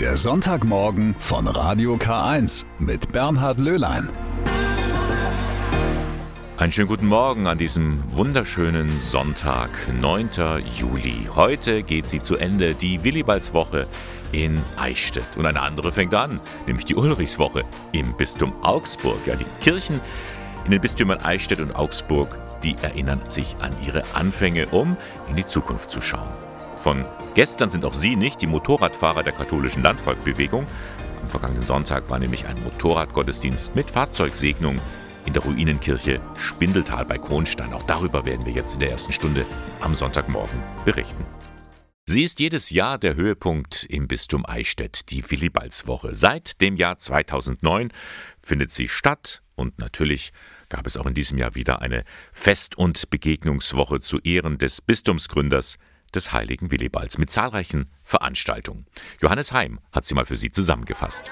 Der 0.00 0.18
Sonntagmorgen 0.18 1.16
von 1.18 1.46
Radio 1.46 1.94
K1 1.94 2.66
mit 2.78 3.12
Bernhard 3.12 3.58
Löhlein. 3.58 4.10
Einen 6.58 6.70
schönen 6.70 6.88
guten 6.88 7.06
Morgen 7.06 7.46
an 7.46 7.56
diesem 7.56 8.04
wunderschönen 8.14 9.00
Sonntag, 9.00 9.70
9. 9.98 10.28
Juli. 10.74 11.30
Heute 11.34 11.82
geht 11.82 12.10
sie 12.10 12.20
zu 12.20 12.36
Ende, 12.36 12.74
die 12.74 13.02
Willibaldswoche 13.04 13.86
in 14.32 14.60
Eichstätt. 14.76 15.34
Und 15.38 15.46
eine 15.46 15.62
andere 15.62 15.90
fängt 15.92 16.12
an, 16.12 16.40
nämlich 16.66 16.84
die 16.84 16.94
Ulrichswoche 16.94 17.64
im 17.92 18.14
Bistum 18.18 18.52
Augsburg. 18.62 19.26
Ja, 19.26 19.34
die 19.34 19.46
Kirchen 19.62 20.02
in 20.66 20.72
den 20.72 20.82
Bistümern 20.82 21.22
Eichstätt 21.22 21.60
und 21.60 21.74
Augsburg, 21.74 22.36
die 22.62 22.76
erinnern 22.82 23.22
sich 23.28 23.56
an 23.62 23.72
ihre 23.86 24.02
Anfänge, 24.12 24.66
um 24.66 24.98
in 25.30 25.36
die 25.36 25.46
Zukunft 25.46 25.90
zu 25.90 26.02
schauen. 26.02 26.45
Von 26.76 27.04
gestern 27.34 27.70
sind 27.70 27.84
auch 27.84 27.94
Sie 27.94 28.16
nicht 28.16 28.40
die 28.42 28.46
Motorradfahrer 28.46 29.22
der 29.22 29.32
katholischen 29.32 29.82
Landvolkbewegung. 29.82 30.66
Am 31.22 31.30
vergangenen 31.30 31.64
Sonntag 31.64 32.08
war 32.10 32.18
nämlich 32.18 32.46
ein 32.46 32.62
Motorradgottesdienst 32.62 33.74
mit 33.74 33.90
Fahrzeugsegnung 33.90 34.78
in 35.24 35.32
der 35.32 35.42
Ruinenkirche 35.42 36.20
Spindeltal 36.38 37.04
bei 37.04 37.18
Kronstein. 37.18 37.72
Auch 37.72 37.82
darüber 37.82 38.24
werden 38.24 38.46
wir 38.46 38.52
jetzt 38.52 38.74
in 38.74 38.80
der 38.80 38.90
ersten 38.90 39.12
Stunde 39.12 39.44
am 39.80 39.94
Sonntagmorgen 39.94 40.62
berichten. 40.84 41.24
Sie 42.08 42.22
ist 42.22 42.38
jedes 42.38 42.70
Jahr 42.70 42.98
der 42.98 43.16
Höhepunkt 43.16 43.84
im 43.90 44.06
Bistum 44.06 44.46
Eichstätt, 44.46 45.10
die 45.10 45.28
Willibaldswoche. 45.28 46.14
Seit 46.14 46.60
dem 46.60 46.76
Jahr 46.76 46.98
2009 46.98 47.90
findet 48.38 48.70
sie 48.70 48.86
statt 48.86 49.42
und 49.56 49.80
natürlich 49.80 50.32
gab 50.68 50.86
es 50.86 50.96
auch 50.96 51.06
in 51.06 51.14
diesem 51.14 51.38
Jahr 51.38 51.56
wieder 51.56 51.82
eine 51.82 52.04
Fest- 52.32 52.78
und 52.78 53.10
Begegnungswoche 53.10 53.98
zu 53.98 54.20
Ehren 54.20 54.58
des 54.58 54.82
Bistumsgründers 54.82 55.78
des 56.14 56.32
heiligen 56.32 56.70
Willibalds 56.70 57.18
mit 57.18 57.30
zahlreichen 57.30 57.90
Veranstaltungen. 58.04 58.86
Johannes 59.20 59.52
Heim 59.52 59.80
hat 59.92 60.04
sie 60.04 60.14
mal 60.14 60.26
für 60.26 60.36
Sie 60.36 60.50
zusammengefasst. 60.50 61.30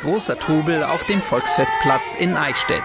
Großer 0.00 0.38
Trubel 0.38 0.84
auf 0.84 1.04
dem 1.04 1.22
Volksfestplatz 1.22 2.14
in 2.14 2.36
Eichstätt. 2.36 2.82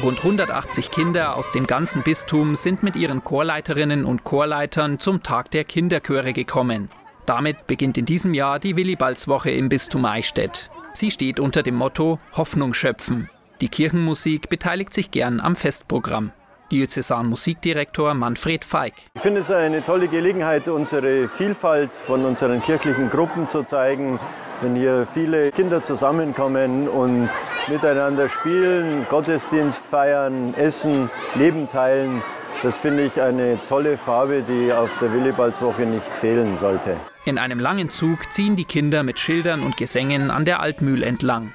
Rund 0.00 0.18
180 0.18 0.90
Kinder 0.90 1.36
aus 1.36 1.50
dem 1.50 1.66
ganzen 1.66 2.02
Bistum 2.02 2.56
sind 2.56 2.82
mit 2.82 2.96
ihren 2.96 3.24
Chorleiterinnen 3.24 4.04
und 4.04 4.24
Chorleitern 4.24 4.98
zum 4.98 5.22
Tag 5.22 5.50
der 5.50 5.64
Kinderchöre 5.64 6.32
gekommen. 6.32 6.88
Damit 7.26 7.66
beginnt 7.66 7.98
in 7.98 8.06
diesem 8.06 8.32
Jahr 8.32 8.58
die 8.58 8.76
Willibaldswoche 8.76 9.50
im 9.50 9.68
Bistum 9.68 10.04
Eichstätt. 10.04 10.70
Sie 10.92 11.10
steht 11.10 11.40
unter 11.40 11.62
dem 11.62 11.74
Motto 11.74 12.18
Hoffnung 12.32 12.74
schöpfen. 12.74 13.28
Die 13.60 13.68
Kirchenmusik 13.68 14.48
beteiligt 14.48 14.92
sich 14.92 15.10
gern 15.10 15.40
am 15.40 15.54
Festprogramm. 15.54 16.32
Diözesan 16.72 17.26
Musikdirektor 17.26 18.14
Manfred 18.14 18.64
Feig. 18.64 18.94
Ich 19.14 19.20
finde 19.20 19.40
es 19.40 19.50
eine 19.50 19.82
tolle 19.82 20.08
Gelegenheit, 20.08 20.68
unsere 20.68 21.28
Vielfalt 21.28 21.94
von 21.94 22.24
unseren 22.24 22.62
kirchlichen 22.62 23.10
Gruppen 23.10 23.46
zu 23.46 23.62
zeigen. 23.62 24.18
Wenn 24.62 24.74
hier 24.74 25.06
viele 25.12 25.52
Kinder 25.52 25.82
zusammenkommen 25.82 26.88
und 26.88 27.28
miteinander 27.68 28.28
spielen, 28.28 29.06
Gottesdienst 29.10 29.84
feiern, 29.86 30.54
essen, 30.54 31.10
Leben 31.34 31.68
teilen, 31.68 32.22
das 32.62 32.78
finde 32.78 33.04
ich 33.04 33.20
eine 33.20 33.58
tolle 33.66 33.98
Farbe, 33.98 34.42
die 34.42 34.72
auf 34.72 34.96
der 34.98 35.12
Willibaldswoche 35.12 35.82
nicht 35.82 36.08
fehlen 36.08 36.56
sollte. 36.56 36.96
In 37.24 37.38
einem 37.38 37.60
langen 37.60 37.90
Zug 37.90 38.32
ziehen 38.32 38.56
die 38.56 38.64
Kinder 38.64 39.02
mit 39.02 39.18
Schildern 39.18 39.62
und 39.62 39.76
Gesängen 39.76 40.30
an 40.30 40.44
der 40.44 40.60
Altmühl 40.60 41.02
entlang. 41.02 41.52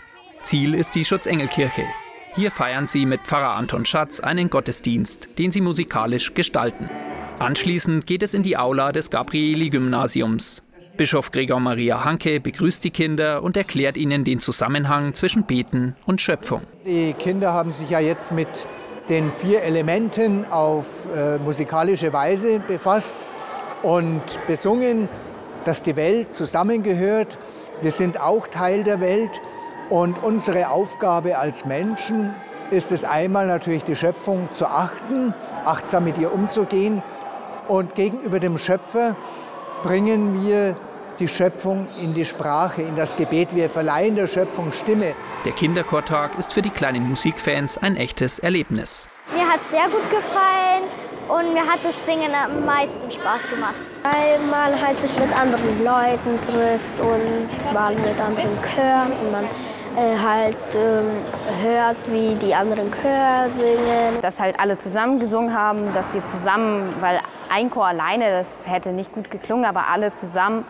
Ziel 0.47 0.75
ist 0.75 0.95
die 0.95 1.03
Schutzengelkirche. 1.03 1.83
Hier 2.33 2.51
feiern 2.51 2.87
sie 2.87 3.05
mit 3.05 3.19
Pfarrer 3.27 3.57
Anton 3.57 3.83
Schatz 3.83 4.21
einen 4.21 4.49
Gottesdienst, 4.49 5.27
den 5.37 5.51
sie 5.51 5.59
musikalisch 5.59 6.35
gestalten. 6.35 6.89
Anschließend 7.37 8.05
geht 8.05 8.23
es 8.23 8.33
in 8.33 8.43
die 8.43 8.55
Aula 8.55 8.93
des 8.93 9.09
Gabrieli-Gymnasiums. 9.09 10.63
Bischof 10.95 11.33
Gregor 11.33 11.59
Maria 11.59 12.05
Hanke 12.05 12.39
begrüßt 12.39 12.81
die 12.85 12.91
Kinder 12.91 13.43
und 13.43 13.57
erklärt 13.57 13.97
ihnen 13.97 14.23
den 14.23 14.39
Zusammenhang 14.39 15.13
zwischen 15.13 15.43
Beten 15.43 15.97
und 16.05 16.21
Schöpfung. 16.21 16.61
Die 16.85 17.11
Kinder 17.11 17.51
haben 17.51 17.73
sich 17.73 17.89
ja 17.89 17.99
jetzt 17.99 18.31
mit 18.31 18.65
den 19.09 19.29
vier 19.33 19.63
Elementen 19.63 20.45
auf 20.49 20.85
äh, 21.13 21.39
musikalische 21.39 22.13
Weise 22.13 22.61
befasst 22.65 23.17
und 23.83 24.21
besungen, 24.47 25.09
dass 25.65 25.83
die 25.83 25.97
Welt 25.97 26.33
zusammengehört. 26.33 27.37
Wir 27.81 27.91
sind 27.91 28.21
auch 28.21 28.47
Teil 28.47 28.85
der 28.85 29.01
Welt 29.01 29.41
und 29.89 30.23
unsere 30.23 30.69
Aufgabe 30.69 31.37
als 31.37 31.65
Menschen 31.65 32.33
ist 32.69 32.91
es 32.91 33.03
einmal 33.03 33.47
natürlich 33.47 33.83
die 33.83 33.95
Schöpfung 33.95 34.51
zu 34.51 34.67
achten, 34.67 35.33
achtsam 35.65 36.03
mit 36.03 36.17
ihr 36.17 36.33
umzugehen. 36.33 37.01
Und 37.67 37.95
gegenüber 37.95 38.39
dem 38.39 38.57
Schöpfer 38.57 39.15
bringen 39.83 40.45
wir 40.45 40.75
die 41.19 41.27
Schöpfung 41.27 41.87
in 42.01 42.13
die 42.13 42.25
Sprache, 42.25 42.81
in 42.81 42.95
das 42.95 43.15
Gebet. 43.15 43.55
Wir 43.55 43.69
verleihen 43.69 44.15
der 44.15 44.27
Schöpfung 44.27 44.71
Stimme. 44.71 45.15
Der 45.45 45.53
Kinderchortag 45.53 46.37
ist 46.37 46.53
für 46.53 46.61
die 46.61 46.69
kleinen 46.69 47.07
Musikfans 47.07 47.77
ein 47.77 47.95
echtes 47.95 48.39
Erlebnis. 48.39 49.07
Mir 49.33 49.47
hat 49.47 49.61
es 49.61 49.71
sehr 49.71 49.85
gut 49.85 50.09
gefallen 50.09 50.83
und 51.27 51.53
mir 51.53 51.65
hat 51.65 51.79
das 51.83 52.05
Singen 52.05 52.31
am 52.33 52.65
meisten 52.65 53.09
Spaß 53.09 53.49
gemacht. 53.49 53.75
Weil 54.03 54.39
man 54.49 54.79
halt 54.81 54.99
sich 55.01 55.17
mit 55.19 55.35
anderen 55.37 55.83
Leuten 55.83 56.39
trifft 56.47 56.99
und 56.99 57.73
mal 57.73 57.95
mit 57.95 58.19
anderen 58.19 58.57
Chören 58.61 59.11
und 59.11 59.31
man 59.31 59.47
äh, 59.97 60.17
halt 60.17 60.55
ähm, 60.75 61.09
hört, 61.61 61.97
wie 62.11 62.35
die 62.35 62.53
anderen 62.53 62.91
Chöre 62.91 63.49
singen. 63.57 64.21
Dass 64.21 64.39
halt 64.39 64.59
alle 64.59 64.77
zusammen 64.77 65.19
gesungen 65.19 65.53
haben, 65.53 65.91
dass 65.93 66.13
wir 66.13 66.25
zusammen, 66.25 66.93
weil 66.99 67.19
ein 67.49 67.69
Chor 67.69 67.87
alleine, 67.87 68.29
das 68.31 68.59
hätte 68.65 68.91
nicht 68.91 69.11
gut 69.11 69.31
geklungen, 69.31 69.65
aber 69.65 69.87
alle 69.87 70.13
zusammen 70.13 70.65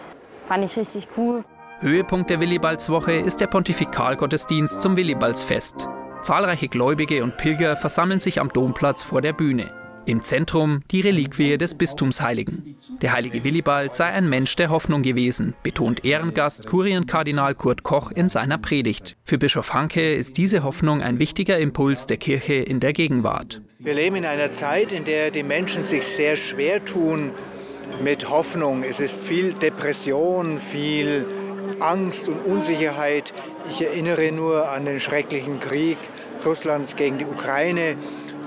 fand 0.45 0.63
ich 0.63 0.77
richtig 0.77 1.09
cool. 1.17 1.43
Höhepunkt 1.81 2.29
der 2.29 2.39
Willibaldswoche 2.39 3.13
ist 3.13 3.41
der 3.41 3.47
Pontifikalgottesdienst 3.47 4.81
zum 4.81 4.95
Willibaldsfest. 4.95 5.88
Zahlreiche 6.21 6.67
Gläubige 6.69 7.23
und 7.23 7.38
Pilger 7.38 7.77
versammeln 7.77 8.19
sich 8.19 8.39
am 8.39 8.49
Domplatz 8.49 9.03
vor 9.03 9.21
der 9.21 9.33
Bühne. 9.33 9.69
Im 10.07 10.23
Zentrum 10.23 10.84
die 10.90 11.01
Reliquie 11.01 11.57
des 11.57 11.75
Bistumsheiligen. 11.75 12.78
Der 13.01 13.12
heilige 13.12 13.44
Willibald 13.44 13.94
sei 13.94 14.06
ein 14.06 14.29
Mensch 14.29 14.56
der 14.56 14.69
Hoffnung 14.69 15.01
gewesen, 15.01 15.53
betont 15.63 16.06
Ehrengast 16.06 16.66
Kurienkardinal 16.66 17.56
Kurt 17.56 17.84
Koch 17.84 18.12
in 18.12 18.29
seiner 18.29 18.57
Predigt. 18.57 19.18
Für 19.25 19.38
Bischof 19.38 19.73
Hanke 19.73 20.13
ist 20.13 20.38
diese 20.38 20.63
Hoffnung 20.63 21.01
ein 21.01 21.19
wichtiger 21.19 21.59
Impuls 21.59 22.06
der 22.06 22.16
Kirche 22.16 22.53
in 22.53 22.79
der 22.79 22.94
Gegenwart. 22.94 23.62
Wir 23.79 23.95
leben 23.95 24.16
in 24.16 24.25
einer 24.25 24.53
Zeit, 24.53 24.94
in 24.94 25.03
der 25.03 25.29
die 25.29 25.44
Menschen 25.44 25.84
sich 25.84 26.06
sehr 26.06 26.38
schwer 26.38 26.85
tun 26.85 27.34
mit 28.01 28.29
Hoffnung. 28.29 28.84
Es 28.84 29.01
ist 29.01 29.22
viel 29.22 29.56
Depression, 29.56 30.57
viel 30.57 31.25
Angst 31.81 32.29
und 32.29 32.45
Unsicherheit. 32.45 33.34
Ich 33.69 33.81
erinnere 33.81 34.31
nur 34.31 34.69
an 34.69 34.85
den 34.85 35.01
schrecklichen 35.01 35.59
Krieg 35.59 35.97
Russlands 36.45 36.95
gegen 36.95 37.18
die 37.18 37.25
Ukraine 37.25 37.97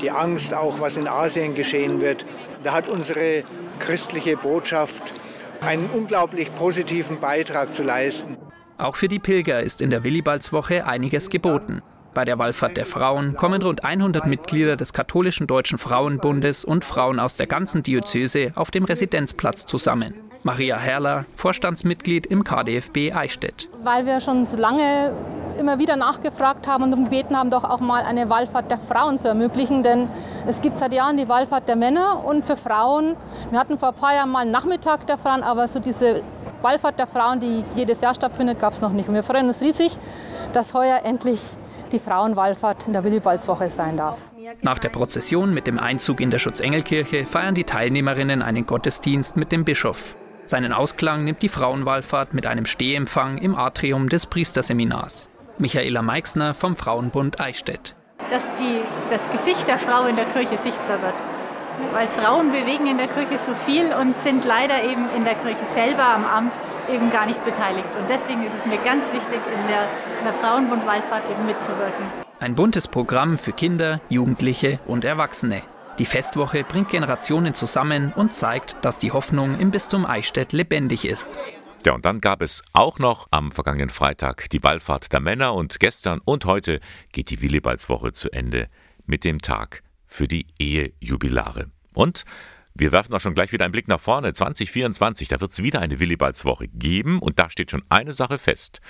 die 0.01 0.11
Angst 0.11 0.55
auch, 0.55 0.81
was 0.81 0.97
in 0.97 1.09
Asien 1.09 1.55
geschehen 1.55 2.01
wird. 2.01 2.25
Da 2.63 2.73
hat 2.73 2.89
unsere 2.89 3.45
christliche 3.79 4.37
Botschaft 4.37 5.15
einen 5.61 5.89
unglaublich 5.91 6.55
positiven 6.55 7.21
Beitrag 7.21 7.75
zu 7.75 7.83
leisten. 7.83 8.37
Auch 8.79 8.97
für 8.97 9.09
die 9.09 9.19
Pilger 9.19 9.61
ist 9.61 9.81
in 9.81 9.91
der 9.91 10.05
Willibaldswoche 10.05 10.87
einiges 10.87 11.29
geboten. 11.29 11.83
Bei 12.15 12.25
der 12.25 12.39
Wallfahrt 12.39 12.77
der 12.77 12.87
Frauen 12.87 13.37
kommen 13.37 13.63
rund 13.63 13.85
100 13.85 14.27
Mitglieder 14.27 14.77
des 14.77 14.93
katholischen 14.93 15.47
Deutschen 15.47 15.79
Frauenbundes 15.79 16.65
und 16.65 16.85
Frauen 16.85 17.21
aus 17.21 17.37
der 17.37 17.47
ganzen 17.47 17.83
Diözese 17.83 18.53
auf 18.57 18.71
dem 18.71 18.85
Residenzplatz 18.85 19.67
zusammen. 19.67 20.15
Maria 20.43 20.79
Herrler, 20.79 21.27
Vorstandsmitglied 21.37 22.27
im 22.27 22.43
KDFB 22.43 23.13
Eichstätt. 23.13 23.69
Weil 23.85 24.07
wir 24.07 24.21
schon 24.21 24.47
so 24.47 24.57
lange 24.57 25.13
immer 25.61 25.79
wieder 25.79 25.95
nachgefragt 25.97 26.67
haben 26.67 26.85
und 26.85 27.05
gebeten 27.05 27.37
haben, 27.37 27.51
doch 27.51 27.65
auch 27.65 27.81
mal 27.81 28.03
eine 28.03 28.29
Wallfahrt 28.29 28.71
der 28.71 28.79
Frauen 28.79 29.19
zu 29.19 29.29
ermöglichen. 29.29 29.83
Denn 29.83 30.09
es 30.47 30.61
gibt 30.61 30.79
seit 30.79 30.93
Jahren 30.93 31.17
die 31.17 31.29
Wallfahrt 31.29 31.69
der 31.69 31.77
Männer 31.77 32.25
und 32.25 32.45
für 32.45 32.57
Frauen. 32.57 33.15
Wir 33.51 33.61
hatten 33.61 33.79
vor 33.79 33.91
ein 33.91 33.95
paar 33.95 34.15
Jahren 34.15 34.31
mal 34.31 34.41
einen 34.41 34.51
Nachmittag 34.51 35.07
der 35.07 35.19
Frauen, 35.19 35.43
aber 35.43 35.69
so 35.69 35.79
diese 35.79 36.23
Wallfahrt 36.63 36.99
der 36.99 37.07
Frauen, 37.07 37.39
die 37.39 37.65
jedes 37.75 38.01
Jahr 38.01 38.15
stattfindet, 38.15 38.59
gab 38.59 38.73
es 38.73 38.81
noch 38.81 38.91
nicht. 38.93 39.09
Und 39.09 39.15
wir 39.15 39.23
freuen 39.23 39.47
uns 39.47 39.61
riesig, 39.61 39.97
dass 40.53 40.75
heuer 40.75 41.03
endlich 41.05 41.41
die 41.93 41.99
Frauenwallfahrt 41.99 42.87
in 42.87 42.93
der 42.93 43.05
Willibaldswoche 43.05 43.69
sein 43.69 43.97
darf. 43.97 44.31
Nach 44.63 44.79
der 44.79 44.89
Prozession 44.89 45.55
mit 45.55 45.67
dem 45.67 45.79
Einzug 45.79 46.21
in 46.21 46.31
der 46.31 46.39
Schutzengelkirche 46.39 47.25
feiern 47.25 47.55
die 47.55 47.65
Teilnehmerinnen 47.65 48.43
einen 48.43 48.67
Gottesdienst 48.67 49.37
mit 49.37 49.53
dem 49.53 49.65
Bischof. 49.65 50.17
Seinen 50.45 50.73
Ausklang 50.73 51.25
nimmt 51.25 51.43
die 51.43 51.49
Frauenwallfahrt 51.49 52.35
mit 52.35 52.47
einem 52.47 52.67
Stehempfang 52.67 53.39
im 53.39 53.55
Atrium 53.55 54.09
des 54.09 54.27
Priesterseminars. 54.27 55.30
Michaela 55.61 56.03
Meixner 56.03 56.55
vom 56.55 56.75
Frauenbund 56.75 57.41
Eichstätt. 57.41 57.95
Dass 58.31 58.53
die, 58.55 58.81
das 59.11 59.31
Gesicht 59.31 59.69
der 59.69 59.79
Frau 59.79 60.07
in 60.07 60.17
der 60.17 60.25
Kirche 60.25 60.57
sichtbar 60.57 61.03
wird. 61.03 61.15
Weil 61.93 62.09
Frauen 62.09 62.51
bewegen 62.51 62.87
in 62.87 62.99
der 62.99 63.09
Kirche 63.09 63.39
so 63.39 63.55
viel 63.67 63.93
und 63.95 64.17
sind 64.17 64.45
leider 64.45 64.85
eben 64.85 65.09
in 65.17 65.25
der 65.25 65.35
Kirche 65.35 65.65
selber 65.65 66.07
am 66.07 66.25
Amt 66.25 66.53
eben 66.93 67.11
gar 67.11 67.27
nicht 67.27 67.45
beteiligt. 67.45 67.89
Und 67.99 68.09
deswegen 68.09 68.45
ist 68.45 68.55
es 68.57 68.67
mir 68.67 68.79
ganz 68.79 69.13
wichtig, 69.13 69.41
in 69.47 69.69
der, 69.69 69.89
in 70.19 70.25
der 70.25 70.35
Frauenbund-Wallfahrt 70.35 71.23
eben 71.31 71.47
mitzuwirken. 71.47 72.07
Ein 72.41 72.55
buntes 72.55 72.89
Programm 72.89 73.39
für 73.39 73.53
Kinder, 73.53 74.01
Jugendliche 74.09 74.81
und 74.87 75.05
Erwachsene. 75.05 75.63
Die 75.99 76.07
Festwoche 76.07 76.65
bringt 76.65 76.89
Generationen 76.89 77.53
zusammen 77.53 78.15
und 78.17 78.33
zeigt, 78.33 78.77
dass 78.81 78.97
die 78.97 79.13
Hoffnung 79.13 79.59
im 79.59 79.71
Bistum 79.71 80.07
Eichstätt 80.07 80.53
lebendig 80.53 81.07
ist. 81.07 81.39
Ja, 81.87 81.93
und 81.93 82.05
dann 82.05 82.21
gab 82.21 82.43
es 82.43 82.63
auch 82.75 82.99
noch 82.99 83.29
am 83.31 83.53
vergangenen 83.53 83.89
Freitag 83.89 84.51
die 84.51 84.63
Wallfahrt 84.63 85.13
der 85.15 85.21
Männer 85.21 85.55
und 85.55 85.81
gestern 85.81 86.21
und 86.23 86.45
heute 86.45 86.79
geht 87.11 87.31
die 87.31 87.41
Willibaldswoche 87.41 88.13
zu 88.13 88.31
Ende 88.31 88.69
mit 89.07 89.25
dem 89.25 89.41
Tag 89.41 89.83
für 90.05 90.29
die 90.29 90.47
Ehejubilare. 90.59 91.71
Und 91.95 92.25
wir 92.75 92.93
werfen 92.93 93.15
auch 93.15 93.21
schon 93.21 93.35
gleich 93.35 93.53
wieder 93.53 93.65
einen 93.65 93.73
Blick 93.73 93.89
nach 93.89 94.01
vorne. 94.01 94.35
2024, 94.35 95.29
da 95.29 95.41
wird 95.41 95.53
es 95.53 95.63
wieder 95.63 95.81
eine 95.81 95.99
Willibaldswoche 95.99 96.69
geben 96.69 97.19
und 97.19 97.39
da 97.39 97.49
steht 97.49 97.71
schon 97.71 97.83
eine 97.89 98.13
Sache 98.13 98.39
fest. 98.39 98.81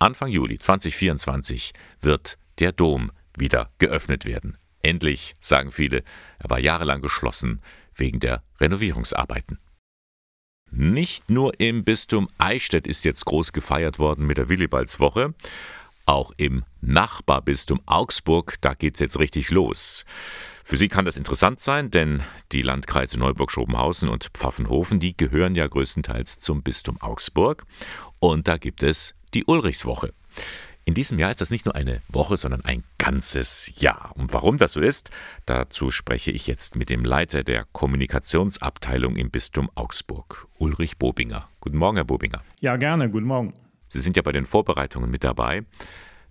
Anfang 0.00 0.28
Juli 0.28 0.58
2024 0.58 1.72
wird 2.00 2.38
der 2.58 2.72
Dom 2.72 3.12
wieder 3.36 3.70
geöffnet 3.78 4.26
werden. 4.26 4.58
Endlich, 4.82 5.36
sagen 5.38 5.70
viele, 5.70 6.02
er 6.40 6.50
war 6.50 6.58
jahrelang 6.58 7.02
geschlossen 7.02 7.62
wegen 7.94 8.18
der 8.18 8.42
Renovierungsarbeiten. 8.60 9.60
Nicht 10.74 11.28
nur 11.28 11.52
im 11.60 11.84
Bistum 11.84 12.28
Eichstätt 12.38 12.86
ist 12.86 13.04
jetzt 13.04 13.26
groß 13.26 13.52
gefeiert 13.52 13.98
worden 13.98 14.26
mit 14.26 14.38
der 14.38 14.48
Willibaldswoche. 14.48 15.34
Auch 16.06 16.32
im 16.38 16.64
Nachbarbistum 16.80 17.82
Augsburg, 17.84 18.54
da 18.62 18.72
geht's 18.72 18.98
jetzt 18.98 19.18
richtig 19.18 19.50
los. 19.50 20.06
Für 20.64 20.78
Sie 20.78 20.88
kann 20.88 21.04
das 21.04 21.18
interessant 21.18 21.60
sein, 21.60 21.90
denn 21.90 22.22
die 22.52 22.62
Landkreise 22.62 23.18
Neuburg-Schobenhausen 23.18 24.08
und 24.08 24.30
Pfaffenhofen, 24.32 24.98
die 24.98 25.14
gehören 25.14 25.54
ja 25.54 25.66
größtenteils 25.66 26.38
zum 26.38 26.62
Bistum 26.62 26.98
Augsburg. 27.02 27.64
Und 28.18 28.48
da 28.48 28.56
gibt 28.56 28.82
es 28.82 29.14
die 29.34 29.44
Ulrichswoche. 29.44 30.14
In 30.84 30.94
diesem 30.94 31.18
Jahr 31.18 31.30
ist 31.30 31.40
das 31.40 31.50
nicht 31.50 31.64
nur 31.64 31.76
eine 31.76 32.02
Woche, 32.08 32.36
sondern 32.36 32.64
ein 32.64 32.82
ganzes 32.98 33.72
Jahr. 33.80 34.12
Und 34.16 34.32
warum 34.32 34.58
das 34.58 34.72
so 34.72 34.80
ist, 34.80 35.10
dazu 35.46 35.90
spreche 35.90 36.32
ich 36.32 36.48
jetzt 36.48 36.74
mit 36.74 36.90
dem 36.90 37.04
Leiter 37.04 37.44
der 37.44 37.66
Kommunikationsabteilung 37.70 39.14
im 39.14 39.30
Bistum 39.30 39.70
Augsburg, 39.76 40.48
Ulrich 40.58 40.98
Bobinger. 40.98 41.48
Guten 41.60 41.76
Morgen, 41.76 41.98
Herr 41.98 42.04
Bobinger. 42.04 42.42
Ja, 42.60 42.76
gerne. 42.76 43.08
Guten 43.10 43.26
Morgen. 43.26 43.54
Sie 43.86 44.00
sind 44.00 44.16
ja 44.16 44.22
bei 44.22 44.32
den 44.32 44.44
Vorbereitungen 44.44 45.08
mit 45.08 45.22
dabei. 45.22 45.64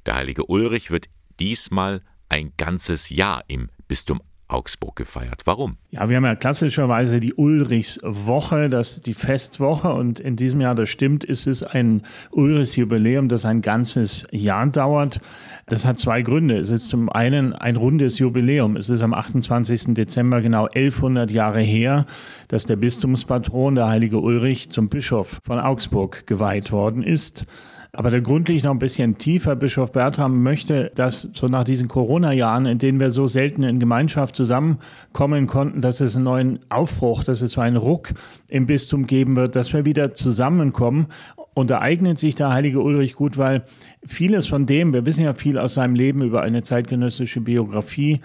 Der 0.05 0.15
heilige 0.15 0.45
Ulrich 0.45 0.91
wird 0.91 1.07
diesmal 1.39 2.01
ein 2.27 2.51
ganzes 2.57 3.09
Jahr 3.09 3.45
im 3.47 3.69
Bistum 3.87 4.21
Augsburg 4.51 4.95
gefeiert. 4.95 5.41
Warum? 5.45 5.77
Ja, 5.91 6.09
wir 6.09 6.17
haben 6.17 6.25
ja 6.25 6.35
klassischerweise 6.35 7.19
die 7.19 7.33
Ulrichswoche, 7.33 8.69
das 8.69 9.01
die 9.01 9.13
Festwoche 9.13 9.93
und 9.93 10.19
in 10.19 10.35
diesem 10.35 10.61
Jahr, 10.61 10.75
das 10.75 10.89
stimmt, 10.89 11.23
ist 11.23 11.47
es 11.47 11.63
ein 11.63 12.03
Ulrichsjubiläum, 12.31 13.29
das 13.29 13.45
ein 13.45 13.61
ganzes 13.61 14.27
Jahr 14.31 14.67
dauert. 14.67 15.21
Das 15.67 15.85
hat 15.85 15.99
zwei 15.99 16.21
Gründe. 16.21 16.57
Es 16.57 16.69
ist 16.69 16.89
zum 16.89 17.09
einen 17.09 17.53
ein 17.53 17.77
rundes 17.77 18.19
Jubiläum. 18.19 18.75
Es 18.75 18.89
ist 18.89 19.01
am 19.01 19.13
28. 19.13 19.93
Dezember 19.93 20.41
genau 20.41 20.65
1100 20.65 21.31
Jahre 21.31 21.61
her, 21.61 22.05
dass 22.49 22.65
der 22.65 22.75
Bistumspatron, 22.75 23.75
der 23.75 23.87
heilige 23.87 24.19
Ulrich, 24.19 24.69
zum 24.69 24.89
Bischof 24.89 25.39
von 25.45 25.59
Augsburg 25.59 26.27
geweiht 26.27 26.71
worden 26.73 27.03
ist. 27.03 27.45
Aber 27.93 28.09
der 28.09 28.21
Grund 28.21 28.47
liegt 28.47 28.63
noch 28.63 28.71
ein 28.71 28.79
bisschen 28.79 29.17
tiefer. 29.17 29.55
Bischof 29.57 29.91
Bertram 29.91 30.43
möchte, 30.43 30.91
dass 30.95 31.23
so 31.33 31.47
nach 31.47 31.65
diesen 31.65 31.89
Corona-Jahren, 31.89 32.65
in 32.65 32.77
denen 32.77 33.01
wir 33.01 33.11
so 33.11 33.27
selten 33.27 33.63
in 33.63 33.81
Gemeinschaft 33.81 34.33
zusammenkommen 34.35 35.47
konnten, 35.47 35.81
dass 35.81 35.99
es 35.99 36.15
einen 36.15 36.23
neuen 36.23 36.59
Aufbruch, 36.69 37.25
dass 37.25 37.41
es 37.41 37.51
so 37.51 37.61
einen 37.61 37.75
Ruck 37.75 38.13
im 38.47 38.65
Bistum 38.65 39.07
geben 39.07 39.35
wird, 39.35 39.57
dass 39.57 39.73
wir 39.73 39.83
wieder 39.83 40.13
zusammenkommen. 40.13 41.07
Und 41.53 41.69
da 41.69 41.79
eignet 41.79 42.17
sich 42.17 42.35
der 42.35 42.51
heilige 42.51 42.79
Ulrich 42.79 43.15
gut, 43.15 43.37
weil 43.37 43.63
vieles 44.05 44.47
von 44.47 44.65
dem, 44.65 44.93
wir 44.93 45.05
wissen 45.05 45.25
ja 45.25 45.33
viel 45.33 45.57
aus 45.57 45.73
seinem 45.73 45.95
Leben 45.95 46.21
über 46.21 46.41
eine 46.41 46.61
zeitgenössische 46.61 47.41
Biografie, 47.41 48.21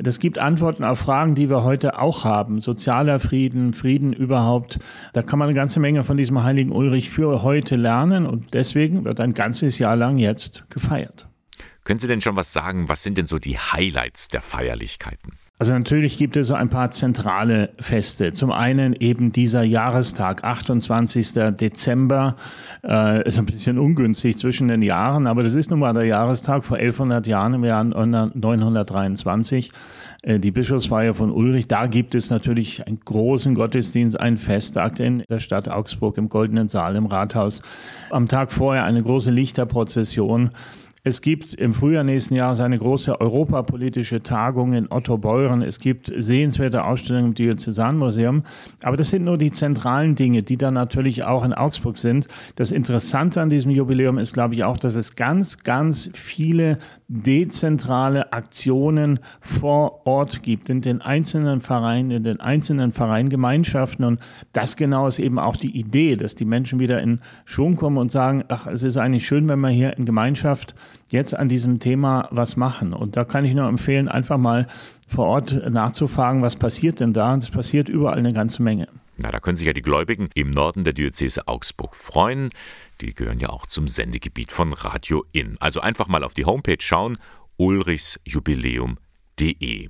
das 0.00 0.20
gibt 0.20 0.38
Antworten 0.38 0.84
auf 0.84 1.00
Fragen, 1.00 1.34
die 1.34 1.50
wir 1.50 1.64
heute 1.64 1.98
auch 1.98 2.24
haben. 2.24 2.60
Sozialer 2.60 3.18
Frieden, 3.18 3.72
Frieden 3.72 4.12
überhaupt. 4.12 4.78
Da 5.12 5.22
kann 5.22 5.40
man 5.40 5.48
eine 5.48 5.56
ganze 5.56 5.80
Menge 5.80 6.04
von 6.04 6.16
diesem 6.16 6.40
heiligen 6.44 6.70
Ulrich 6.70 7.10
für 7.10 7.42
heute 7.42 7.74
lernen 7.74 8.24
und 8.24 8.54
deswegen 8.54 9.04
wird 9.04 9.18
ein 9.18 9.34
ganzes 9.34 9.80
Jahr 9.80 9.96
lang 9.96 10.16
jetzt 10.18 10.70
gefeiert. 10.70 11.28
Können 11.82 11.98
Sie 11.98 12.06
denn 12.06 12.20
schon 12.20 12.36
was 12.36 12.52
sagen? 12.52 12.88
Was 12.88 13.02
sind 13.02 13.18
denn 13.18 13.26
so 13.26 13.40
die 13.40 13.58
Highlights 13.58 14.28
der 14.28 14.40
Feierlichkeiten? 14.40 15.32
Also 15.60 15.72
natürlich 15.72 16.18
gibt 16.18 16.36
es 16.36 16.46
so 16.46 16.54
ein 16.54 16.68
paar 16.68 16.92
zentrale 16.92 17.70
Feste. 17.80 18.32
Zum 18.32 18.52
einen 18.52 18.92
eben 18.92 19.32
dieser 19.32 19.64
Jahrestag, 19.64 20.44
28. 20.44 21.32
Dezember, 21.56 22.36
äh, 22.86 23.26
ist 23.26 23.38
ein 23.38 23.46
bisschen 23.46 23.76
ungünstig 23.76 24.38
zwischen 24.38 24.68
den 24.68 24.82
Jahren, 24.82 25.26
aber 25.26 25.42
das 25.42 25.56
ist 25.56 25.70
nun 25.70 25.80
mal 25.80 25.92
der 25.94 26.04
Jahrestag 26.04 26.64
vor 26.64 26.76
1100 26.76 27.26
Jahren 27.26 27.54
im 27.54 27.64
Jahr 27.64 27.82
923 27.82 29.72
äh, 30.22 30.38
die 30.38 30.52
Bischofsfeier 30.52 31.12
von 31.12 31.32
Ulrich. 31.32 31.66
Da 31.66 31.86
gibt 31.86 32.14
es 32.14 32.30
natürlich 32.30 32.86
einen 32.86 33.00
großen 33.00 33.56
Gottesdienst, 33.56 34.18
einen 34.18 34.36
Festakt 34.36 35.00
in 35.00 35.24
der 35.28 35.40
Stadt 35.40 35.68
Augsburg 35.68 36.18
im 36.18 36.28
Goldenen 36.28 36.68
Saal 36.68 36.94
im 36.94 37.06
Rathaus. 37.06 37.62
Am 38.10 38.28
Tag 38.28 38.52
vorher 38.52 38.84
eine 38.84 39.02
große 39.02 39.32
Lichterprozession 39.32 40.50
es 41.08 41.22
gibt 41.22 41.54
im 41.54 41.72
Frühjahr 41.72 42.04
nächsten 42.04 42.34
Jahres 42.34 42.60
eine 42.60 42.76
große 42.76 43.18
europapolitische 43.18 44.20
Tagung 44.20 44.74
in 44.74 44.92
Ottobeuren. 44.92 45.62
Es 45.62 45.80
gibt 45.80 46.12
sehenswerte 46.14 46.84
Ausstellungen 46.84 47.28
im 47.28 47.34
Diözesanmuseum. 47.34 48.42
Aber 48.82 48.98
das 48.98 49.08
sind 49.08 49.24
nur 49.24 49.38
die 49.38 49.50
zentralen 49.50 50.16
Dinge, 50.16 50.42
die 50.42 50.58
dann 50.58 50.74
natürlich 50.74 51.24
auch 51.24 51.44
in 51.44 51.54
Augsburg 51.54 51.96
sind. 51.96 52.28
Das 52.56 52.72
Interessante 52.72 53.40
an 53.40 53.48
diesem 53.48 53.70
Jubiläum 53.70 54.18
ist, 54.18 54.34
glaube 54.34 54.54
ich, 54.54 54.64
auch, 54.64 54.76
dass 54.76 54.96
es 54.96 55.16
ganz, 55.16 55.62
ganz 55.62 56.10
viele 56.12 56.78
dezentrale 57.08 58.34
Aktionen 58.34 59.20
vor 59.40 60.06
Ort 60.06 60.42
gibt, 60.42 60.68
in 60.68 60.82
den 60.82 61.00
einzelnen 61.00 61.60
Vereinen, 61.60 62.10
in 62.10 62.22
den 62.22 62.40
einzelnen 62.40 62.92
Vereingemeinschaften. 62.92 64.04
Und 64.04 64.20
das 64.52 64.76
genau 64.76 65.06
ist 65.06 65.18
eben 65.18 65.38
auch 65.38 65.56
die 65.56 65.76
Idee, 65.76 66.16
dass 66.16 66.34
die 66.34 66.44
Menschen 66.44 66.80
wieder 66.80 67.00
in 67.00 67.20
Schwung 67.46 67.76
kommen 67.76 67.96
und 67.96 68.12
sagen, 68.12 68.44
ach, 68.48 68.66
es 68.66 68.82
ist 68.82 68.98
eigentlich 68.98 69.26
schön, 69.26 69.48
wenn 69.48 69.60
wir 69.60 69.70
hier 69.70 69.96
in 69.96 70.04
Gemeinschaft 70.04 70.74
jetzt 71.10 71.34
an 71.34 71.48
diesem 71.48 71.80
Thema 71.80 72.28
was 72.30 72.56
machen. 72.56 72.92
Und 72.92 73.16
da 73.16 73.24
kann 73.24 73.46
ich 73.46 73.54
nur 73.54 73.66
empfehlen, 73.66 74.08
einfach 74.08 74.36
mal 74.36 74.66
vor 75.06 75.26
Ort 75.26 75.70
nachzufragen, 75.70 76.42
was 76.42 76.56
passiert 76.56 77.00
denn 77.00 77.14
da? 77.14 77.32
Und 77.32 77.42
es 77.42 77.50
passiert 77.50 77.88
überall 77.88 78.18
eine 78.18 78.34
ganze 78.34 78.62
Menge. 78.62 78.86
Na, 79.20 79.32
da 79.32 79.40
können 79.40 79.56
sich 79.56 79.66
ja 79.66 79.72
die 79.72 79.82
Gläubigen 79.82 80.30
im 80.34 80.50
Norden 80.50 80.84
der 80.84 80.92
Diözese 80.92 81.48
Augsburg 81.48 81.96
freuen. 81.96 82.50
Die 83.00 83.14
gehören 83.14 83.40
ja 83.40 83.48
auch 83.48 83.66
zum 83.66 83.88
Sendegebiet 83.88 84.52
von 84.52 84.72
Radio 84.72 85.26
Inn. 85.32 85.56
Also 85.58 85.80
einfach 85.80 86.06
mal 86.06 86.22
auf 86.22 86.34
die 86.34 86.44
Homepage 86.44 86.80
schauen, 86.80 87.18
ulrichsjubiläum.de. 87.56 89.88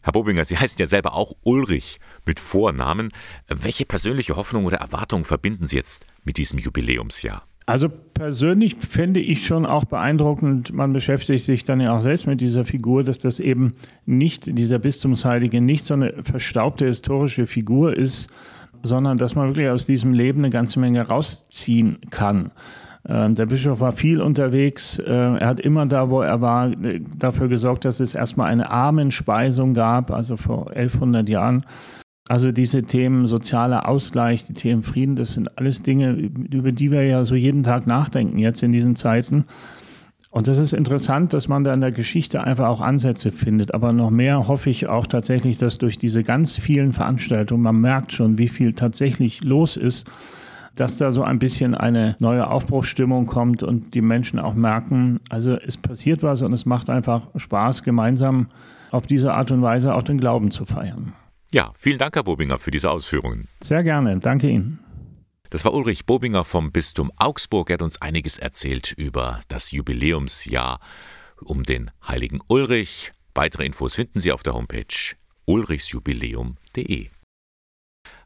Herr 0.00 0.12
Bobinger, 0.12 0.44
Sie 0.44 0.56
heißen 0.56 0.78
ja 0.78 0.86
selber 0.86 1.14
auch 1.14 1.32
Ulrich 1.42 1.98
mit 2.24 2.38
Vornamen. 2.38 3.10
Welche 3.48 3.84
persönliche 3.84 4.36
Hoffnung 4.36 4.64
oder 4.64 4.76
Erwartung 4.76 5.24
verbinden 5.24 5.66
Sie 5.66 5.74
jetzt 5.74 6.06
mit 6.22 6.36
diesem 6.36 6.60
Jubiläumsjahr? 6.60 7.44
Also 7.68 7.88
persönlich 7.88 8.76
finde 8.76 9.18
ich 9.18 9.44
schon 9.44 9.66
auch 9.66 9.84
beeindruckend, 9.84 10.72
man 10.72 10.92
beschäftigt 10.92 11.44
sich 11.44 11.64
dann 11.64 11.80
ja 11.80 11.96
auch 11.96 12.00
selbst 12.00 12.28
mit 12.28 12.40
dieser 12.40 12.64
Figur, 12.64 13.02
dass 13.02 13.18
das 13.18 13.40
eben 13.40 13.74
nicht, 14.04 14.56
dieser 14.56 14.78
Bistumsheilige, 14.78 15.60
nicht 15.60 15.84
so 15.84 15.94
eine 15.94 16.14
verstaubte 16.22 16.86
historische 16.86 17.44
Figur 17.44 17.96
ist, 17.96 18.30
sondern 18.84 19.18
dass 19.18 19.34
man 19.34 19.48
wirklich 19.48 19.68
aus 19.68 19.84
diesem 19.84 20.12
Leben 20.12 20.40
eine 20.40 20.50
ganze 20.50 20.78
Menge 20.78 21.08
rausziehen 21.08 21.98
kann. 22.10 22.52
Ähm, 23.08 23.34
der 23.34 23.46
Bischof 23.46 23.80
war 23.80 23.92
viel 23.92 24.20
unterwegs. 24.20 25.00
Äh, 25.00 25.12
er 25.12 25.46
hat 25.46 25.58
immer 25.58 25.86
da, 25.86 26.08
wo 26.08 26.22
er 26.22 26.40
war, 26.40 26.70
dafür 27.18 27.48
gesorgt, 27.48 27.84
dass 27.84 27.98
es 27.98 28.14
erstmal 28.14 28.50
eine 28.50 28.70
Armenspeisung 28.70 29.74
gab, 29.74 30.12
also 30.12 30.36
vor 30.36 30.70
1100 30.70 31.28
Jahren. 31.28 31.64
Also 32.28 32.50
diese 32.50 32.82
Themen 32.82 33.26
sozialer 33.26 33.88
Ausgleich, 33.88 34.44
die 34.44 34.54
Themen 34.54 34.82
Frieden, 34.82 35.14
das 35.14 35.34
sind 35.34 35.58
alles 35.58 35.82
Dinge, 35.82 36.10
über 36.10 36.72
die 36.72 36.90
wir 36.90 37.04
ja 37.04 37.24
so 37.24 37.36
jeden 37.36 37.62
Tag 37.62 37.86
nachdenken 37.86 38.38
jetzt 38.38 38.62
in 38.62 38.72
diesen 38.72 38.96
Zeiten. 38.96 39.44
Und 40.30 40.48
das 40.48 40.58
ist 40.58 40.74
interessant, 40.74 41.32
dass 41.32 41.48
man 41.48 41.64
da 41.64 41.72
in 41.72 41.80
der 41.80 41.92
Geschichte 41.92 42.42
einfach 42.42 42.66
auch 42.66 42.80
Ansätze 42.80 43.30
findet. 43.30 43.72
Aber 43.72 43.92
noch 43.92 44.10
mehr 44.10 44.48
hoffe 44.48 44.70
ich 44.70 44.86
auch 44.86 45.06
tatsächlich, 45.06 45.56
dass 45.56 45.78
durch 45.78 45.98
diese 45.98 46.24
ganz 46.24 46.58
vielen 46.58 46.92
Veranstaltungen, 46.92 47.62
man 47.62 47.80
merkt 47.80 48.12
schon, 48.12 48.36
wie 48.36 48.48
viel 48.48 48.72
tatsächlich 48.72 49.44
los 49.44 49.76
ist, 49.76 50.10
dass 50.74 50.98
da 50.98 51.10
so 51.10 51.22
ein 51.22 51.38
bisschen 51.38 51.74
eine 51.74 52.16
neue 52.20 52.48
Aufbruchsstimmung 52.48 53.26
kommt 53.26 53.62
und 53.62 53.94
die 53.94 54.02
Menschen 54.02 54.38
auch 54.38 54.54
merken, 54.54 55.20
also 55.30 55.54
es 55.54 55.78
passiert 55.78 56.22
was 56.22 56.42
und 56.42 56.52
es 56.52 56.66
macht 56.66 56.90
einfach 56.90 57.28
Spaß, 57.34 57.82
gemeinsam 57.82 58.48
auf 58.90 59.06
diese 59.06 59.32
Art 59.32 59.50
und 59.52 59.62
Weise 59.62 59.94
auch 59.94 60.02
den 60.02 60.18
Glauben 60.18 60.50
zu 60.50 60.66
feiern. 60.66 61.14
Ja, 61.56 61.72
vielen 61.78 61.96
Dank, 61.96 62.14
Herr 62.14 62.22
Bobinger, 62.22 62.58
für 62.58 62.70
diese 62.70 62.90
Ausführungen. 62.90 63.48
Sehr 63.62 63.82
gerne, 63.82 64.18
danke 64.18 64.46
Ihnen. 64.46 64.78
Das 65.48 65.64
war 65.64 65.72
Ulrich 65.72 66.04
Bobinger 66.04 66.44
vom 66.44 66.70
Bistum 66.70 67.10
Augsburg. 67.16 67.70
Er 67.70 67.74
hat 67.74 67.82
uns 67.82 68.02
einiges 68.02 68.36
erzählt 68.36 68.92
über 68.92 69.40
das 69.48 69.70
Jubiläumsjahr 69.70 70.80
um 71.40 71.62
den 71.62 71.90
heiligen 72.06 72.40
Ulrich. 72.48 73.14
Weitere 73.34 73.64
Infos 73.64 73.94
finden 73.94 74.20
Sie 74.20 74.32
auf 74.32 74.42
der 74.42 74.52
Homepage 74.52 75.14
ulrichsjubiläum.de. 75.46 77.08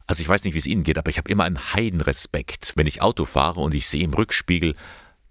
Also 0.07 0.21
ich 0.21 0.27
weiß 0.27 0.43
nicht, 0.43 0.53
wie 0.53 0.59
es 0.59 0.67
Ihnen 0.67 0.83
geht, 0.83 0.97
aber 0.97 1.09
ich 1.09 1.17
habe 1.17 1.31
immer 1.31 1.45
einen 1.45 1.73
Heidenrespekt, 1.73 2.73
wenn 2.75 2.85
ich 2.85 3.01
Auto 3.01 3.23
fahre 3.23 3.61
und 3.61 3.73
ich 3.73 3.87
sehe 3.87 4.03
im 4.03 4.13
Rückspiegel, 4.13 4.75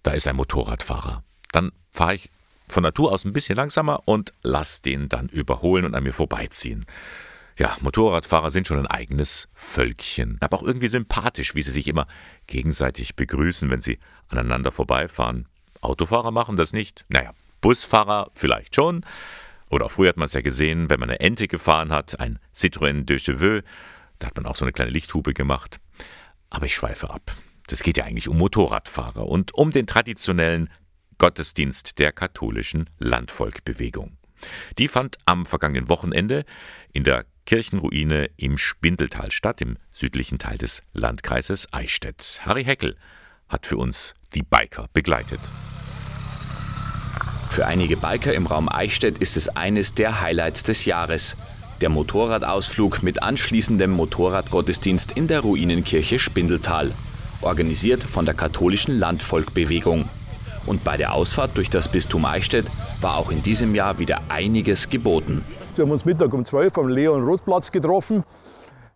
da 0.03 0.13
ist 0.13 0.27
ein 0.27 0.37
Motorradfahrer. 0.37 1.23
Dann 1.53 1.71
fahre 1.91 2.15
ich 2.15 2.31
von 2.67 2.83
Natur 2.83 3.13
aus 3.13 3.27
ein 3.27 3.35
bisschen 3.35 3.57
langsamer 3.57 4.09
und 4.09 4.33
lass 4.43 4.81
den 4.81 5.11
dann 5.11 5.29
überholen 5.29 5.85
und 5.85 5.95
an 5.95 6.05
mir 6.05 6.15
vorbeiziehen. 6.15 6.87
Ja, 7.61 7.77
Motorradfahrer 7.83 8.51
sind 8.51 8.67
schon 8.67 8.79
ein 8.79 8.87
eigenes 8.87 9.51
Völkchen, 9.53 10.39
aber 10.41 10.57
auch 10.57 10.63
irgendwie 10.63 10.89
sympathisch, 10.89 11.55
wie 11.55 11.61
sie 11.61 11.73
sich 11.73 11.89
immer 11.89 12.07
gegenseitig 12.47 13.17
begrüßen, 13.17 13.69
wenn 13.69 13.83
sie 13.83 13.99
aneinander 14.29 14.73
vorbeifahren. 14.73 15.47
Autofahrer 15.83 16.31
machen 16.31 16.57
das 16.57 16.73
nicht. 16.73 17.05
Naja, 17.11 17.35
Busfahrer 17.61 18.31
vielleicht 18.33 18.77
schon. 18.77 19.05
Oder 19.69 19.91
früher 19.91 20.09
hat 20.09 20.17
man 20.17 20.25
es 20.25 20.33
ja 20.33 20.41
gesehen, 20.41 20.89
wenn 20.89 21.01
man 21.01 21.11
eine 21.11 21.21
Ente 21.21 21.49
gefahren 21.49 21.93
hat, 21.93 22.19
ein 22.19 22.39
Citroën 22.55 23.05
de 23.05 23.19
Cheveux, 23.19 23.63
da 24.21 24.29
hat 24.29 24.37
man 24.37 24.47
auch 24.47 24.57
so 24.57 24.65
eine 24.65 24.73
kleine 24.73 24.93
Lichthube 24.93 25.35
gemacht. 25.35 25.81
Aber 26.49 26.65
ich 26.65 26.75
schweife 26.75 27.11
ab. 27.11 27.31
Das 27.67 27.83
geht 27.83 27.99
ja 27.99 28.05
eigentlich 28.05 28.29
um 28.29 28.39
Motorradfahrer 28.39 29.27
und 29.27 29.53
um 29.53 29.71
den 29.71 29.87
traditionellen 29.87 30.71
Gottesdienst 31.19 31.99
der 31.99 32.13
katholischen 32.13 32.89
Landvolkbewegung. 33.01 34.17
Die 34.79 34.89
fand 34.89 35.19
am 35.27 35.45
vergangenen 35.45 35.91
Wochenende 35.91 36.47
in 36.95 37.05
der 37.05 37.27
Kirchenruine 37.47 38.31
im 38.37 38.57
Spindeltal 38.57 39.31
statt, 39.31 39.61
im 39.61 39.77
südlichen 39.93 40.39
Teil 40.39 40.59
des 40.59 40.83
Landkreises 40.93 41.73
Eichstätt. 41.73 42.41
Harry 42.45 42.65
Heckel 42.65 42.97
hat 43.49 43.67
für 43.67 43.77
uns 43.77 44.15
die 44.35 44.43
Biker 44.43 44.87
begleitet. 44.93 45.41
Für 47.49 47.67
einige 47.67 47.97
Biker 47.97 48.33
im 48.33 48.47
Raum 48.47 48.69
Eichstätt 48.69 49.19
ist 49.19 49.37
es 49.37 49.49
eines 49.49 49.93
der 49.93 50.21
Highlights 50.21 50.63
des 50.63 50.85
Jahres. 50.85 51.37
Der 51.81 51.89
Motorradausflug 51.89 53.03
mit 53.03 53.23
anschließendem 53.23 53.91
Motorradgottesdienst 53.91 55.13
in 55.13 55.27
der 55.27 55.41
Ruinenkirche 55.41 56.19
Spindeltal, 56.19 56.93
organisiert 57.41 58.05
von 58.05 58.25
der 58.25 58.35
katholischen 58.35 58.99
Landvolkbewegung. 58.99 60.09
Und 60.67 60.85
bei 60.85 60.97
der 60.97 61.13
Ausfahrt 61.13 61.57
durch 61.57 61.71
das 61.71 61.91
Bistum 61.91 62.25
Eichstätt 62.25 62.67
war 63.01 63.17
auch 63.17 63.31
in 63.31 63.43
diesem 63.43 63.75
Jahr 63.75 63.99
wieder 63.99 64.21
einiges 64.29 64.89
geboten. 64.89 65.45
Wir 65.75 65.85
haben 65.85 65.93
uns 65.93 66.05
Mittag 66.05 66.35
um 66.35 66.45
12 66.45 66.79
am 66.79 66.89
Leon 66.89 67.25
Rothplatz 67.25 67.71
getroffen. 67.71 68.25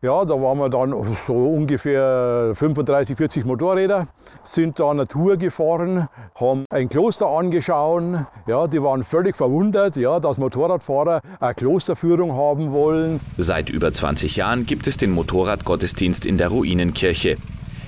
Ja, 0.02 0.24
da 0.24 0.34
waren 0.34 0.58
wir 0.58 0.68
dann 0.68 0.92
so 1.26 1.32
ungefähr 1.32 2.52
35, 2.54 3.16
40 3.16 3.44
Motorräder, 3.46 4.08
sind 4.42 4.78
da 4.78 4.90
eine 4.90 5.06
Tour 5.06 5.38
gefahren, 5.38 6.08
haben 6.34 6.66
ein 6.68 6.90
Kloster 6.90 7.26
angeschaut. 7.26 8.02
Ja, 8.46 8.66
die 8.66 8.82
waren 8.82 9.02
völlig 9.02 9.34
verwundert, 9.34 9.96
ja, 9.96 10.20
dass 10.20 10.36
Motorradfahrer 10.36 11.22
eine 11.40 11.54
Klosterführung 11.54 12.32
haben 12.32 12.72
wollen. 12.72 13.20
Seit 13.38 13.70
über 13.70 13.92
20 13.92 14.36
Jahren 14.36 14.66
gibt 14.66 14.86
es 14.86 14.98
den 14.98 15.10
Motorradgottesdienst 15.12 16.26
in 16.26 16.36
der 16.36 16.48
Ruinenkirche. 16.48 17.36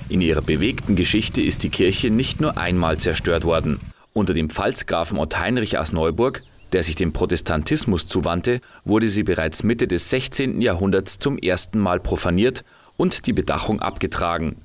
In 0.09 0.21
ihrer 0.21 0.41
bewegten 0.41 0.95
Geschichte 0.95 1.41
ist 1.41 1.61
die 1.61 1.69
Kirche 1.69 2.09
nicht 2.09 2.41
nur 2.41 2.57
einmal 2.57 2.97
zerstört 2.97 3.43
worden. 3.43 3.79
Unter 4.13 4.33
dem 4.33 4.49
Pfalzgrafen 4.49 5.19
Ott 5.19 5.37
Heinrich 5.37 5.77
aus 5.77 5.91
Neuburg, 5.93 6.41
der 6.73 6.83
sich 6.83 6.95
dem 6.95 7.13
Protestantismus 7.13 8.07
zuwandte, 8.07 8.61
wurde 8.85 9.09
sie 9.09 9.23
bereits 9.23 9.63
Mitte 9.63 9.87
des 9.87 10.09
16. 10.09 10.61
Jahrhunderts 10.61 11.19
zum 11.19 11.37
ersten 11.37 11.79
Mal 11.79 11.99
profaniert 11.99 12.63
und 12.97 13.27
die 13.27 13.33
Bedachung 13.33 13.81
abgetragen. 13.81 14.55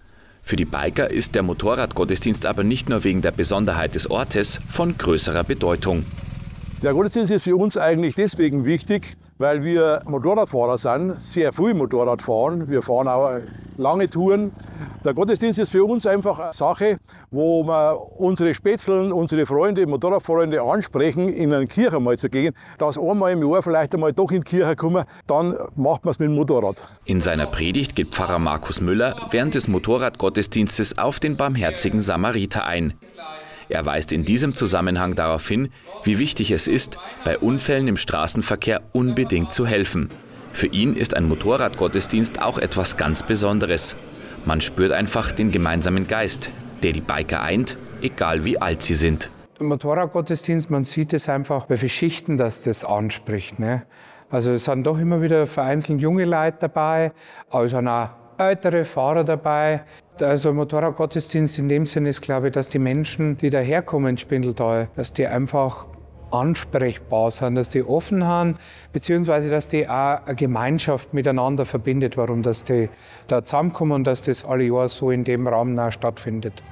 Für 0.42 0.56
die 0.56 0.64
Biker 0.64 1.10
ist 1.10 1.34
der 1.34 1.42
Motorradgottesdienst 1.42 2.46
aber 2.46 2.64
nicht 2.64 2.88
nur 2.88 3.04
wegen 3.04 3.22
der 3.22 3.30
Besonderheit 3.30 3.94
des 3.94 4.10
Ortes 4.10 4.60
von 4.68 4.98
größerer 4.98 5.44
Bedeutung. 5.44 6.04
Der 6.82 6.94
Gottesdienst 6.94 7.30
ist 7.30 7.44
für 7.44 7.54
uns 7.54 7.76
eigentlich 7.76 8.16
deswegen 8.16 8.64
wichtig, 8.64 9.16
weil 9.38 9.62
wir 9.62 10.02
Motorradfahrer 10.04 10.78
sind, 10.78 11.14
sehr 11.14 11.52
früh 11.52 11.74
Motorrad 11.74 12.22
fahren. 12.22 12.68
Wir 12.68 12.82
fahren 12.82 13.06
auch 13.06 13.38
lange 13.76 14.10
Touren. 14.10 14.50
Der 15.04 15.14
Gottesdienst 15.14 15.60
ist 15.60 15.70
für 15.70 15.84
uns 15.84 16.06
einfach 16.06 16.40
eine 16.40 16.52
Sache, 16.52 16.96
wo 17.30 17.62
wir 17.62 18.00
unsere 18.18 18.52
Spätzeln, 18.52 19.12
unsere 19.12 19.46
Freunde, 19.46 19.86
Motorradfreunde 19.86 20.60
ansprechen, 20.60 21.28
in 21.28 21.54
eine 21.54 21.68
Kirche 21.68 22.00
mal 22.00 22.18
zu 22.18 22.28
gehen, 22.28 22.52
dass 22.78 22.98
einmal 22.98 23.30
im 23.30 23.48
Jahr 23.48 23.62
vielleicht 23.62 23.94
einmal 23.94 24.12
doch 24.12 24.32
in 24.32 24.40
die 24.40 24.50
Kirche 24.50 24.74
kommen, 24.74 25.04
dann 25.28 25.54
macht 25.76 26.04
man 26.04 26.10
es 26.10 26.18
mit 26.18 26.30
dem 26.30 26.34
Motorrad. 26.34 26.82
In 27.04 27.20
seiner 27.20 27.46
Predigt 27.46 27.94
geht 27.94 28.08
Pfarrer 28.08 28.40
Markus 28.40 28.80
Müller 28.80 29.28
während 29.30 29.54
des 29.54 29.68
Motorradgottesdienstes 29.68 30.98
auf 30.98 31.20
den 31.20 31.36
barmherzigen 31.36 32.00
Samariter 32.00 32.66
ein. 32.66 32.94
Er 33.72 33.86
weist 33.86 34.12
in 34.12 34.26
diesem 34.26 34.54
Zusammenhang 34.54 35.14
darauf 35.14 35.48
hin, 35.48 35.70
wie 36.04 36.18
wichtig 36.18 36.50
es 36.50 36.68
ist, 36.68 36.98
bei 37.24 37.38
Unfällen 37.38 37.88
im 37.88 37.96
Straßenverkehr 37.96 38.82
unbedingt 38.92 39.50
zu 39.50 39.66
helfen. 39.66 40.10
Für 40.52 40.66
ihn 40.66 40.94
ist 40.94 41.16
ein 41.16 41.24
Motorradgottesdienst 41.24 42.42
auch 42.42 42.58
etwas 42.58 42.98
ganz 42.98 43.22
Besonderes. 43.22 43.96
Man 44.44 44.60
spürt 44.60 44.92
einfach 44.92 45.32
den 45.32 45.50
gemeinsamen 45.50 46.06
Geist, 46.06 46.52
der 46.82 46.92
die 46.92 47.00
Biker 47.00 47.40
eint, 47.40 47.78
egal 48.02 48.44
wie 48.44 48.60
alt 48.60 48.82
sie 48.82 48.92
sind. 48.92 49.30
Im 49.58 49.68
Motorradgottesdienst, 49.68 50.68
man 50.68 50.84
sieht 50.84 51.14
es 51.14 51.30
einfach 51.30 51.64
bei 51.64 51.76
Geschichten, 51.76 52.36
dass 52.36 52.64
das 52.64 52.84
anspricht. 52.84 53.58
Ne? 53.58 53.84
Also 54.28 54.52
es 54.52 54.64
sind 54.64 54.86
doch 54.86 54.98
immer 54.98 55.22
wieder 55.22 55.46
vereinzelt 55.46 56.02
junge 56.02 56.26
Leute 56.26 56.58
dabei, 56.60 57.12
also 57.48 57.78
auch 57.78 58.10
ältere 58.38 58.84
Fahrer 58.84 59.24
dabei. 59.24 59.82
Also 60.20 60.52
Motorradgottesdienst 60.52 61.58
in 61.58 61.68
dem 61.68 61.86
Sinne 61.86 62.10
ist, 62.10 62.20
glaube 62.20 62.48
ich, 62.48 62.52
dass 62.52 62.68
die 62.68 62.78
Menschen, 62.78 63.38
die 63.38 63.50
daherkommen 63.50 64.10
in 64.10 64.18
Spindeltal, 64.18 64.88
dass 64.94 65.12
die 65.12 65.26
einfach 65.26 65.86
ansprechbar 66.32 67.30
sind, 67.30 67.54
dass 67.54 67.70
die 67.70 67.82
offen 67.82 68.24
haben, 68.24 68.56
beziehungsweise 68.92 69.50
dass 69.50 69.68
die 69.68 69.88
auch 69.88 70.24
eine 70.26 70.34
Gemeinschaft 70.34 71.14
miteinander 71.14 71.64
verbindet, 71.64 72.16
warum 72.16 72.42
dass 72.42 72.64
die 72.64 72.88
da 73.28 73.44
zusammenkommen 73.44 73.92
und 73.92 74.06
dass 74.06 74.22
das 74.22 74.44
alle 74.44 74.64
Jahr 74.64 74.88
so 74.88 75.10
in 75.10 75.24
dem 75.24 75.46
Rahmen 75.46 75.78
auch 75.78 75.92
stattfindet. 75.92 76.62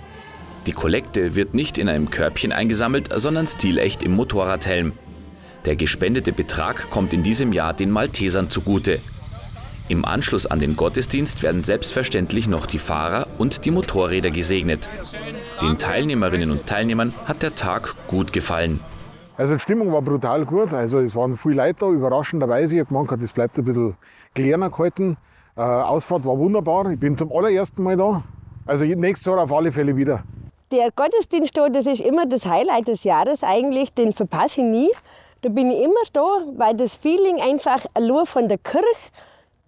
Die 0.67 0.73
Kollekte 0.73 1.37
wird 1.37 1.55
nicht 1.55 1.79
in 1.79 1.89
einem 1.89 2.11
Körbchen 2.11 2.53
eingesammelt, 2.53 3.09
sondern 3.15 3.47
stilecht 3.47 4.03
im 4.03 4.13
Motorradhelm. 4.13 4.93
Der 5.65 5.77
gespendete 5.77 6.33
Betrag 6.33 6.91
kommt 6.91 7.13
in 7.13 7.23
diesem 7.23 7.53
Jahr 7.53 7.75
den 7.75 7.91
Maltesern 7.91 8.49
zugute. 8.49 9.01
Im 9.91 10.05
Anschluss 10.05 10.47
an 10.47 10.61
den 10.61 10.77
Gottesdienst 10.77 11.43
werden 11.43 11.65
selbstverständlich 11.65 12.47
noch 12.47 12.67
die 12.67 12.79
Fahrer 12.79 13.27
und 13.39 13.65
die 13.65 13.73
Motorräder 13.73 14.31
gesegnet. 14.31 14.89
Den 15.61 15.79
Teilnehmerinnen 15.79 16.53
und 16.53 16.65
Teilnehmern 16.65 17.13
hat 17.27 17.43
der 17.43 17.57
Tag 17.57 17.97
gut 18.07 18.33
gefallen. 18.33 18.79
Also 19.37 19.55
die 19.55 19.59
Stimmung 19.59 19.93
war 19.93 20.01
brutal 20.01 20.47
gut. 20.47 20.73
Also 20.73 21.01
es 21.01 21.17
waren 21.17 21.37
viele 21.37 21.57
Leute 21.57 21.75
da, 21.81 21.89
überraschenderweise. 21.89 22.77
Ich 22.77 22.81
habe 22.83 22.89
gemeint, 22.89 23.21
das 23.21 23.33
bleibt 23.33 23.59
ein 23.59 23.65
bisschen 23.65 23.97
kleiner 24.33 24.71
gehalten. 24.71 25.17
Äh, 25.57 25.63
Ausfahrt 25.63 26.25
war 26.25 26.39
wunderbar. 26.39 26.89
Ich 26.93 27.01
bin 27.01 27.19
zum 27.19 27.33
allerersten 27.33 27.83
Mal 27.83 27.97
da. 27.97 28.23
Also 28.67 28.85
nächstes 28.85 29.27
Jahr 29.27 29.43
auf 29.43 29.53
alle 29.53 29.73
Fälle 29.73 29.97
wieder. 29.97 30.23
Der 30.71 30.93
Gottesdienst 30.95 31.57
da, 31.57 31.69
das 31.69 31.87
ist 31.87 32.01
immer 32.01 32.27
das 32.27 32.45
Highlight 32.45 32.87
des 32.87 33.03
Jahres 33.03 33.43
eigentlich. 33.43 33.93
Den 33.93 34.13
verpasse 34.13 34.61
ich 34.61 34.67
nie. 34.69 34.91
Da 35.41 35.49
bin 35.49 35.73
ich 35.73 35.83
immer 35.83 35.95
da, 36.13 36.29
weil 36.55 36.77
das 36.77 36.95
Feeling 36.95 37.41
einfach 37.41 37.87
nur 37.99 38.27
von 38.27 38.47
der 38.47 38.59
Kirche 38.59 38.85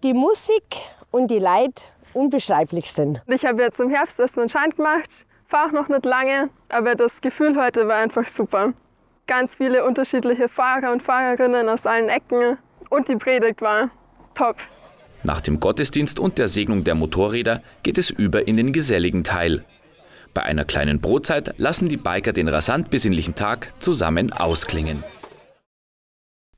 die 0.03 0.13
Musik 0.13 0.63
und 1.11 1.31
die 1.31 1.39
Leute 1.39 1.81
unbeschreiblich 2.13 2.91
sind. 2.91 3.23
Ich 3.27 3.45
habe 3.45 3.63
jetzt 3.63 3.79
im 3.79 3.89
Herbst 3.89 4.19
erstmal 4.19 4.43
einen 4.43 4.49
Schein 4.49 4.69
gemacht, 4.71 5.25
fahre 5.47 5.69
auch 5.69 5.71
noch 5.71 5.87
nicht 5.87 6.05
lange, 6.05 6.49
aber 6.69 6.95
das 6.95 7.21
Gefühl 7.21 7.55
heute 7.55 7.87
war 7.87 7.95
einfach 7.95 8.27
super. 8.27 8.73
Ganz 9.27 9.55
viele 9.55 9.85
unterschiedliche 9.85 10.49
Fahrer 10.49 10.91
und 10.91 11.01
Fahrerinnen 11.01 11.69
aus 11.69 11.85
allen 11.85 12.09
Ecken 12.09 12.57
und 12.89 13.07
die 13.07 13.15
Predigt 13.15 13.61
war 13.61 13.89
top. 14.35 14.57
Nach 15.23 15.39
dem 15.39 15.61
Gottesdienst 15.61 16.19
und 16.19 16.37
der 16.37 16.49
Segnung 16.49 16.83
der 16.83 16.95
Motorräder 16.95 17.63
geht 17.81 17.97
es 17.97 18.09
über 18.09 18.45
in 18.45 18.57
den 18.57 18.73
geselligen 18.73 19.23
Teil. 19.23 19.63
Bei 20.33 20.43
einer 20.43 20.65
kleinen 20.65 20.99
Brotzeit 20.99 21.53
lassen 21.57 21.87
die 21.87 21.97
Biker 21.97 22.33
den 22.33 22.49
rasant 22.49 22.89
besinnlichen 22.89 23.35
Tag 23.35 23.71
zusammen 23.81 24.33
ausklingen. 24.33 25.05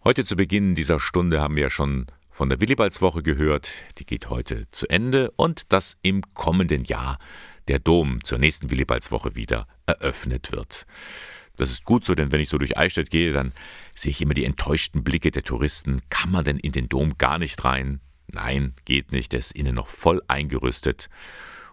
Heute 0.03 0.23
zu 0.23 0.35
Beginn 0.35 0.73
dieser 0.73 0.99
Stunde 0.99 1.41
haben 1.41 1.55
wir 1.55 1.69
schon 1.69 2.07
von 2.35 2.49
der 2.49 2.59
Willibaldswoche 2.59 3.23
gehört. 3.23 3.71
Die 3.97 4.05
geht 4.05 4.29
heute 4.29 4.69
zu 4.71 4.89
Ende 4.89 5.31
und 5.37 5.71
dass 5.71 5.95
im 6.01 6.21
kommenden 6.33 6.83
Jahr 6.83 7.17
der 7.69 7.79
Dom 7.79 8.21
zur 8.25 8.39
nächsten 8.39 8.69
Willibaldswoche 8.69 9.35
wieder 9.35 9.67
eröffnet 9.85 10.51
wird. 10.51 10.85
Das 11.55 11.71
ist 11.71 11.85
gut 11.85 12.03
so, 12.03 12.13
denn 12.13 12.33
wenn 12.33 12.41
ich 12.41 12.49
so 12.49 12.57
durch 12.57 12.77
Eichstätt 12.77 13.09
gehe, 13.09 13.31
dann 13.31 13.53
sehe 13.95 14.11
ich 14.11 14.21
immer 14.21 14.33
die 14.33 14.43
enttäuschten 14.43 15.01
Blicke 15.01 15.31
der 15.31 15.43
Touristen. 15.43 16.01
Kann 16.09 16.29
man 16.29 16.43
denn 16.43 16.57
in 16.57 16.73
den 16.73 16.89
Dom 16.89 17.17
gar 17.17 17.39
nicht 17.39 17.63
rein? 17.63 18.01
Nein, 18.27 18.73
geht 18.83 19.13
nicht, 19.13 19.31
der 19.31 19.39
ist 19.39 19.53
innen 19.53 19.75
noch 19.75 19.87
voll 19.87 20.21
eingerüstet. 20.27 21.07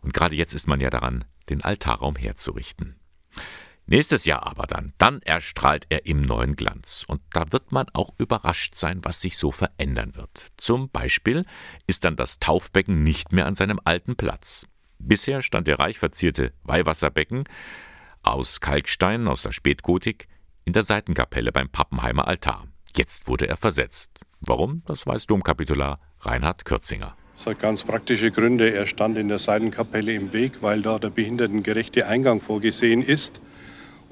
Und 0.01 0.15
gerade 0.15 0.37
jetzt 0.37 0.55
ist 0.55 0.69
man 0.69 0.79
ja 0.79 0.91
daran, 0.91 1.25
den 1.49 1.63
Altarraum 1.63 2.15
herzurichten. 2.15 2.95
Nächstes 3.93 4.25
Jahr 4.25 4.47
aber 4.47 4.67
dann, 4.67 4.95
dann 4.97 5.21
erstrahlt 5.21 5.85
er 5.91 6.07
im 6.07 6.23
neuen 6.23 6.57
Glanz. 6.57 7.05
Und 7.07 7.21
da 7.31 7.53
wird 7.53 7.73
man 7.73 7.89
auch 7.93 8.15
überrascht 8.17 8.75
sein, 8.75 9.01
was 9.03 9.21
sich 9.21 9.37
so 9.37 9.53
verändern 9.53 10.17
wird. 10.17 10.47
Zum 10.57 10.89
Beispiel 10.89 11.45
ist 11.87 12.07
dann 12.07 12.17
das 12.17 12.39
Taufbecken 12.39 13.03
nicht 13.03 13.33
mehr 13.33 13.45
an 13.45 13.55
seinem 13.55 13.79
alten 13.85 14.17
Platz. 14.17 14.67
Bisher 14.99 15.43
stand 15.43 15.69
der 15.69 15.79
reich 15.79 15.99
verzierte 15.99 16.55
Weihwasserbecken 16.63 17.45
aus 18.23 18.63
Kalkstein 18.63 19.29
aus 19.29 19.43
der 19.43 19.53
Spätgotik 19.53 20.27
in 20.65 20.73
der 20.73 20.85
Seitenkapelle 20.85 21.53
beim 21.53 21.69
Pappenheimer 21.69 22.27
Altar. 22.27 22.67
Jetzt 22.97 23.29
wurde 23.29 23.47
er 23.47 23.59
versetzt. 23.59 24.21
Warum? 24.41 24.83
Das 24.87 25.07
weiß 25.07 25.27
Domkapitular 25.27 26.01
Reinhard 26.21 26.65
Kürzinger. 26.65 27.15
Das 27.37 27.45
hat 27.47 27.59
ganz 27.59 27.85
praktische 27.85 28.31
Gründe. 28.31 28.73
Er 28.73 28.87
stand 28.87 29.19
in 29.19 29.29
der 29.29 29.39
Seitenkapelle 29.39 30.15
im 30.15 30.33
Weg, 30.33 30.63
weil 30.63 30.81
da 30.81 30.99
der 30.99 31.11
behindertengerechte 31.11 32.07
Eingang 32.07 32.41
vorgesehen 32.41 33.03
ist. 33.03 33.43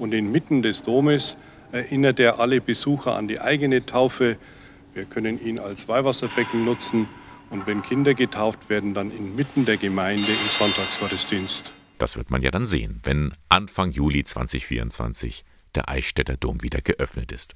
Und 0.01 0.15
inmitten 0.15 0.63
des 0.63 0.81
Domes 0.81 1.37
erinnert 1.71 2.19
er 2.19 2.39
alle 2.39 2.59
Besucher 2.59 3.15
an 3.15 3.27
die 3.27 3.39
eigene 3.39 3.85
Taufe. 3.85 4.39
Wir 4.95 5.05
können 5.05 5.39
ihn 5.39 5.59
als 5.59 5.87
Weihwasserbecken 5.87 6.65
nutzen 6.65 7.07
und 7.51 7.67
wenn 7.67 7.83
Kinder 7.83 8.15
getauft 8.15 8.71
werden, 8.71 8.95
dann 8.95 9.11
inmitten 9.11 9.63
der 9.65 9.77
Gemeinde 9.77 10.23
im 10.23 10.49
Sonntagsgottesdienst. 10.49 11.71
Das 11.99 12.17
wird 12.17 12.31
man 12.31 12.41
ja 12.41 12.49
dann 12.49 12.65
sehen, 12.65 12.99
wenn 13.03 13.35
Anfang 13.47 13.91
Juli 13.91 14.23
2024 14.23 15.45
der 15.75 15.87
Eichstätter 15.87 16.35
Dom 16.35 16.63
wieder 16.63 16.81
geöffnet 16.81 17.31
ist. 17.31 17.53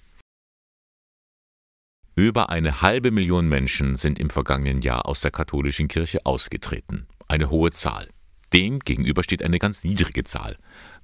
Über 2.13 2.51
eine 2.51 2.83
halbe 2.83 3.09
Million 3.09 3.49
Menschen 3.49 3.95
sind 3.95 4.19
im 4.19 4.29
vergangenen 4.29 4.83
Jahr 4.83 5.07
aus 5.07 5.21
der 5.21 5.31
katholischen 5.31 5.87
Kirche 5.87 6.23
ausgetreten. 6.27 7.07
Eine 7.27 7.49
hohe 7.49 7.71
Zahl. 7.71 8.07
Dem 8.53 8.79
gegenüber 8.79 9.23
steht 9.23 9.43
eine 9.43 9.59
ganz 9.59 9.83
niedrige 9.83 10.23
Zahl. 10.23 10.57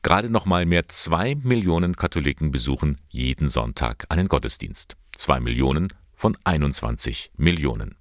Gerade 0.03 0.29
noch 0.29 0.45
mal 0.45 0.65
mehr 0.65 0.87
zwei 0.87 1.35
Millionen 1.35 1.95
Katholiken 1.95 2.51
besuchen 2.51 2.97
jeden 3.11 3.47
Sonntag 3.47 4.05
einen 4.09 4.27
Gottesdienst. 4.27 4.97
Zwei 5.15 5.39
Millionen 5.39 5.93
von 6.15 6.35
21 6.43 7.31
Millionen. 7.37 7.95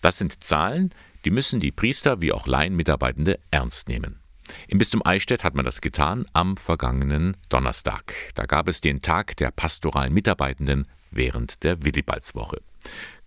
Das 0.00 0.18
sind 0.18 0.42
Zahlen, 0.42 0.92
die 1.24 1.30
müssen 1.30 1.60
die 1.60 1.72
Priester 1.72 2.20
wie 2.20 2.32
auch 2.32 2.46
Laienmitarbeitende 2.46 3.38
ernst 3.50 3.88
nehmen. 3.88 4.20
Im 4.66 4.78
Bistum 4.78 5.02
Eichstätt 5.04 5.44
hat 5.44 5.54
man 5.54 5.64
das 5.64 5.80
getan 5.80 6.26
am 6.32 6.56
vergangenen 6.56 7.36
Donnerstag. 7.48 8.14
Da 8.34 8.46
gab 8.46 8.66
es 8.68 8.80
den 8.80 8.98
Tag 8.98 9.36
der 9.36 9.52
pastoralen 9.52 10.12
Mitarbeitenden 10.12 10.86
während 11.12 11.62
der 11.62 11.84
Willibaldswoche. 11.84 12.60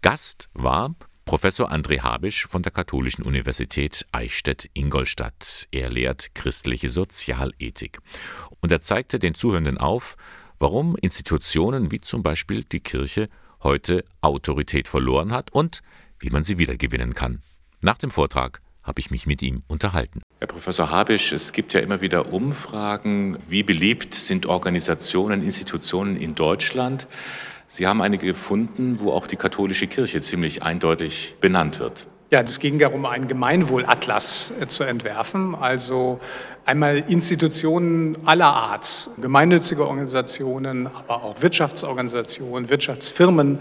Gast 0.01 0.49
war 0.53 0.95
Professor 1.25 1.71
André 1.71 2.01
Habisch 2.01 2.47
von 2.47 2.63
der 2.63 2.71
Katholischen 2.71 3.23
Universität 3.23 4.05
Eichstätt-Ingolstadt. 4.11 5.67
Er 5.71 5.89
lehrt 5.89 6.35
christliche 6.35 6.89
Sozialethik. 6.89 7.99
Und 8.59 8.71
er 8.71 8.81
zeigte 8.81 9.19
den 9.19 9.33
Zuhörenden 9.33 9.77
auf, 9.77 10.17
warum 10.59 10.97
Institutionen 10.97 11.91
wie 11.91 12.01
zum 12.01 12.23
Beispiel 12.23 12.65
die 12.65 12.81
Kirche 12.81 13.29
heute 13.63 14.03
Autorität 14.21 14.89
verloren 14.89 15.31
hat 15.31 15.51
und 15.51 15.81
wie 16.19 16.29
man 16.29 16.43
sie 16.43 16.57
wiedergewinnen 16.57 17.13
kann. 17.13 17.41
Nach 17.81 17.97
dem 17.97 18.11
Vortrag 18.11 18.61
habe 18.83 18.99
ich 18.99 19.09
mich 19.09 19.25
mit 19.25 19.41
ihm 19.41 19.63
unterhalten. 19.67 20.21
Herr 20.39 20.47
Professor 20.47 20.89
Habisch, 20.89 21.31
es 21.31 21.53
gibt 21.53 21.73
ja 21.73 21.79
immer 21.79 22.01
wieder 22.01 22.33
Umfragen, 22.33 23.37
wie 23.47 23.63
beliebt 23.63 24.13
sind 24.13 24.45
Organisationen, 24.45 25.41
Institutionen 25.41 26.17
in 26.17 26.35
Deutschland. 26.35 27.07
Sie 27.75 27.87
haben 27.87 28.03
einige 28.03 28.27
gefunden, 28.27 28.97
wo 28.99 29.11
auch 29.11 29.25
die 29.25 29.35
katholische 29.35 29.87
Kirche 29.87 30.21
ziemlich 30.21 30.61
eindeutig 30.61 31.37
benannt 31.41 31.79
wird. 31.79 32.05
Ja, 32.33 32.41
es 32.41 32.57
ging 32.57 32.79
darum, 32.79 33.05
einen 33.05 33.27
Gemeinwohlatlas 33.27 34.53
äh, 34.59 34.65
zu 34.65 34.85
entwerfen, 34.85 35.53
also 35.53 36.19
einmal 36.65 36.97
Institutionen 37.07 38.17
aller 38.25 38.51
Art, 38.51 39.11
gemeinnützige 39.21 39.85
Organisationen, 39.85 40.87
aber 40.87 41.23
auch 41.23 41.43
Wirtschaftsorganisationen, 41.43 42.71
Wirtschaftsfirmen, 42.71 43.59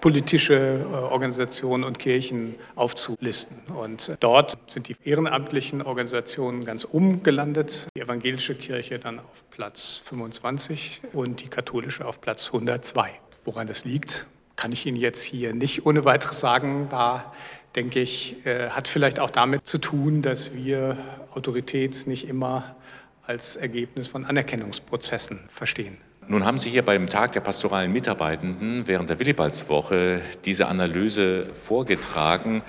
politische 0.00 0.54
äh, 0.54 0.86
Organisationen 0.86 1.84
und 1.84 1.98
Kirchen 1.98 2.54
aufzulisten. 2.76 3.58
Und 3.76 4.08
äh, 4.08 4.16
dort 4.18 4.54
sind 4.68 4.88
die 4.88 4.96
ehrenamtlichen 5.04 5.82
Organisationen 5.82 6.64
ganz 6.64 6.88
oben 6.90 7.22
gelandet, 7.22 7.88
die 7.94 8.00
evangelische 8.00 8.54
Kirche 8.54 8.98
dann 8.98 9.18
auf 9.18 9.50
Platz 9.50 10.00
25 10.02 11.02
und 11.12 11.42
die 11.42 11.48
katholische 11.48 12.06
auf 12.06 12.22
Platz 12.22 12.46
102. 12.46 13.10
Woran 13.44 13.66
das 13.66 13.84
liegt, 13.84 14.26
kann 14.56 14.72
ich 14.72 14.86
Ihnen 14.86 14.96
jetzt 14.96 15.22
hier 15.22 15.52
nicht 15.52 15.84
ohne 15.84 16.06
weiteres 16.06 16.40
sagen, 16.40 16.86
da 16.88 17.34
denke 17.76 18.00
ich, 18.00 18.44
äh, 18.46 18.70
hat 18.70 18.88
vielleicht 18.88 19.20
auch 19.20 19.30
damit 19.30 19.66
zu 19.66 19.78
tun, 19.78 20.22
dass 20.22 20.54
wir 20.54 20.96
Autorität 21.34 22.06
nicht 22.06 22.28
immer 22.28 22.76
als 23.26 23.56
Ergebnis 23.56 24.08
von 24.08 24.24
Anerkennungsprozessen 24.24 25.40
verstehen. 25.48 25.98
Nun 26.26 26.44
haben 26.44 26.56
Sie 26.56 26.70
hier 26.70 26.82
beim 26.82 27.08
Tag 27.08 27.32
der 27.32 27.40
pastoralen 27.40 27.92
Mitarbeitenden 27.92 28.86
während 28.86 29.10
der 29.10 29.18
Willibaldswoche 29.18 30.22
diese 30.44 30.68
Analyse 30.68 31.52
vorgetragen. 31.52 32.62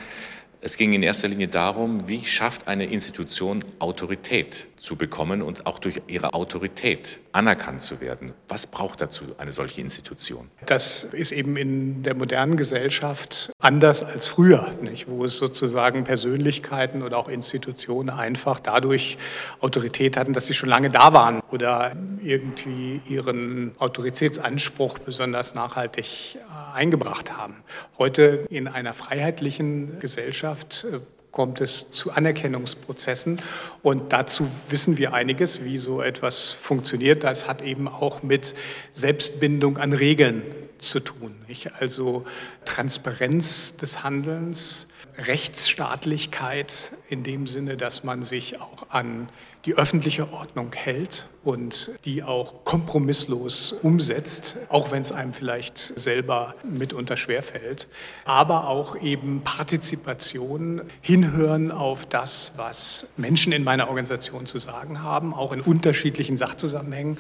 Es 0.66 0.78
ging 0.78 0.94
in 0.94 1.04
erster 1.04 1.28
Linie 1.28 1.48
darum, 1.48 2.08
wie 2.08 2.26
schafft 2.26 2.68
eine 2.68 2.86
Institution 2.86 3.64
Autorität 3.78 4.68
zu 4.78 4.96
bekommen 4.96 5.44
und 5.44 5.68
auch 5.68 5.78
durch 5.78 6.02
ihre 6.08 6.34
Autorität 6.34 7.20
anerkannt 7.34 7.84
zu 7.84 8.02
werden. 8.02 8.34
Was 8.48 8.66
braucht 8.66 9.00
dazu 9.00 9.26
eine 9.38 9.52
solche 9.52 9.82
Institution? 9.82 10.50
Das 10.66 11.04
ist 11.04 11.34
eben 11.34 11.56
in 11.56 12.02
der 12.02 12.16
modernen 12.16 12.56
Gesellschaft 12.56 13.52
anders 13.60 14.02
als 14.02 14.28
früher, 14.28 14.74
nicht? 14.82 15.08
wo 15.08 15.24
es 15.24 15.38
sozusagen 15.38 16.04
Persönlichkeiten 16.04 17.04
oder 17.04 17.20
auch 17.20 17.28
Institutionen 17.28 18.10
einfach 18.10 18.60
dadurch 18.60 19.20
Autorität 19.60 20.18
hatten, 20.18 20.34
dass 20.34 20.48
sie 20.48 20.56
schon 20.56 20.70
lange 20.70 20.90
da 20.90 21.14
waren 21.14 21.42
oder 21.52 21.96
irgendwie 22.24 23.02
ihren 23.08 23.76
Autoritätsanspruch 23.78 24.98
besonders 24.98 25.54
nachhaltig 25.54 26.40
eingebracht 26.74 27.38
haben. 27.38 27.58
Heute 28.00 28.46
in 28.50 28.68
einer 28.68 28.94
freiheitlichen 28.94 30.00
Gesellschaft 30.00 30.55
äh, 30.84 31.00
kommt 31.32 31.60
es 31.60 31.92
zu 31.92 32.12
Anerkennungsprozessen. 32.12 33.42
Und 33.84 34.14
dazu 34.14 34.48
wissen 34.70 34.98
wir 34.98 35.14
einiges, 35.14 35.66
wie 35.66 35.78
so 35.78 36.02
etwas 36.02 36.52
funktioniert. 36.52 37.26
Das 37.26 37.50
hat 37.50 37.62
eben 37.62 37.90
auch 37.90 38.24
mit 38.24 38.56
Selbstbindung 38.92 39.78
an 39.78 39.92
Regeln 39.92 40.44
zu 40.80 41.02
tun. 41.02 41.36
Also 41.78 42.26
Transparenz 42.64 43.76
des 43.76 44.04
Handelns, 44.04 44.88
Rechtsstaatlichkeit 45.18 46.94
in 47.10 47.24
dem 47.24 47.48
Sinne, 47.48 47.76
dass 47.76 48.04
man 48.04 48.24
sich 48.24 48.62
auch 48.62 48.90
an 48.90 49.28
die 49.66 49.76
öffentliche 49.76 50.32
Ordnung 50.32 50.72
hält 50.74 51.28
und 51.44 51.92
die 52.06 52.24
auch 52.24 52.64
kompromisslos 52.66 53.72
umsetzt, 53.72 54.58
auch 54.70 54.92
wenn 54.92 55.02
es 55.02 55.12
einem 55.12 55.34
vielleicht 55.34 55.78
selber 55.78 56.54
mitunter 56.64 57.18
schwerfällt. 57.18 57.88
Aber 58.26 58.68
auch 58.68 58.96
eben 59.02 59.42
Partizipation, 59.44 60.82
hinhören 61.02 61.72
auf 61.72 62.06
das, 62.06 62.54
was 62.58 63.08
Menschen 63.18 63.54
in 63.54 63.64
meiner 63.64 63.88
Organisation 63.88 64.46
zu 64.46 64.60
sagen 64.60 65.02
haben, 65.02 65.34
auch 65.34 65.52
in 65.52 65.62
unterschiedlichen 65.62 66.38
Sachzusammenhängen, 66.38 67.18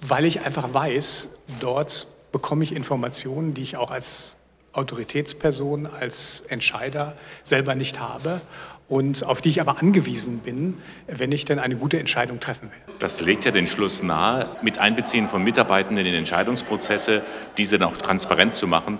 weil 0.00 0.24
ich 0.24 0.40
einfach 0.40 0.74
weiß, 0.74 1.30
dort 1.60 2.08
bekomme 2.32 2.64
ich 2.64 2.74
Informationen, 2.74 3.54
die 3.54 3.62
ich 3.62 3.76
auch 3.76 3.90
als 3.90 4.36
Autoritätsperson, 4.72 5.86
als 5.86 6.42
Entscheider 6.42 7.16
selber 7.44 7.74
nicht 7.74 8.00
habe 8.00 8.40
und 8.88 9.24
auf 9.24 9.40
die 9.40 9.50
ich 9.50 9.60
aber 9.60 9.78
angewiesen 9.78 10.38
bin, 10.38 10.78
wenn 11.06 11.32
ich 11.32 11.44
denn 11.44 11.58
eine 11.58 11.76
gute 11.76 11.98
Entscheidung 11.98 12.40
treffen 12.40 12.70
will. 12.70 12.94
Das 12.98 13.20
legt 13.20 13.44
ja 13.44 13.50
den 13.50 13.66
Schluss 13.66 14.02
nahe, 14.02 14.56
mit 14.62 14.78
Einbeziehen 14.78 15.28
von 15.28 15.42
Mitarbeitenden 15.44 16.06
in 16.06 16.14
Entscheidungsprozesse, 16.14 17.22
diese 17.58 17.78
dann 17.78 17.90
auch 17.90 17.96
transparent 17.96 18.54
zu 18.54 18.66
machen, 18.66 18.98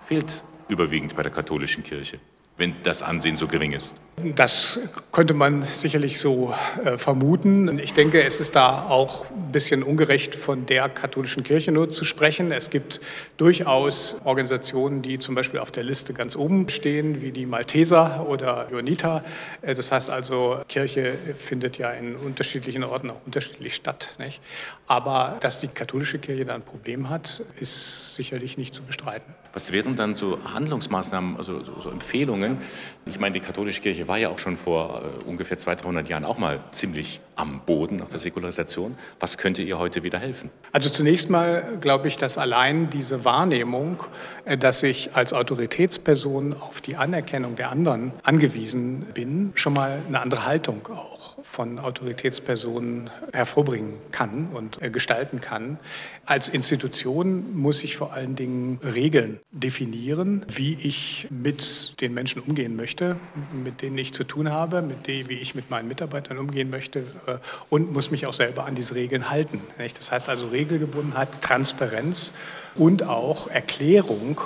fehlt 0.00 0.42
überwiegend 0.68 1.16
bei 1.16 1.22
der 1.22 1.32
katholischen 1.32 1.84
Kirche 1.84 2.18
wenn 2.56 2.74
das 2.82 3.02
Ansehen 3.02 3.36
so 3.36 3.46
gering 3.46 3.72
ist? 3.72 3.96
Das 4.34 4.80
könnte 5.12 5.34
man 5.34 5.62
sicherlich 5.62 6.18
so 6.18 6.54
äh, 6.82 6.96
vermuten. 6.96 7.78
Ich 7.78 7.92
denke, 7.92 8.24
es 8.24 8.40
ist 8.40 8.56
da 8.56 8.86
auch 8.88 9.30
ein 9.30 9.52
bisschen 9.52 9.82
ungerecht 9.82 10.34
von 10.34 10.64
der 10.64 10.88
katholischen 10.88 11.42
Kirche 11.42 11.70
nur 11.70 11.90
zu 11.90 12.06
sprechen. 12.06 12.50
Es 12.50 12.70
gibt 12.70 13.02
durchaus 13.36 14.16
Organisationen, 14.24 15.02
die 15.02 15.18
zum 15.18 15.34
Beispiel 15.34 15.60
auf 15.60 15.70
der 15.70 15.84
Liste 15.84 16.14
ganz 16.14 16.34
oben 16.34 16.70
stehen, 16.70 17.20
wie 17.20 17.30
die 17.30 17.44
Malteser 17.44 18.26
oder 18.26 18.68
Johanniter. 18.70 19.22
Äh, 19.60 19.74
das 19.74 19.92
heißt 19.92 20.08
also, 20.08 20.60
Kirche 20.66 21.12
findet 21.36 21.76
ja 21.76 21.90
in 21.90 22.16
unterschiedlichen 22.16 22.84
Orten 22.84 23.10
auch 23.10 23.20
unterschiedlich 23.26 23.74
statt. 23.74 24.16
Nicht? 24.18 24.40
Aber 24.86 25.36
dass 25.40 25.60
die 25.60 25.68
katholische 25.68 26.18
Kirche 26.18 26.46
da 26.46 26.54
ein 26.54 26.62
Problem 26.62 27.10
hat, 27.10 27.42
ist 27.60 28.16
sicherlich 28.16 28.56
nicht 28.56 28.74
zu 28.74 28.82
bestreiten. 28.82 29.34
Was 29.52 29.72
wären 29.72 29.94
dann 29.94 30.14
so 30.14 30.38
Handlungsmaßnahmen, 30.42 31.36
also 31.36 31.62
so 31.82 31.90
Empfehlungen? 31.90 32.45
Entwicklungen. 32.46 32.96
Ich 33.08 33.20
meine, 33.20 33.32
die 33.34 33.40
katholische 33.40 33.80
Kirche 33.80 34.08
war 34.08 34.18
ja 34.18 34.30
auch 34.30 34.38
schon 34.38 34.56
vor 34.56 35.02
äh, 35.02 35.28
ungefähr 35.28 35.56
200, 35.56 35.84
300 35.84 36.08
Jahren 36.08 36.24
auch 36.24 36.38
mal 36.38 36.60
ziemlich 36.70 37.20
am 37.36 37.60
Boden 37.64 37.96
nach 37.96 38.08
der 38.08 38.18
Säkularisation. 38.18 38.96
Was 39.20 39.38
könnte 39.38 39.62
ihr 39.62 39.78
heute 39.78 40.02
wieder 40.02 40.18
helfen? 40.18 40.50
Also 40.72 40.88
zunächst 40.88 41.30
mal 41.30 41.78
glaube 41.80 42.08
ich, 42.08 42.16
dass 42.16 42.38
allein 42.38 42.90
diese 42.90 43.24
Wahrnehmung, 43.24 44.02
äh, 44.44 44.58
dass 44.58 44.82
ich 44.82 45.14
als 45.14 45.32
Autoritätsperson 45.32 46.54
auf 46.54 46.80
die 46.80 46.96
Anerkennung 46.96 47.56
der 47.56 47.70
anderen 47.70 48.12
angewiesen 48.24 49.06
bin, 49.14 49.52
schon 49.54 49.74
mal 49.74 50.00
eine 50.08 50.20
andere 50.20 50.44
Haltung 50.44 50.88
auch 50.88 51.35
von 51.46 51.78
Autoritätspersonen 51.78 53.08
hervorbringen 53.32 53.94
kann 54.10 54.48
und 54.52 54.80
gestalten 54.92 55.40
kann. 55.40 55.78
Als 56.26 56.48
Institution 56.48 57.56
muss 57.56 57.84
ich 57.84 57.96
vor 57.96 58.12
allen 58.12 58.34
Dingen 58.34 58.78
Regeln 58.82 59.38
definieren, 59.52 60.44
wie 60.48 60.74
ich 60.74 61.28
mit 61.30 62.00
den 62.00 62.12
Menschen 62.14 62.42
umgehen 62.42 62.74
möchte, 62.74 63.16
mit 63.64 63.80
denen 63.80 63.96
ich 63.96 64.12
zu 64.12 64.24
tun 64.24 64.50
habe, 64.50 64.82
mit 64.82 65.06
denen, 65.06 65.28
wie 65.28 65.38
ich 65.38 65.54
mit 65.54 65.70
meinen 65.70 65.86
Mitarbeitern 65.86 66.36
umgehen 66.38 66.68
möchte 66.68 67.04
äh, 67.26 67.36
und 67.70 67.92
muss 67.92 68.10
mich 68.10 68.26
auch 68.26 68.34
selber 68.34 68.66
an 68.66 68.74
diese 68.74 68.96
Regeln 68.96 69.30
halten. 69.30 69.60
Das 69.78 70.10
heißt 70.10 70.28
also 70.28 70.48
Regelgebundenheit, 70.48 71.40
Transparenz 71.40 72.34
und 72.74 73.04
auch 73.04 73.46
Erklärung 73.46 74.40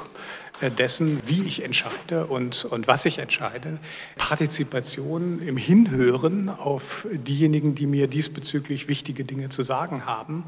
dessen, 0.68 1.20
wie 1.26 1.42
ich 1.42 1.62
entscheide 1.62 2.26
und, 2.26 2.64
und 2.66 2.86
was 2.86 3.06
ich 3.06 3.18
entscheide. 3.18 3.78
Partizipation 4.16 5.40
im 5.40 5.56
Hinhören 5.56 6.48
auf 6.50 7.06
diejenigen, 7.10 7.74
die 7.74 7.86
mir 7.86 8.06
diesbezüglich 8.06 8.88
wichtige 8.88 9.24
Dinge 9.24 9.48
zu 9.48 9.62
sagen 9.62 10.04
haben. 10.04 10.44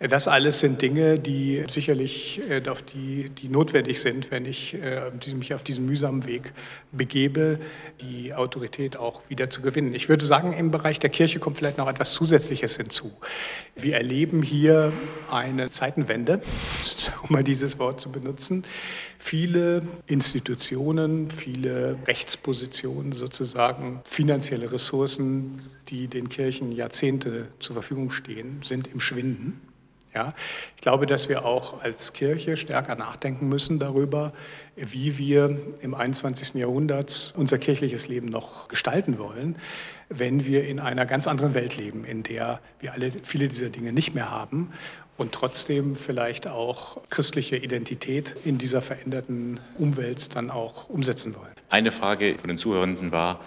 Äh, 0.00 0.08
das 0.08 0.26
alles 0.26 0.60
sind 0.60 0.82
Dinge, 0.82 1.18
die 1.18 1.64
sicherlich 1.68 2.40
äh, 2.48 2.62
auf 2.68 2.82
die, 2.82 3.28
die 3.28 3.48
notwendig 3.48 4.00
sind, 4.00 4.30
wenn 4.30 4.46
ich 4.46 4.76
mich 5.34 5.54
auf 5.54 5.62
diesen 5.62 5.86
mühsamen 5.86 6.26
Weg 6.26 6.52
begebe, 6.90 7.60
die 8.00 8.34
Autorität 8.34 8.96
auch 8.96 9.20
wieder 9.28 9.50
zu 9.50 9.62
gewinnen. 9.62 9.94
Ich 9.94 10.08
würde 10.08 10.24
sagen, 10.24 10.52
im 10.52 10.70
Bereich 10.70 10.98
der 10.98 11.10
Kirche 11.10 11.38
kommt 11.38 11.58
vielleicht 11.58 11.78
noch 11.78 11.88
etwas 11.88 12.12
Zusätzliches 12.12 12.76
hinzu. 12.76 13.12
Wir 13.76 13.96
erleben 13.96 14.42
hier 14.42 14.92
eine 15.30 15.68
Zeitenwende, 15.68 16.40
um 17.22 17.32
mal 17.32 17.44
dieses 17.44 17.78
Wort 17.78 18.00
zu 18.00 18.10
benutzen. 18.10 18.64
Viele 19.18 19.51
Institutionen, 20.06 21.30
viele 21.30 21.98
Rechtspositionen 22.06 23.12
sozusagen, 23.12 24.00
finanzielle 24.04 24.72
Ressourcen, 24.72 25.62
die 25.88 26.08
den 26.08 26.28
Kirchen 26.28 26.72
Jahrzehnte 26.72 27.48
zur 27.58 27.74
Verfügung 27.74 28.10
stehen, 28.10 28.60
sind 28.62 28.88
im 28.88 29.00
Schwinden. 29.00 29.60
Ja, 30.14 30.34
ich 30.76 30.82
glaube, 30.82 31.06
dass 31.06 31.30
wir 31.30 31.46
auch 31.46 31.80
als 31.82 32.12
Kirche 32.12 32.58
stärker 32.58 32.96
nachdenken 32.96 33.48
müssen 33.48 33.78
darüber, 33.78 34.34
wie 34.76 35.16
wir 35.16 35.58
im 35.80 35.94
21. 35.94 36.54
Jahrhundert 36.54 37.32
unser 37.34 37.56
kirchliches 37.56 38.08
Leben 38.08 38.26
noch 38.26 38.68
gestalten 38.68 39.18
wollen, 39.18 39.56
wenn 40.10 40.44
wir 40.44 40.66
in 40.66 40.80
einer 40.80 41.06
ganz 41.06 41.26
anderen 41.26 41.54
Welt 41.54 41.78
leben, 41.78 42.04
in 42.04 42.22
der 42.22 42.60
wir 42.78 42.92
alle 42.92 43.10
viele 43.22 43.48
dieser 43.48 43.70
Dinge 43.70 43.94
nicht 43.94 44.14
mehr 44.14 44.30
haben 44.30 44.72
und 45.16 45.32
trotzdem 45.32 45.96
vielleicht 45.96 46.46
auch 46.46 46.98
christliche 47.10 47.56
Identität 47.56 48.34
in 48.44 48.58
dieser 48.58 48.82
veränderten 48.82 49.60
Umwelt 49.78 50.34
dann 50.34 50.50
auch 50.50 50.88
umsetzen 50.88 51.34
wollen. 51.34 51.52
Eine 51.68 51.90
Frage 51.90 52.36
von 52.36 52.48
den 52.48 52.58
Zuhörenden 52.58 53.12
war, 53.12 53.40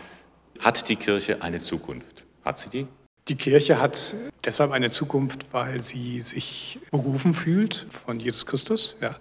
hat 0.60 0.88
die 0.90 0.96
Kirche 0.96 1.42
eine 1.42 1.60
Zukunft? 1.60 2.24
Hat 2.44 2.58
sie 2.58 2.70
die? 2.70 2.88
Die 3.28 3.36
Kirche 3.36 3.80
hat 3.80 4.16
deshalb 4.44 4.72
eine 4.72 4.92
Zukunft, 4.92 5.52
weil 5.52 5.82
sie 5.82 6.22
sich 6.22 6.80
berufen 6.92 7.34
fühlt 7.34 7.88
von 7.90 8.20
Jesus 8.20 8.46
Christus. 8.46 8.96
Ja. 9.02 9.16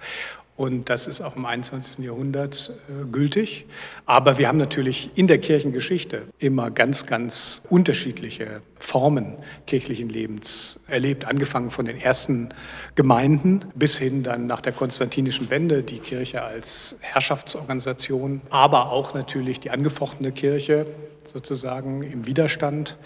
Und 0.57 0.89
das 0.89 1.09
ist 1.09 1.21
auch 1.21 1.35
im 1.35 1.47
21. 1.47 2.05
Jahrhundert 2.05 2.73
äh, 2.89 3.05
gültig. 3.07 3.67
Aber 4.07 4.39
wir 4.39 4.47
haben 4.47 4.59
natürlich 4.59 5.11
in 5.17 5.27
der 5.27 5.39
Kirchengeschichte 5.39 6.23
immer 6.39 6.71
ganz, 6.71 7.07
ganz 7.07 7.63
unterschiedliche 7.69 8.61
Formen 8.79 9.35
kirchlichen 9.67 10.09
Lebens 10.09 10.79
erlebt. 10.87 11.25
Angefangen 11.25 11.71
von 11.71 11.87
den 11.87 12.01
ersten 12.01 12.51
Gemeinden 12.95 13.65
bis 13.75 13.99
hin 13.99 14.23
dann 14.23 14.47
nach 14.47 14.61
der 14.61 14.73
konstantinischen 14.73 15.51
Wende 15.51 15.83
die 15.83 15.99
Kirche 15.99 16.43
als 16.43 16.99
Herrschaftsorganisation, 17.01 18.43
aber 18.51 18.93
auch 18.93 19.15
natürlich 19.15 19.59
die 19.59 19.71
angefochtene 19.71 20.31
Kirche 20.31 20.87
sozusagen 21.29 22.03
im 22.03 22.27
Widerstand. 22.27 22.97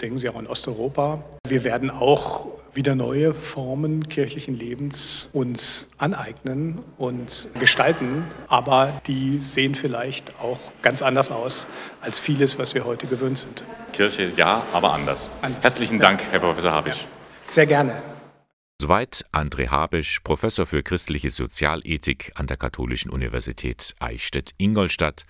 Denken 0.00 0.18
Sie 0.18 0.28
auch 0.28 0.36
an 0.36 0.46
Osteuropa. 0.46 1.24
Wir 1.46 1.64
werden 1.64 1.90
auch 1.90 2.48
wieder 2.72 2.94
neue 2.94 3.34
Formen 3.34 4.08
kirchlichen 4.08 4.54
Lebens 4.54 5.30
uns 5.32 5.90
aneignen 5.98 6.80
und 6.96 7.48
gestalten, 7.58 8.24
aber 8.48 9.00
die 9.06 9.38
sehen 9.38 9.74
vielleicht 9.74 10.38
auch 10.40 10.58
ganz 10.82 11.02
anders 11.02 11.30
aus 11.30 11.66
als 12.00 12.20
vieles, 12.20 12.58
was 12.58 12.74
wir 12.74 12.84
heute 12.84 13.06
gewöhnt 13.06 13.38
sind. 13.38 13.64
Kirche 13.92 14.32
ja, 14.36 14.66
aber 14.72 14.92
anders. 14.92 15.30
Herzlichen 15.62 15.98
Dank, 16.00 16.22
Herr 16.30 16.40
Professor 16.40 16.72
Habisch. 16.72 17.06
Sehr 17.46 17.66
gerne. 17.66 18.02
Soweit 18.80 19.24
André 19.32 19.68
Habisch, 19.68 20.20
Professor 20.20 20.66
für 20.66 20.82
christliche 20.82 21.30
Sozialethik 21.30 22.32
an 22.34 22.46
der 22.46 22.56
Katholischen 22.56 23.10
Universität 23.10 23.94
Eichstätt-Ingolstadt. 24.00 25.24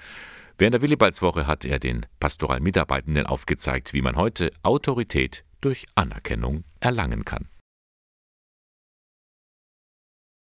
Während 0.56 0.74
der 0.74 0.82
Willibaldswoche 0.82 1.48
hat 1.48 1.64
er 1.64 1.80
den 1.80 2.06
pastoralen 2.20 2.62
Mitarbeitenden 2.62 3.26
aufgezeigt, 3.26 3.92
wie 3.92 4.02
man 4.02 4.14
heute 4.14 4.52
Autorität 4.62 5.44
durch 5.60 5.86
Anerkennung 5.96 6.62
erlangen 6.78 7.24
kann. 7.24 7.48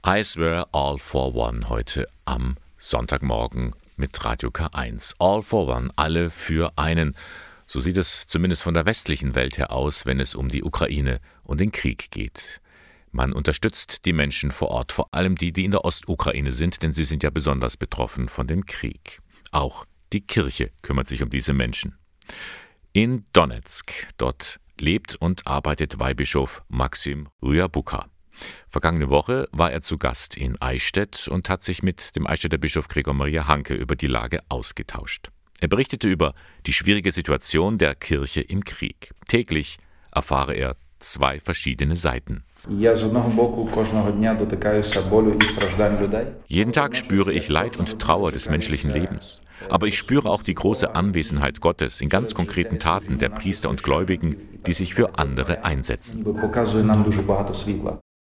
I 0.07 0.23
swear 0.23 0.69
all 0.73 0.99
for 0.99 1.35
one 1.35 1.69
heute 1.69 2.07
am 2.25 2.57
Sonntagmorgen 2.77 3.75
mit 3.97 4.25
Radio 4.25 4.51
K1. 4.51 5.17
All 5.19 5.43
for 5.43 5.67
one, 5.67 5.91
alle 5.97 6.31
für 6.31 6.73
einen. 6.77 7.17
So 7.67 7.81
sieht 7.81 7.99
es 7.99 8.29
zumindest 8.29 8.63
von 8.63 8.75
der 8.75 8.87
westlichen 8.87 9.35
Welt 9.35 9.59
her 9.59 9.73
aus, 9.73 10.07
wenn 10.07 10.21
es 10.21 10.37
um 10.37 10.49
die 10.49 10.63
Ukraine 10.63 11.21
und 11.43 11.59
den 11.59 11.73
Krieg 11.73 12.13
geht. 12.13 12.61
Man 13.11 13.33
unterstützt 13.33 14.05
die 14.05 14.13
Menschen 14.13 14.53
vor 14.53 14.69
Ort, 14.69 14.93
vor 14.93 15.09
allem 15.13 15.35
die, 15.35 15.53
die 15.53 15.65
in 15.65 15.73
der 15.73 15.85
Ostukraine 15.85 16.53
sind, 16.53 16.83
denn 16.85 16.93
sie 16.93 17.05
sind 17.05 17.25
ja 17.25 17.31
besonders 17.31 17.77
betroffen 17.77 18.29
von 18.29 18.47
dem 18.47 18.65
Krieg. 18.65 19.21
Auch 19.51 19.85
die 20.13 20.27
Kirche 20.27 20.71
kümmert 20.83 21.07
sich 21.07 21.23
um 21.23 21.31
diese 21.31 21.53
Menschen. 21.53 21.99
In 22.93 23.27
Donetsk, 23.33 23.93
dort 24.17 24.61
lebt 24.81 25.17
und 25.17 25.47
arbeitet 25.47 25.99
Weihbischof 25.99 26.63
Maxim 26.69 27.29
Ryabuka. 27.43 28.07
Vergangene 28.69 29.11
Woche 29.11 29.49
war 29.53 29.73
er 29.73 29.83
zu 29.83 29.99
Gast 29.99 30.37
in 30.37 30.61
Eichstätt 30.61 31.29
und 31.29 31.49
hat 31.51 31.63
sich 31.63 31.83
mit 31.83 32.15
dem 32.17 32.27
Eichstätter 32.27 32.59
Bischof 32.59 32.89
Gregor 32.89 33.15
Maria 33.15 33.49
Hanke 33.49 33.75
über 33.75 33.97
die 33.97 34.07
Lage 34.07 34.41
ausgetauscht. 34.49 35.31
Er 35.61 35.69
berichtete 35.69 36.09
über 36.09 36.35
die 36.67 36.73
schwierige 36.73 37.11
Situation 37.11 37.79
der 37.79 37.95
Kirche 37.97 38.41
im 38.41 38.65
Krieg. 38.65 39.13
Täglich 39.27 39.79
erfahre 40.13 40.55
er 40.55 40.77
zwei 41.01 41.41
verschiedene 41.41 41.97
Seiten. 41.97 42.45
Jeden 46.47 46.73
Tag 46.73 46.97
spüre 46.97 47.33
ich 47.33 47.49
Leid 47.49 47.77
und 47.77 48.01
Trauer 48.01 48.33
des 48.33 48.49
menschlichen 48.49 48.91
Lebens. 48.91 49.43
Aber 49.69 49.87
ich 49.87 49.97
spüre 49.97 50.29
auch 50.29 50.43
die 50.43 50.55
große 50.55 50.95
Anwesenheit 50.95 51.61
Gottes 51.61 52.01
in 52.01 52.09
ganz 52.09 52.35
konkreten 52.35 52.79
Taten 52.79 53.19
der 53.19 53.29
Priester 53.29 53.71
und 53.71 53.83
Gläubigen, 53.83 54.37
die 54.67 54.73
sich 54.73 54.95
für 54.95 55.19
andere 55.19 55.65
einsetzen. 55.65 56.25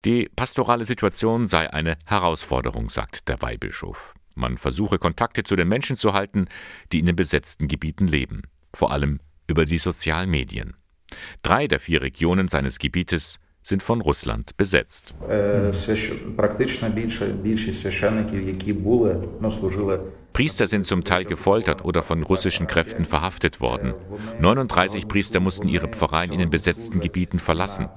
Die 0.05 0.29
pastorale 0.35 0.85
Situation 0.85 1.45
sei 1.45 1.71
eine 1.71 1.97
Herausforderung, 2.05 2.89
sagt 2.89 3.27
der 3.27 3.41
Weihbischof. 3.41 4.15
Man 4.35 4.57
versuche 4.57 4.97
Kontakte 4.97 5.43
zu 5.43 5.55
den 5.55 5.67
Menschen 5.67 5.97
zu 5.97 6.13
halten, 6.13 6.45
die 6.91 6.99
in 6.99 7.05
den 7.05 7.15
besetzten 7.15 7.67
Gebieten 7.67 8.07
leben, 8.07 8.41
vor 8.73 8.91
allem 8.91 9.19
über 9.47 9.65
die 9.65 9.77
Sozialmedien. 9.77 10.75
Drei 11.43 11.67
der 11.67 11.79
vier 11.79 12.01
Regionen 12.01 12.47
seines 12.47 12.79
Gebietes 12.79 13.39
sind 13.65 13.81
von 13.81 13.99
Russland 14.01 14.55
besetzt. 14.57 15.15
Priester 20.33 20.67
sind 20.67 20.85
zum 20.85 21.03
Teil 21.03 21.25
gefoltert 21.25 21.83
oder 21.83 22.03
von 22.03 22.21
russischen 22.21 22.67
Kräften 22.67 23.05
verhaftet 23.05 23.61
worden. 23.61 23.95
39 24.39 25.07
Priester 25.07 25.39
mussten 25.39 25.67
ihre 25.67 25.87
Pfarreien 25.87 26.31
in 26.31 26.37
den 26.37 26.51
besetzten 26.51 26.99
Gebieten 26.99 27.39
verlassen. 27.39 27.89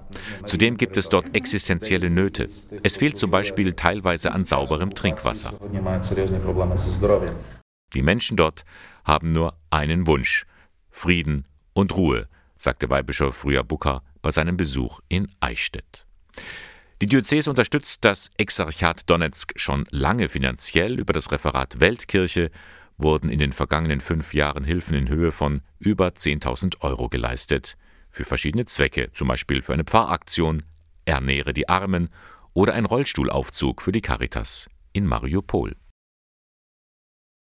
Zudem 0.44 0.78
gibt 0.78 0.96
es 0.96 1.10
dort 1.10 1.36
existenzielle 1.36 2.08
Nöte. 2.08 2.46
Es 2.82 2.96
fehlt 2.96 3.18
zum 3.18 3.30
Beispiel 3.30 3.74
teilweise 3.74 4.32
an 4.32 4.44
sauberem 4.44 4.94
Trinkwasser. 4.94 5.52
Die 7.92 8.02
Menschen 8.02 8.36
dort 8.38 8.64
haben 9.04 9.28
nur 9.28 9.54
einen 9.70 10.06
Wunsch: 10.06 10.46
Frieden 10.88 11.44
und 11.74 11.94
Ruhe 11.94 12.26
sagte 12.58 12.90
Weihbischof 12.90 13.44
Ryabuka 13.46 14.02
bei 14.22 14.30
seinem 14.30 14.56
Besuch 14.56 15.00
in 15.08 15.30
Eichstätt. 15.40 16.06
Die 17.00 17.06
Diözese 17.06 17.50
unterstützt 17.50 18.04
das 18.04 18.30
Exarchat 18.38 19.08
Donetsk 19.08 19.52
schon 19.56 19.86
lange 19.90 20.28
finanziell. 20.28 20.98
Über 20.98 21.12
das 21.12 21.30
Referat 21.30 21.80
Weltkirche 21.80 22.50
wurden 22.96 23.30
in 23.30 23.38
den 23.38 23.52
vergangenen 23.52 24.00
fünf 24.00 24.34
Jahren 24.34 24.64
Hilfen 24.64 24.96
in 24.96 25.08
Höhe 25.08 25.30
von 25.30 25.62
über 25.78 26.08
10.000 26.08 26.80
Euro 26.80 27.08
geleistet. 27.08 27.76
Für 28.10 28.24
verschiedene 28.24 28.64
Zwecke, 28.64 29.12
zum 29.12 29.28
Beispiel 29.28 29.62
für 29.62 29.74
eine 29.74 29.84
Pfarraktion, 29.84 30.64
Ernähre 31.04 31.54
die 31.54 31.68
Armen 31.68 32.10
oder 32.52 32.74
ein 32.74 32.84
Rollstuhlaufzug 32.84 33.80
für 33.80 33.92
die 33.92 34.00
Caritas 34.00 34.68
in 34.92 35.06
Mariupol. 35.06 35.76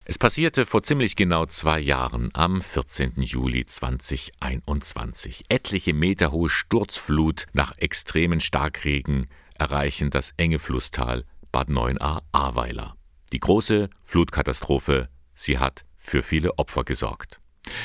Es 0.06 0.18
passierte 0.18 0.66
vor 0.66 0.82
ziemlich 0.82 1.16
genau 1.16 1.46
zwei 1.46 1.80
Jahren, 1.80 2.28
am 2.34 2.60
14. 2.60 3.22
Juli 3.22 3.64
2021. 3.64 5.46
Etliche 5.48 5.94
Meter 5.94 6.30
hohe 6.30 6.50
Sturzflut 6.50 7.46
nach 7.54 7.72
extremen 7.78 8.40
Starkregen 8.40 9.28
erreichen 9.54 10.10
das 10.10 10.34
enge 10.36 10.58
Flusstal 10.58 11.24
Bad 11.52 11.70
9a 11.70 12.20
Ahrweiler. 12.32 12.96
Die 13.32 13.40
große 13.40 13.88
Flutkatastrophe, 14.02 15.08
sie 15.34 15.58
hat 15.58 15.86
für 15.94 16.22
viele 16.22 16.58
Opfer 16.58 16.84
gesorgt. 16.84 17.40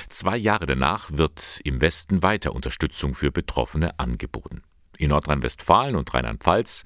Zwei 0.09 0.35
Jahre 0.35 0.65
danach 0.65 1.09
wird 1.13 1.61
im 1.63 1.79
Westen 1.79 2.21
weiter 2.21 2.53
Unterstützung 2.53 3.13
für 3.13 3.31
Betroffene 3.31 3.97
angeboten. 3.97 4.63
In 4.97 5.11
Nordrhein-Westfalen 5.11 5.95
und 5.95 6.13
Rheinland-Pfalz 6.13 6.83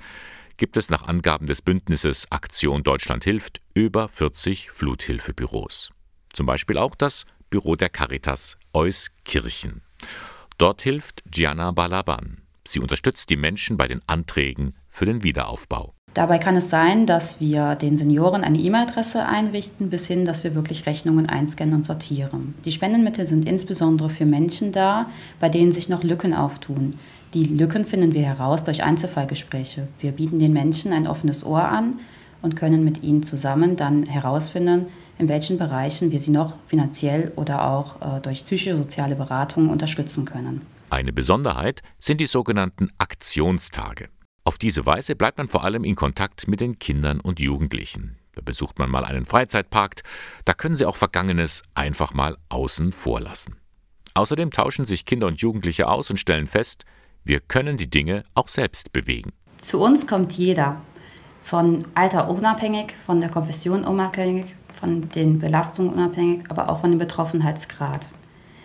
gibt 0.64 0.78
es 0.78 0.90
nach 0.90 1.10
Angaben 1.10 1.46
des 1.46 1.62
Bündnisses 1.62 2.32
Aktion 2.32 2.84
Deutschland 2.84 3.26
hilft 3.26 3.60
über 3.74 4.08
40 4.08 4.72
Fluthilfebüros. 4.72 5.90
Zum 6.32 6.46
Beispiel 6.46 6.78
auch 6.78 6.96
das 6.96 7.26
Büro 7.50 7.76
der 7.76 7.90
Caritas 7.90 8.58
Euskirchen. 8.74 9.82
Dort 10.58 10.82
hilft 10.82 11.22
Gianna 11.30 11.72
Balaban. 11.72 12.44
Sie 12.66 12.80
unterstützt 12.80 13.30
die 13.30 13.36
Menschen 13.36 13.76
bei 13.76 13.90
den 13.90 14.00
Anträgen 14.08 14.78
für 14.88 15.04
den 15.04 15.22
Wiederaufbau. 15.22 15.96
Dabei 16.14 16.38
kann 16.38 16.56
es 16.56 16.70
sein, 16.70 17.08
dass 17.08 17.42
wir 17.42 17.76
den 17.76 17.98
Senioren 17.98 18.46
eine 18.46 18.60
E-Mail-Adresse 18.60 19.26
einrichten, 19.26 19.90
bis 19.90 20.08
hin, 20.08 20.24
dass 20.24 20.46
wir 20.46 20.56
wirklich 20.56 20.86
Rechnungen 20.86 21.28
einscannen 21.28 21.76
und 21.76 21.84
sortieren. 21.84 22.54
Die 22.64 22.72
Spendenmittel 22.72 23.26
sind 23.26 23.50
insbesondere 23.50 24.10
für 24.10 24.26
Menschen 24.26 24.72
da, 24.72 25.08
bei 25.42 25.50
denen 25.50 25.74
sich 25.74 25.90
noch 25.90 26.04
Lücken 26.04 26.34
auftun. 26.34 26.98
Die 27.34 27.46
Lücken 27.46 27.86
finden 27.86 28.14
wir 28.14 28.22
heraus 28.22 28.64
durch 28.64 28.84
Einzelfallgespräche. 28.84 29.88
Wir 30.00 30.12
bieten 30.12 30.38
den 30.38 30.54
Menschen 30.54 30.94
ein 30.94 31.08
offenes 31.08 31.44
Ohr 31.44 31.64
an 31.64 32.00
und 32.44 32.56
können 32.56 32.84
mit 32.84 33.02
ihnen 33.02 33.24
zusammen 33.24 33.76
dann 33.76 34.04
herausfinden, 34.04 34.86
in 35.18 35.30
welchen 35.30 35.58
Bereichen 35.58 36.12
wir 36.12 36.20
sie 36.20 36.30
noch 36.30 36.58
finanziell 36.68 37.32
oder 37.36 37.68
auch 37.68 38.18
äh, 38.18 38.22
durch 38.22 38.44
psychosoziale 38.44 39.16
Beratung 39.16 39.70
unterstützen 39.70 40.26
können. 40.26 40.62
Eine 40.92 41.12
Besonderheit 41.12 41.82
sind 41.98 42.22
die 42.22 42.28
sogenannten 42.28 42.92
Aktionstage. 43.00 44.10
Auf 44.44 44.60
diese 44.60 44.86
Weise 44.86 45.16
bleibt 45.16 45.40
man 45.40 45.48
vor 45.48 45.64
allem 45.64 45.84
in 45.86 45.96
Kontakt 45.96 46.48
mit 46.48 46.60
den 46.60 46.78
Kindern 46.78 47.20
und 47.20 47.40
Jugendlichen. 47.40 48.18
Da 48.36 48.42
besucht 48.44 48.78
man 48.78 48.92
mal 48.92 49.06
einen 49.06 49.26
Freizeitpark, 49.26 50.04
da 50.46 50.54
können 50.54 50.76
sie 50.76 50.86
auch 50.86 50.98
Vergangenes 50.98 51.64
einfach 51.74 52.14
mal 52.14 52.38
außen 52.50 52.92
vor 52.92 53.22
lassen. 53.22 53.56
Außerdem 54.16 54.52
tauschen 54.52 54.86
sich 54.86 55.06
Kinder 55.06 55.26
und 55.26 55.42
Jugendliche 55.42 55.88
aus 55.88 56.12
und 56.12 56.18
stellen 56.18 56.46
fest, 56.46 56.86
wir 57.24 57.40
können 57.40 57.78
die 57.78 57.90
Dinge 57.90 58.24
auch 58.36 58.48
selbst 58.48 58.94
bewegen. 58.94 59.32
Zu 59.58 59.80
uns 59.80 60.08
kommt 60.08 60.34
jeder, 60.34 60.82
von 61.42 61.86
Alter 61.96 62.30
unabhängig, 62.30 62.96
von 63.06 63.20
der 63.20 63.30
Konfession 63.30 63.84
unabhängig, 63.84 64.56
von 64.72 65.10
den 65.10 65.40
Belastungen 65.40 65.94
unabhängig, 65.94 66.46
aber 66.50 66.70
auch 66.70 66.82
von 66.82 66.92
dem 66.92 67.00
Betroffenheitsgrad. 67.00 68.10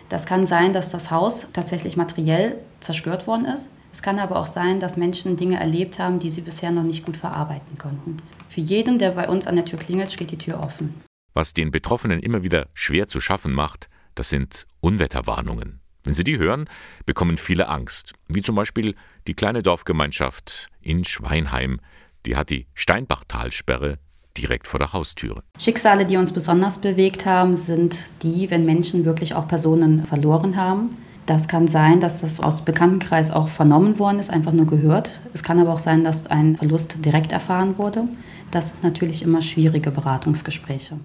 Das 0.09 0.25
kann 0.25 0.45
sein, 0.45 0.73
dass 0.73 0.89
das 0.89 1.11
Haus 1.11 1.47
tatsächlich 1.53 1.95
materiell 1.95 2.57
zerstört 2.79 3.27
worden 3.27 3.45
ist. 3.45 3.71
Es 3.91 4.01
kann 4.01 4.19
aber 4.19 4.37
auch 4.37 4.47
sein, 4.47 4.79
dass 4.79 4.97
Menschen 4.97 5.37
Dinge 5.37 5.59
erlebt 5.59 5.99
haben, 5.99 6.19
die 6.19 6.29
sie 6.29 6.41
bisher 6.41 6.71
noch 6.71 6.83
nicht 6.83 7.05
gut 7.05 7.17
verarbeiten 7.17 7.77
konnten. 7.77 8.17
Für 8.47 8.61
jeden, 8.61 8.97
der 8.97 9.11
bei 9.11 9.27
uns 9.27 9.45
an 9.45 9.55
der 9.55 9.65
Tür 9.65 9.79
klingelt, 9.79 10.11
steht 10.11 10.31
die 10.31 10.37
Tür 10.37 10.59
offen. 10.59 11.01
Was 11.33 11.53
den 11.53 11.71
Betroffenen 11.71 12.19
immer 12.19 12.43
wieder 12.43 12.67
schwer 12.73 13.07
zu 13.07 13.21
schaffen 13.21 13.53
macht, 13.53 13.89
das 14.15 14.29
sind 14.29 14.65
Unwetterwarnungen. 14.79 15.79
Wenn 16.03 16.13
sie 16.13 16.23
die 16.23 16.37
hören, 16.37 16.65
bekommen 17.05 17.37
viele 17.37 17.67
Angst, 17.67 18.13
wie 18.27 18.41
zum 18.41 18.55
Beispiel 18.55 18.95
die 19.27 19.33
kleine 19.33 19.61
Dorfgemeinschaft 19.63 20.69
in 20.81 21.03
Schweinheim, 21.03 21.79
die 22.25 22.35
hat 22.35 22.49
die 22.49 22.67
Steinbachtalsperre 22.73 23.99
direkt 24.37 24.67
vor 24.67 24.79
der 24.79 24.93
Haustüre. 24.93 25.43
Schicksale, 25.59 26.05
die 26.05 26.17
uns 26.17 26.31
besonders 26.31 26.77
bewegt 26.77 27.25
haben, 27.25 27.55
sind 27.55 28.05
die, 28.23 28.49
wenn 28.49 28.65
Menschen 28.65 29.03
wirklich 29.03 29.33
auch 29.33 29.47
Personen 29.47 30.05
verloren 30.05 30.55
haben. 30.55 30.95
Das 31.25 31.47
kann 31.47 31.67
sein, 31.67 31.99
dass 31.99 32.21
das 32.21 32.39
aus 32.39 32.65
Bekanntenkreis 32.65 33.29
auch 33.29 33.49
vernommen 33.49 33.99
worden 33.99 34.19
ist, 34.19 34.31
einfach 34.31 34.51
nur 34.51 34.65
gehört. 34.65 35.21
Es 35.33 35.43
kann 35.43 35.59
aber 35.59 35.73
auch 35.73 35.79
sein, 35.79 36.03
dass 36.03 36.25
ein 36.27 36.57
Verlust 36.57 37.05
direkt 37.05 37.31
erfahren 37.31 37.77
wurde. 37.77 38.05
Das 38.49 38.69
sind 38.71 38.83
natürlich 38.83 39.21
immer 39.21 39.41
schwierige 39.41 39.91
Beratungsgespräche. 39.91 40.97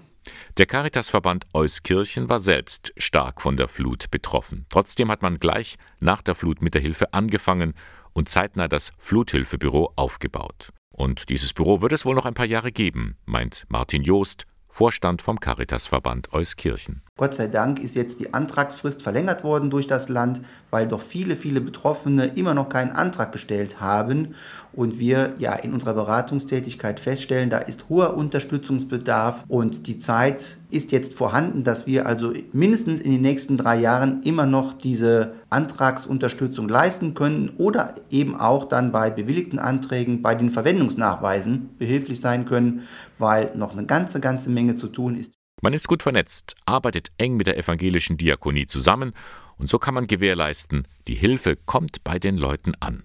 Der 0.57 0.65
Caritasverband 0.65 1.45
Euskirchen 1.53 2.29
war 2.29 2.39
selbst 2.39 2.93
stark 2.97 3.41
von 3.41 3.57
der 3.57 3.67
Flut 3.67 4.09
betroffen. 4.11 4.65
Trotzdem 4.69 5.11
hat 5.11 5.21
man 5.21 5.39
gleich 5.39 5.77
nach 5.99 6.21
der 6.21 6.35
Flut 6.35 6.61
mit 6.61 6.73
der 6.73 6.81
Hilfe 6.81 7.13
angefangen 7.13 7.73
und 8.13 8.29
zeitnah 8.29 8.67
das 8.67 8.91
Fluthilfebüro 8.97 9.93
aufgebaut. 9.95 10.69
Und 10.89 11.29
dieses 11.29 11.53
Büro 11.53 11.81
wird 11.81 11.91
es 11.91 12.05
wohl 12.05 12.15
noch 12.15 12.25
ein 12.25 12.33
paar 12.33 12.45
Jahre 12.45 12.71
geben, 12.71 13.17
meint 13.25 13.65
Martin 13.67 14.03
Joost, 14.03 14.45
Vorstand 14.75 15.21
vom 15.21 15.39
Caritasverband 15.39 16.33
Euskirchen. 16.33 17.01
Gott 17.17 17.33
sei 17.33 17.47
Dank 17.47 17.79
ist 17.79 17.95
jetzt 17.95 18.19
die 18.19 18.33
Antragsfrist 18.33 19.01
verlängert 19.01 19.45
worden 19.45 19.69
durch 19.69 19.87
das 19.87 20.09
Land, 20.09 20.41
weil 20.69 20.85
doch 20.85 20.99
viele, 20.99 21.37
viele 21.37 21.61
Betroffene 21.61 22.25
immer 22.25 22.53
noch 22.53 22.67
keinen 22.67 22.91
Antrag 22.91 23.31
gestellt 23.31 23.79
haben. 23.79 24.35
Und 24.73 24.99
wir 24.99 25.35
ja 25.37 25.53
in 25.53 25.71
unserer 25.71 25.93
Beratungstätigkeit 25.93 26.99
feststellen, 26.99 27.49
da 27.49 27.59
ist 27.59 27.87
hoher 27.87 28.17
Unterstützungsbedarf. 28.17 29.45
Und 29.47 29.87
die 29.87 29.97
Zeit 29.97 30.57
ist 30.71 30.91
jetzt 30.91 31.13
vorhanden, 31.13 31.63
dass 31.63 31.87
wir 31.87 32.05
also 32.05 32.33
mindestens 32.51 32.99
in 32.99 33.11
den 33.11 33.21
nächsten 33.21 33.55
drei 33.55 33.77
Jahren 33.77 34.21
immer 34.23 34.45
noch 34.45 34.73
diese 34.73 35.35
Antragsunterstützung 35.49 36.67
leisten 36.67 37.13
können 37.13 37.53
oder 37.57 37.93
eben 38.09 38.37
auch 38.37 38.65
dann 38.65 38.91
bei 38.91 39.09
bewilligten 39.09 39.57
Anträgen 39.57 40.21
bei 40.21 40.35
den 40.35 40.51
Verwendungsnachweisen 40.51 41.69
behilflich 41.77 42.19
sein 42.19 42.43
können, 42.43 42.81
weil 43.17 43.51
noch 43.55 43.71
eine 43.73 43.85
ganze, 43.85 44.19
ganze 44.19 44.49
Menge 44.49 44.75
zu 44.75 44.87
tun 44.87 45.15
ist. 45.15 45.33
Man 45.61 45.73
ist 45.73 45.87
gut 45.87 46.03
vernetzt, 46.03 46.55
arbeitet 46.65 47.11
eng 47.17 47.37
mit 47.37 47.47
der 47.47 47.57
evangelischen 47.57 48.17
Diakonie 48.17 48.67
zusammen 48.67 49.13
und 49.57 49.69
so 49.69 49.79
kann 49.79 49.93
man 49.93 50.07
gewährleisten, 50.07 50.87
die 51.07 51.15
Hilfe 51.15 51.55
kommt 51.55 52.03
bei 52.03 52.19
den 52.19 52.37
Leuten 52.37 52.73
an. 52.79 53.03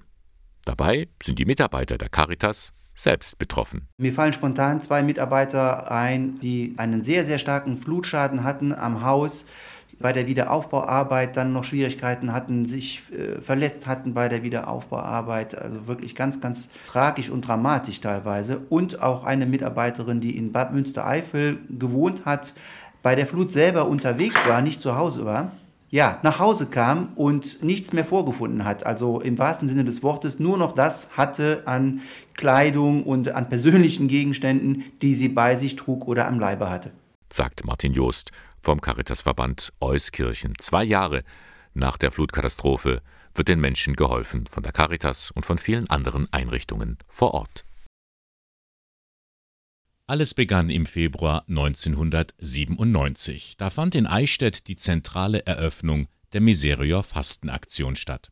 Dabei 0.64 1.08
sind 1.22 1.38
die 1.38 1.44
Mitarbeiter 1.44 1.96
der 1.96 2.08
Caritas 2.08 2.72
selbst 2.94 3.38
betroffen. 3.38 3.88
Mir 3.98 4.12
fallen 4.12 4.32
spontan 4.32 4.82
zwei 4.82 5.02
Mitarbeiter 5.02 5.90
ein, 5.90 6.38
die 6.40 6.74
einen 6.76 7.02
sehr, 7.02 7.24
sehr 7.24 7.38
starken 7.38 7.76
Flutschaden 7.76 8.44
hatten 8.44 8.74
am 8.74 9.02
Haus 9.02 9.46
bei 10.00 10.12
der 10.12 10.26
Wiederaufbauarbeit 10.26 11.36
dann 11.36 11.52
noch 11.52 11.64
Schwierigkeiten 11.64 12.32
hatten, 12.32 12.64
sich 12.64 13.02
äh, 13.12 13.40
verletzt 13.40 13.86
hatten 13.86 14.14
bei 14.14 14.28
der 14.28 14.42
Wiederaufbauarbeit. 14.42 15.56
Also 15.56 15.86
wirklich 15.86 16.14
ganz, 16.14 16.40
ganz 16.40 16.70
tragisch 16.88 17.28
und 17.28 17.46
dramatisch 17.46 18.00
teilweise. 18.00 18.62
Und 18.70 19.02
auch 19.02 19.24
eine 19.24 19.46
Mitarbeiterin, 19.46 20.20
die 20.20 20.36
in 20.36 20.52
Bad 20.52 20.72
Münstereifel 20.72 21.58
gewohnt 21.68 22.24
hat, 22.24 22.54
bei 23.02 23.14
der 23.14 23.26
Flut 23.26 23.52
selber 23.52 23.86
unterwegs 23.88 24.36
war, 24.46 24.62
nicht 24.62 24.80
zu 24.80 24.96
Hause 24.96 25.24
war. 25.24 25.52
Ja, 25.90 26.20
nach 26.22 26.38
Hause 26.38 26.66
kam 26.66 27.08
und 27.16 27.62
nichts 27.62 27.92
mehr 27.92 28.04
vorgefunden 28.04 28.64
hat. 28.64 28.86
Also 28.86 29.20
im 29.20 29.38
wahrsten 29.38 29.68
Sinne 29.68 29.84
des 29.84 30.02
Wortes 30.02 30.38
nur 30.38 30.56
noch 30.56 30.72
das 30.72 31.08
hatte 31.16 31.62
an 31.66 32.00
Kleidung 32.34 33.02
und 33.02 33.34
an 33.34 33.48
persönlichen 33.48 34.06
Gegenständen, 34.06 34.84
die 35.02 35.14
sie 35.14 35.28
bei 35.28 35.56
sich 35.56 35.76
trug 35.76 36.06
oder 36.06 36.28
am 36.28 36.38
Leibe 36.38 36.70
hatte. 36.70 36.92
Sagt 37.32 37.64
Martin 37.64 37.92
Joost 37.92 38.30
vom 38.60 38.80
Caritasverband 38.80 39.72
Euskirchen. 39.80 40.54
Zwei 40.58 40.84
Jahre 40.84 41.24
nach 41.74 41.96
der 41.96 42.10
Flutkatastrophe 42.10 43.02
wird 43.34 43.48
den 43.48 43.60
Menschen 43.60 43.94
geholfen 43.96 44.46
von 44.46 44.62
der 44.62 44.72
Caritas 44.72 45.30
und 45.30 45.46
von 45.46 45.56
vielen 45.58 45.88
anderen 45.88 46.30
Einrichtungen 46.32 46.98
vor 47.08 47.34
Ort. 47.34 47.64
Alles 50.06 50.34
begann 50.34 50.68
im 50.70 50.86
Februar 50.86 51.44
1997. 51.48 53.56
Da 53.56 53.70
fand 53.70 53.94
in 53.94 54.08
Eichstätt 54.08 54.66
die 54.66 54.74
zentrale 54.74 55.46
Eröffnung 55.46 56.08
der 56.32 56.40
Miserior 56.40 57.04
Fastenaktion 57.04 57.94
statt. 57.94 58.30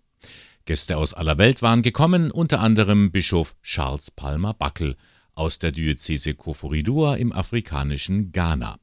Gäste 0.64 0.96
aus 0.96 1.14
aller 1.14 1.38
Welt 1.38 1.62
waren 1.62 1.82
gekommen, 1.82 2.32
unter 2.32 2.58
anderem 2.60 3.12
Bischof 3.12 3.54
Charles 3.62 4.10
Palmer 4.10 4.54
Backel 4.54 4.96
aus 5.34 5.60
der 5.60 5.70
Diözese 5.70 6.34
Koforidua 6.34 7.14
im 7.14 7.32
afrikanischen 7.32 8.32
Ghana. 8.32 8.80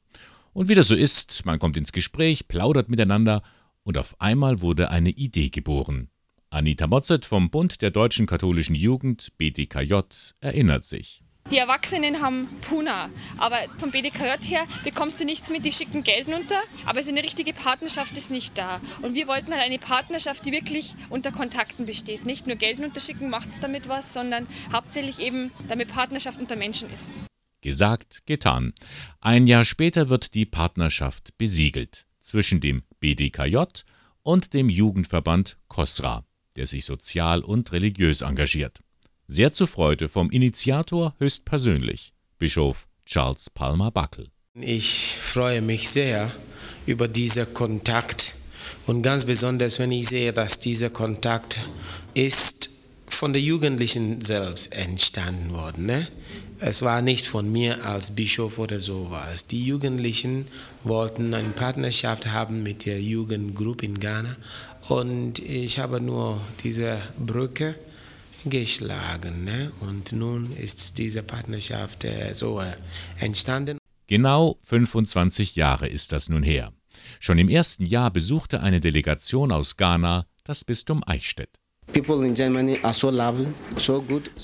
Und 0.56 0.70
wie 0.70 0.76
das 0.76 0.88
so 0.88 0.96
ist, 0.96 1.46
man 1.46 1.60
kommt 1.60 1.76
ins 1.76 1.92
Gespräch, 1.92 2.48
plaudert 2.48 2.88
miteinander 2.88 3.42
und 3.84 3.98
auf 3.98 4.16
einmal 4.22 4.62
wurde 4.62 4.90
eine 4.90 5.10
Idee 5.10 5.50
geboren. 5.50 6.08
Anita 6.50 6.88
Motzet 6.88 7.26
vom 7.26 7.50
Bund 7.50 7.82
der 7.82 7.92
deutschen 7.92 8.26
katholischen 8.26 8.74
Jugend 8.74 9.38
BDKJ 9.38 9.96
erinnert 10.40 10.86
sich. 10.86 11.22
Die 11.52 11.58
Erwachsenen 11.58 12.22
haben 12.22 12.48
Puna, 12.62 13.10
aber 13.38 13.58
vom 13.80 13.92
BDKJ 13.92 14.48
her 14.48 14.66
bekommst 14.86 15.20
du 15.20 15.26
nichts 15.26 15.50
mit, 15.50 15.66
die 15.66 15.74
schicken 15.74 16.04
Geld 16.04 16.30
runter, 16.30 16.62
aber 16.86 17.04
so 17.04 17.10
eine 17.10 17.22
richtige 17.22 17.52
Partnerschaft 17.52 18.18
ist 18.18 18.32
nicht 18.32 18.58
da. 18.58 18.80
Und 19.02 19.14
wir 19.14 19.28
wollten 19.28 19.52
halt 19.52 19.62
eine 19.62 19.78
Partnerschaft, 19.78 20.46
die 20.46 20.54
wirklich 20.54 20.96
unter 21.10 21.34
Kontakten 21.34 21.86
besteht. 21.86 22.26
Nicht 22.26 22.48
nur 22.48 22.56
Geld 22.56 22.80
unterschicken 22.80 23.30
macht 23.30 23.50
damit 23.62 23.90
was, 23.90 24.14
sondern 24.14 24.48
hauptsächlich 24.72 25.20
eben 25.20 25.52
damit 25.68 25.90
Partnerschaft 25.90 26.40
unter 26.40 26.56
Menschen 26.56 26.90
ist. 26.92 27.10
Gesagt, 27.66 28.28
getan. 28.28 28.76
Ein 29.22 29.48
Jahr 29.48 29.66
später 29.66 30.10
wird 30.10 30.36
die 30.36 30.46
Partnerschaft 30.46 31.36
besiegelt 31.40 32.06
zwischen 32.20 32.60
dem 32.60 32.84
BDKJ 33.00 33.58
und 34.22 34.54
dem 34.54 34.70
Jugendverband 34.70 35.58
COSRA, 35.68 36.24
der 36.58 36.68
sich 36.68 36.86
sozial 36.86 37.42
und 37.42 37.72
religiös 37.72 38.22
engagiert. 38.22 38.82
Sehr 39.28 39.52
zur 39.52 39.66
Freude 39.66 40.10
vom 40.10 40.30
Initiator 40.30 41.16
höchstpersönlich, 41.18 42.14
Bischof 42.38 42.88
Charles 43.04 43.50
Palmer 43.50 43.90
Buckle. 43.90 44.28
Ich 44.54 45.16
freue 45.20 45.64
mich 45.64 45.90
sehr 45.90 46.32
über 46.86 47.08
diesen 47.08 47.52
Kontakt 47.56 48.36
und 48.86 49.02
ganz 49.02 49.26
besonders, 49.26 49.80
wenn 49.80 49.92
ich 49.92 50.08
sehe, 50.08 50.34
dass 50.34 50.60
dieser 50.60 50.92
Kontakt 50.92 51.58
ist 52.14 52.70
von 53.08 53.34
den 53.34 53.44
Jugendlichen 53.44 54.22
selbst 54.22 54.72
entstanden 54.72 55.52
worden. 55.52 55.88
Ne? 55.88 56.08
Es 56.60 56.82
war 56.82 57.02
nicht 57.02 57.28
von 57.28 57.52
mir 57.52 57.84
als 57.86 58.16
Bischof 58.16 58.60
oder 58.60 58.80
sowas. 58.80 59.48
Die 59.48 59.66
Jugendlichen 59.66 60.48
wollten 60.84 61.34
eine 61.34 61.50
Partnerschaft 61.50 62.28
haben 62.28 62.64
mit 62.64 62.86
der 62.86 63.02
Jugendgruppe 63.02 63.86
in 63.86 64.00
Ghana 64.00 64.36
und 64.88 65.40
ich 65.40 65.80
habe 65.80 66.00
nur 66.00 66.40
diese 66.64 67.02
Brücke 67.18 67.76
geschlagen. 68.46 69.44
Ne? 69.44 69.72
Und 69.82 70.14
nun 70.14 70.56
ist 70.56 70.98
diese 70.98 71.24
Partnerschaft 71.24 72.06
äh, 72.06 72.34
so 72.34 72.62
äh, 72.62 72.74
entstanden. 73.20 73.78
Genau 74.08 74.58
25 74.64 75.56
Jahre 75.56 75.88
ist 75.88 76.12
das 76.12 76.30
nun 76.30 76.44
her. 76.44 76.72
Schon 77.20 77.38
im 77.38 77.50
ersten 77.50 77.86
Jahr 77.86 78.12
besuchte 78.12 78.62
eine 78.62 78.80
Delegation 78.80 79.52
aus 79.52 79.78
Ghana 79.78 80.26
das 80.44 80.64
Bistum 80.64 81.04
Eichstätt. 81.06 81.60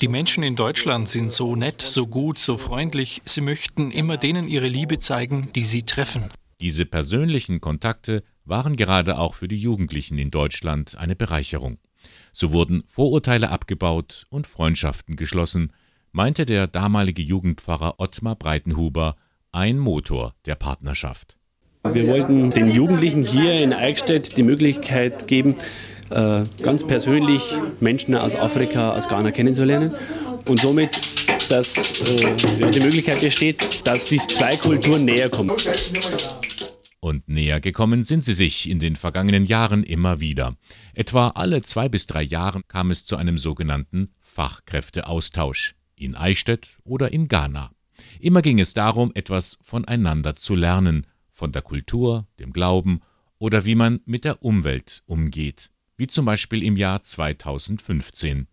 Die 0.01 0.07
Menschen 0.07 0.43
in 0.43 0.55
Deutschland 0.55 1.09
sind 1.09 1.31
so 1.31 1.55
nett, 1.55 1.81
so 1.81 2.07
gut, 2.07 2.39
so 2.39 2.57
freundlich. 2.57 3.21
Sie 3.25 3.41
möchten 3.41 3.91
immer 3.91 4.17
denen 4.17 4.47
ihre 4.47 4.67
Liebe 4.67 4.99
zeigen, 4.99 5.49
die 5.53 5.65
sie 5.65 5.83
treffen. 5.83 6.29
Diese 6.61 6.85
persönlichen 6.85 7.59
Kontakte 7.59 8.23
waren 8.45 8.75
gerade 8.75 9.17
auch 9.17 9.33
für 9.33 9.47
die 9.47 9.57
Jugendlichen 9.57 10.17
in 10.17 10.31
Deutschland 10.31 10.97
eine 10.97 11.15
Bereicherung. 11.15 11.77
So 12.31 12.51
wurden 12.53 12.83
Vorurteile 12.85 13.49
abgebaut 13.49 14.25
und 14.29 14.47
Freundschaften 14.47 15.15
geschlossen, 15.15 15.73
meinte 16.11 16.45
der 16.45 16.67
damalige 16.67 17.21
Jugendpfarrer 17.21 17.95
Ottmar 17.99 18.35
Breitenhuber, 18.35 19.15
ein 19.51 19.77
Motor 19.77 20.35
der 20.45 20.55
Partnerschaft. 20.55 21.37
Wir 21.83 22.07
wollten 22.07 22.51
den 22.51 22.69
Jugendlichen 22.69 23.25
hier 23.25 23.59
in 23.59 23.73
Eichstätt 23.73 24.37
die 24.37 24.43
Möglichkeit 24.43 25.27
geben, 25.27 25.55
äh, 26.11 26.43
ganz 26.61 26.85
persönlich 26.85 27.53
Menschen 27.79 28.15
aus 28.15 28.35
Afrika, 28.35 28.93
aus 28.93 29.07
Ghana 29.07 29.31
kennenzulernen 29.31 29.95
und 30.45 30.59
somit, 30.59 30.99
dass 31.49 32.01
äh, 32.01 32.35
die 32.71 32.79
Möglichkeit 32.79 33.21
besteht, 33.21 33.85
dass 33.87 34.07
sich 34.07 34.21
zwei 34.27 34.55
Kulturen 34.55 35.05
näher 35.05 35.29
kommen. 35.29 35.55
Und 36.99 37.27
näher 37.27 37.59
gekommen 37.59 38.03
sind 38.03 38.23
sie 38.23 38.33
sich 38.33 38.69
in 38.69 38.79
den 38.79 38.95
vergangenen 38.95 39.45
Jahren 39.45 39.83
immer 39.83 40.19
wieder. 40.19 40.55
Etwa 40.93 41.29
alle 41.29 41.61
zwei 41.63 41.89
bis 41.89 42.05
drei 42.05 42.21
Jahre 42.21 42.61
kam 42.67 42.91
es 42.91 43.05
zu 43.05 43.17
einem 43.17 43.37
sogenannten 43.37 44.13
Fachkräfteaustausch 44.19 45.75
in 45.95 46.15
Eichstätt 46.15 46.77
oder 46.83 47.11
in 47.11 47.27
Ghana. 47.27 47.71
Immer 48.19 48.41
ging 48.41 48.59
es 48.59 48.73
darum, 48.73 49.11
etwas 49.15 49.57
voneinander 49.61 50.35
zu 50.35 50.55
lernen, 50.55 51.07
von 51.31 51.51
der 51.51 51.63
Kultur, 51.63 52.27
dem 52.39 52.53
Glauben 52.53 53.01
oder 53.39 53.65
wie 53.65 53.75
man 53.75 53.99
mit 54.05 54.25
der 54.25 54.43
Umwelt 54.43 55.01
umgeht, 55.07 55.71
wie 56.01 56.07
zum 56.07 56.25
Beispiel 56.25 56.63
im 56.63 56.77
Jahr 56.77 57.03
2015. 57.03 58.47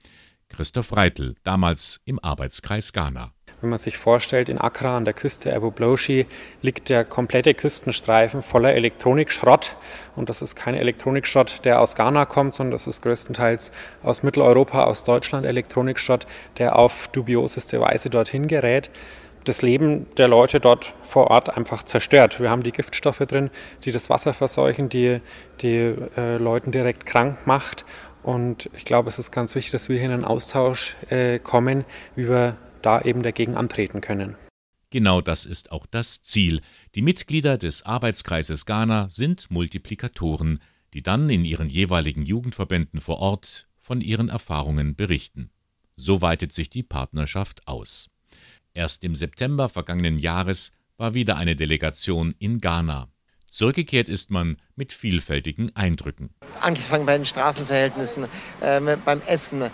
Christoph 0.51 0.95
Reitel, 0.95 1.35
damals 1.45 2.03
im 2.05 2.23
Arbeitskreis 2.23 2.93
Ghana. 2.93 3.33
Wenn 3.63 3.71
man 3.71 3.79
sich 3.79 3.97
vorstellt, 3.97 4.51
in 4.51 4.59
Accra 4.59 4.99
an 4.99 5.07
der 5.07 5.15
Küste 5.15 5.57
Abu 5.57 5.71
Bloshi 5.71 6.27
liegt 6.61 6.91
der 6.91 7.07
komplette 7.07 7.55
Küstenstreifen 7.55 8.43
voller 8.43 8.75
Elektronikschrott. 8.75 9.79
Und 10.15 10.29
das 10.29 10.43
ist 10.43 10.57
kein 10.57 10.75
Elektronikschrott, 10.75 11.65
der 11.65 11.81
aus 11.81 11.95
Ghana 11.95 12.27
kommt, 12.27 12.55
sondern 12.55 12.73
das 12.73 12.87
ist 12.87 13.01
größtenteils 13.01 13.73
aus 14.03 14.23
Mitteleuropa, 14.23 14.85
aus 14.85 15.05
Deutschland 15.05 15.47
Elektronikschrott, 15.47 16.27
der 16.59 16.77
auf 16.77 17.09
dubioseste 17.13 17.81
Weise 17.81 18.11
dorthin 18.11 18.47
gerät 18.47 18.91
das 19.49 19.63
Leben 19.63 20.07
der 20.17 20.29
Leute 20.29 20.61
dort 20.61 20.95
vor 21.03 21.31
Ort 21.31 21.57
einfach 21.57 21.83
zerstört. 21.83 22.41
Wir 22.41 22.51
haben 22.51 22.63
die 22.63 22.73
Giftstoffe 22.73 23.19
drin, 23.19 23.51
die 23.85 23.93
das 23.93 24.11
Wasser 24.11 24.35
verseuchen, 24.35 24.89
die 24.89 25.21
die 25.61 25.95
äh, 26.17 26.37
Leuten 26.37 26.71
direkt 26.71 27.07
krank 27.07 27.47
macht. 27.47 27.85
Und 28.23 28.69
ich 28.77 28.85
glaube, 28.85 29.09
es 29.09 29.19
ist 29.19 29.31
ganz 29.31 29.55
wichtig, 29.55 29.73
dass 29.73 29.89
wir 29.89 29.97
hier 29.97 30.07
in 30.07 30.13
einen 30.13 30.25
Austausch 30.25 30.97
äh, 31.09 31.39
kommen, 31.39 31.85
wie 32.15 32.29
wir 32.29 32.59
da 32.83 33.01
eben 33.01 33.23
dagegen 33.23 33.57
antreten 33.57 34.01
können. 34.01 34.37
Genau 34.91 35.21
das 35.21 35.45
ist 35.45 35.73
auch 35.73 35.87
das 35.87 36.23
Ziel. 36.23 36.61
Die 36.95 37.03
Mitglieder 37.03 37.59
des 37.59 37.85
Arbeitskreises 37.85 38.67
Ghana 38.67 39.09
sind 39.09 39.51
Multiplikatoren, 39.51 40.61
die 40.95 41.03
dann 41.03 41.29
in 41.29 41.45
ihren 41.45 41.69
jeweiligen 41.69 42.23
Jugendverbänden 42.23 43.01
vor 43.01 43.19
Ort 43.21 43.67
von 43.77 44.01
ihren 44.01 44.29
Erfahrungen 44.29 44.97
berichten. 44.97 45.51
So 45.97 46.23
weitet 46.23 46.53
sich 46.53 46.71
die 46.71 46.83
Partnerschaft 46.83 47.67
aus. 47.67 48.09
Erst 48.75 49.05
im 49.05 49.15
September 49.15 49.69
vergangenen 49.69 50.19
Jahres 50.19 50.73
war 50.97 51.15
wieder 51.15 51.37
eine 51.37 51.57
Delegation 51.57 52.35
in 52.39 52.59
Ghana. 52.59 53.09
Zurückgekehrt 53.47 54.09
ist 54.09 54.31
man 54.31 54.57
mit 54.77 54.93
vielfältigen 54.93 55.75
Eindrücken. 55.75 56.31
Angefangen 56.61 57.07
bei 57.07 57.17
den 57.17 57.25
Straßenverhältnissen, 57.25 58.27
äh, 58.61 58.97
beim 59.05 59.21
Essen, 59.23 59.71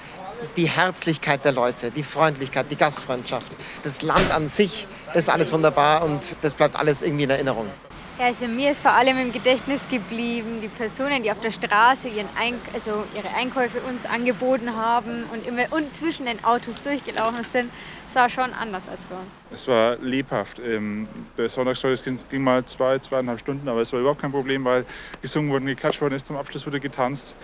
die 0.56 0.68
Herzlichkeit 0.68 1.44
der 1.44 1.52
Leute, 1.52 1.90
die 1.90 2.02
Freundlichkeit, 2.02 2.70
die 2.70 2.76
Gastfreundschaft, 2.76 3.52
das 3.82 4.02
Land 4.02 4.30
an 4.30 4.48
sich, 4.48 4.86
das 5.08 5.24
ist 5.24 5.28
alles 5.28 5.52
wunderbar 5.52 6.04
und 6.04 6.36
das 6.42 6.54
bleibt 6.54 6.76
alles 6.76 7.02
irgendwie 7.02 7.24
in 7.24 7.30
Erinnerung. 7.30 7.66
Ja, 8.16 8.26
also 8.26 8.46
mir 8.46 8.70
ist 8.70 8.80
vor 8.80 8.92
allem 8.92 9.18
im 9.18 9.32
Gedächtnis 9.32 9.88
geblieben, 9.88 10.60
die 10.62 10.68
Personen, 10.68 11.24
die 11.24 11.32
auf 11.32 11.40
der 11.40 11.50
Straße 11.50 12.08
ihren 12.08 12.28
Eink 12.38 12.60
also 12.72 13.02
ihre 13.12 13.28
Einkäufe 13.34 13.80
uns 13.80 14.06
angeboten 14.06 14.76
haben 14.76 15.24
und 15.32 15.44
immer 15.44 15.64
und 15.72 15.96
zwischen 15.96 16.26
den 16.26 16.44
Autos 16.44 16.80
durchgelaufen 16.80 17.42
sind, 17.42 17.72
das 18.06 18.14
war 18.14 18.30
schon 18.30 18.52
anders 18.52 18.86
als 18.86 19.06
für 19.06 19.14
uns. 19.14 19.34
Es 19.50 19.66
war 19.66 19.96
lebhaft. 19.96 20.60
Ähm, 20.60 21.08
der 21.36 21.48
Sonntagsgottesdienst 21.48 22.30
ging 22.30 22.44
mal 22.44 22.64
zwei, 22.66 23.00
zweieinhalb 23.00 23.40
Stunden, 23.40 23.68
aber 23.68 23.80
es 23.80 23.92
war 23.92 23.98
überhaupt 23.98 24.20
kein 24.20 24.30
Problem, 24.30 24.64
weil 24.64 24.86
gesungen 25.20 25.50
wurde, 25.50 25.64
geklatscht 25.64 26.00
worden 26.00 26.14
ist, 26.14 26.26
zum 26.26 26.36
Abschluss 26.36 26.64
wurde 26.66 26.78
getanzt. 26.78 27.34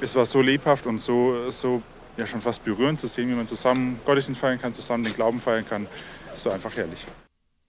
Es 0.00 0.14
war 0.14 0.26
so 0.26 0.40
lebhaft 0.40 0.86
und 0.86 1.00
so, 1.00 1.50
so 1.50 1.82
ja, 2.16 2.24
schon 2.24 2.40
fast 2.40 2.64
berührend 2.64 3.00
zu 3.00 3.08
sehen, 3.08 3.28
wie 3.30 3.34
man 3.34 3.48
zusammen 3.48 3.98
Gottesdienst 4.04 4.40
feiern 4.40 4.60
kann, 4.60 4.72
zusammen 4.74 5.02
den 5.02 5.14
Glauben 5.14 5.40
feiern 5.40 5.66
kann. 5.68 5.88
Das 6.30 6.46
war 6.46 6.54
einfach 6.54 6.76
herrlich. 6.76 7.04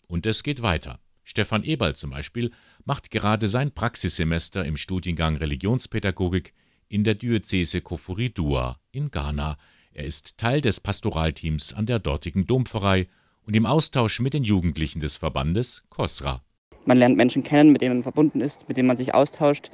Und 0.08 0.28
es 0.28 0.44
geht 0.44 0.62
weiter. 0.62 1.00
Stefan 1.26 1.64
Eberl 1.64 1.96
zum 1.96 2.12
Beispiel 2.12 2.52
macht 2.86 3.10
gerade 3.10 3.48
sein 3.48 3.72
Praxissemester 3.72 4.64
im 4.64 4.78
Studiengang 4.78 5.36
Religionspädagogik 5.36 6.54
in 6.88 7.04
der 7.04 7.16
Diözese 7.16 7.82
Koforidua 7.82 8.80
in 8.92 9.10
Ghana. 9.10 9.58
Er 9.92 10.06
ist 10.06 10.38
Teil 10.38 10.62
des 10.62 10.80
Pastoralteams 10.80 11.74
an 11.74 11.88
der 11.88 11.98
dortigen 11.98 12.46
Dompfarrei 12.46 13.08
und 13.42 13.56
im 13.56 13.66
Austausch 13.66 14.20
mit 14.20 14.36
den 14.36 14.44
Jugendlichen 14.44 15.00
des 15.00 15.18
Verbandes 15.18 15.84
KOSRA. 15.90 16.42
Man 16.86 17.00
lernt 17.00 17.18
Menschen 17.18 17.44
kennen, 17.44 17.72
mit 17.72 17.82
denen 17.82 17.96
man 17.96 18.04
verbunden 18.04 18.40
ist, 18.40 18.68
mit 18.68 18.78
denen 18.78 18.88
man 18.88 18.98
sich 18.98 19.16
austauscht 19.16 19.72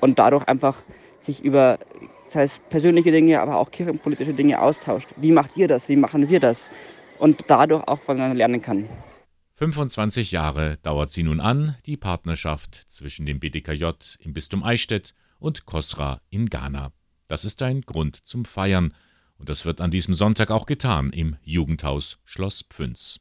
und 0.00 0.18
dadurch 0.18 0.48
einfach 0.48 0.82
sich 1.20 1.44
über 1.44 1.78
das 2.26 2.34
heißt 2.34 2.68
persönliche 2.68 3.12
Dinge, 3.12 3.40
aber 3.40 3.56
auch 3.56 3.70
kirchenpolitische 3.70 4.34
Dinge 4.34 4.60
austauscht. 4.60 5.08
Wie 5.16 5.32
macht 5.32 5.56
ihr 5.56 5.68
das? 5.68 5.88
Wie 5.88 5.96
machen 5.96 6.28
wir 6.28 6.40
das? 6.40 6.68
Und 7.18 7.44
dadurch 7.46 7.86
auch 7.86 8.00
voneinander 8.00 8.34
lernen 8.34 8.60
kann. 8.60 8.88
25 9.58 10.30
Jahre 10.30 10.78
dauert 10.84 11.10
sie 11.10 11.24
nun 11.24 11.40
an, 11.40 11.74
die 11.84 11.96
Partnerschaft 11.96 12.76
zwischen 12.76 13.26
dem 13.26 13.40
BDKJ 13.40 13.86
im 14.20 14.32
Bistum 14.32 14.62
Eichstätt 14.62 15.16
und 15.40 15.66
Kosra 15.66 16.20
in 16.30 16.46
Ghana. 16.46 16.92
Das 17.26 17.44
ist 17.44 17.60
ein 17.62 17.80
Grund 17.80 18.14
zum 18.14 18.44
Feiern 18.44 18.94
und 19.36 19.48
das 19.48 19.64
wird 19.64 19.80
an 19.80 19.90
diesem 19.90 20.14
Sonntag 20.14 20.52
auch 20.52 20.64
getan 20.64 21.08
im 21.08 21.34
Jugendhaus 21.42 22.20
Schloss 22.24 22.66
Pfünz. 22.70 23.18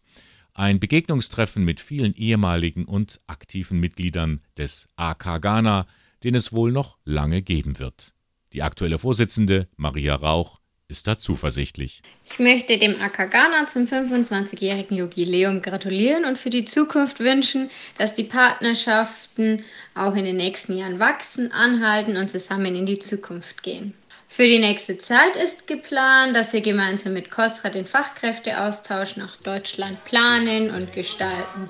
Ein 0.54 0.80
Begegnungstreffen 0.80 1.66
mit 1.66 1.82
vielen 1.82 2.14
ehemaligen 2.14 2.86
und 2.86 3.20
aktiven 3.26 3.80
Mitgliedern 3.80 4.42
des 4.58 4.88
AK 4.96 5.42
Ghana, 5.42 5.88
den 6.24 6.36
es 6.36 6.54
wohl 6.54 6.72
noch 6.72 7.00
lange 7.04 7.42
geben 7.42 7.80
wird. 7.80 8.14
Die 8.54 8.62
aktuelle 8.62 9.00
Vorsitzende, 9.00 9.70
Maria 9.76 10.14
Rauch, 10.14 10.60
ist 10.90 11.08
da 11.08 11.18
zuversichtlich. 11.18 12.02
Ich 12.26 12.40
möchte 12.40 12.78
dem 12.78 13.02
Akagana 13.02 13.68
zum 13.68 13.86
25-jährigen 13.88 14.98
Jubiläum 14.98 15.62
gratulieren 15.62 16.24
und 16.24 16.38
für 16.38 16.50
die 16.50 16.66
Zukunft 16.66 17.20
wünschen, 17.20 17.70
dass 17.98 18.14
die 18.14 18.24
Partnerschaften 18.24 19.66
auch 19.96 20.16
in 20.16 20.24
den 20.24 20.38
nächsten 20.38 20.78
Jahren 20.78 21.00
wachsen, 21.00 21.52
anhalten 21.52 22.16
und 22.16 22.30
zusammen 22.30 22.76
in 22.76 22.86
die 22.86 23.00
Zukunft 23.00 23.64
gehen. 23.64 23.94
Für 24.30 24.48
die 24.48 24.60
nächste 24.60 24.98
Zeit 24.98 25.36
ist 25.36 25.68
geplant, 25.68 26.36
dass 26.36 26.54
wir 26.54 26.62
gemeinsam 26.62 27.14
mit 27.14 27.32
COSRA 27.32 27.70
den 27.70 27.86
Fachkräfteaustausch 27.86 29.16
nach 29.16 29.38
Deutschland 29.38 30.04
planen 30.04 30.70
und 30.70 30.94
gestalten 30.94 31.70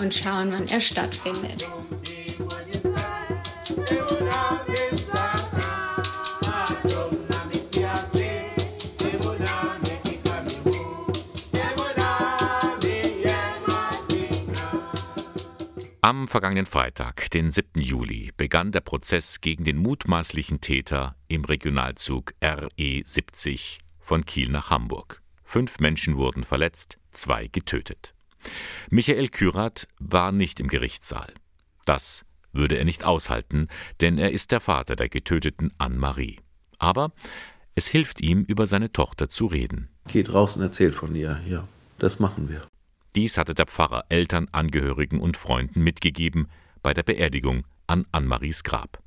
und 0.00 0.12
schauen, 0.12 0.52
wann 0.52 0.68
er 0.68 0.80
stattfindet. 0.80 1.66
Am 16.06 16.28
vergangenen 16.28 16.66
Freitag, 16.66 17.32
den 17.32 17.50
7. 17.50 17.82
Juli, 17.82 18.30
begann 18.36 18.70
der 18.70 18.80
Prozess 18.80 19.40
gegen 19.40 19.64
den 19.64 19.76
mutmaßlichen 19.76 20.60
Täter 20.60 21.16
im 21.26 21.44
Regionalzug 21.44 22.32
RE 22.40 23.02
70 23.04 23.78
von 23.98 24.24
Kiel 24.24 24.48
nach 24.48 24.70
Hamburg. 24.70 25.20
Fünf 25.42 25.80
Menschen 25.80 26.16
wurden 26.16 26.44
verletzt, 26.44 26.98
zwei 27.10 27.48
getötet. 27.48 28.14
Michael 28.88 29.30
Kürath 29.30 29.88
war 29.98 30.30
nicht 30.30 30.60
im 30.60 30.68
Gerichtssaal. 30.68 31.34
Das 31.86 32.24
würde 32.52 32.78
er 32.78 32.84
nicht 32.84 33.04
aushalten, 33.04 33.66
denn 34.00 34.16
er 34.16 34.30
ist 34.30 34.52
der 34.52 34.60
Vater 34.60 34.94
der 34.94 35.08
getöteten 35.08 35.72
Anne-Marie. 35.76 36.38
Aber 36.78 37.10
es 37.74 37.88
hilft 37.88 38.20
ihm, 38.20 38.44
über 38.44 38.68
seine 38.68 38.92
Tochter 38.92 39.28
zu 39.28 39.46
reden. 39.46 39.88
Geht 40.06 40.32
raus 40.32 40.54
und 40.54 40.62
erzählt 40.62 40.94
von 40.94 41.16
ihr, 41.16 41.40
ja. 41.48 41.66
Das 41.98 42.20
machen 42.20 42.48
wir. 42.48 42.62
Dies 43.16 43.38
hatte 43.38 43.54
der 43.54 43.64
Pfarrer 43.64 44.04
Eltern, 44.10 44.46
Angehörigen 44.52 45.20
und 45.20 45.38
Freunden 45.38 45.82
mitgegeben 45.82 46.48
bei 46.82 46.92
der 46.92 47.02
Beerdigung 47.02 47.64
an 47.86 48.04
Ann-Maries 48.12 48.62
Grab. 48.62 48.98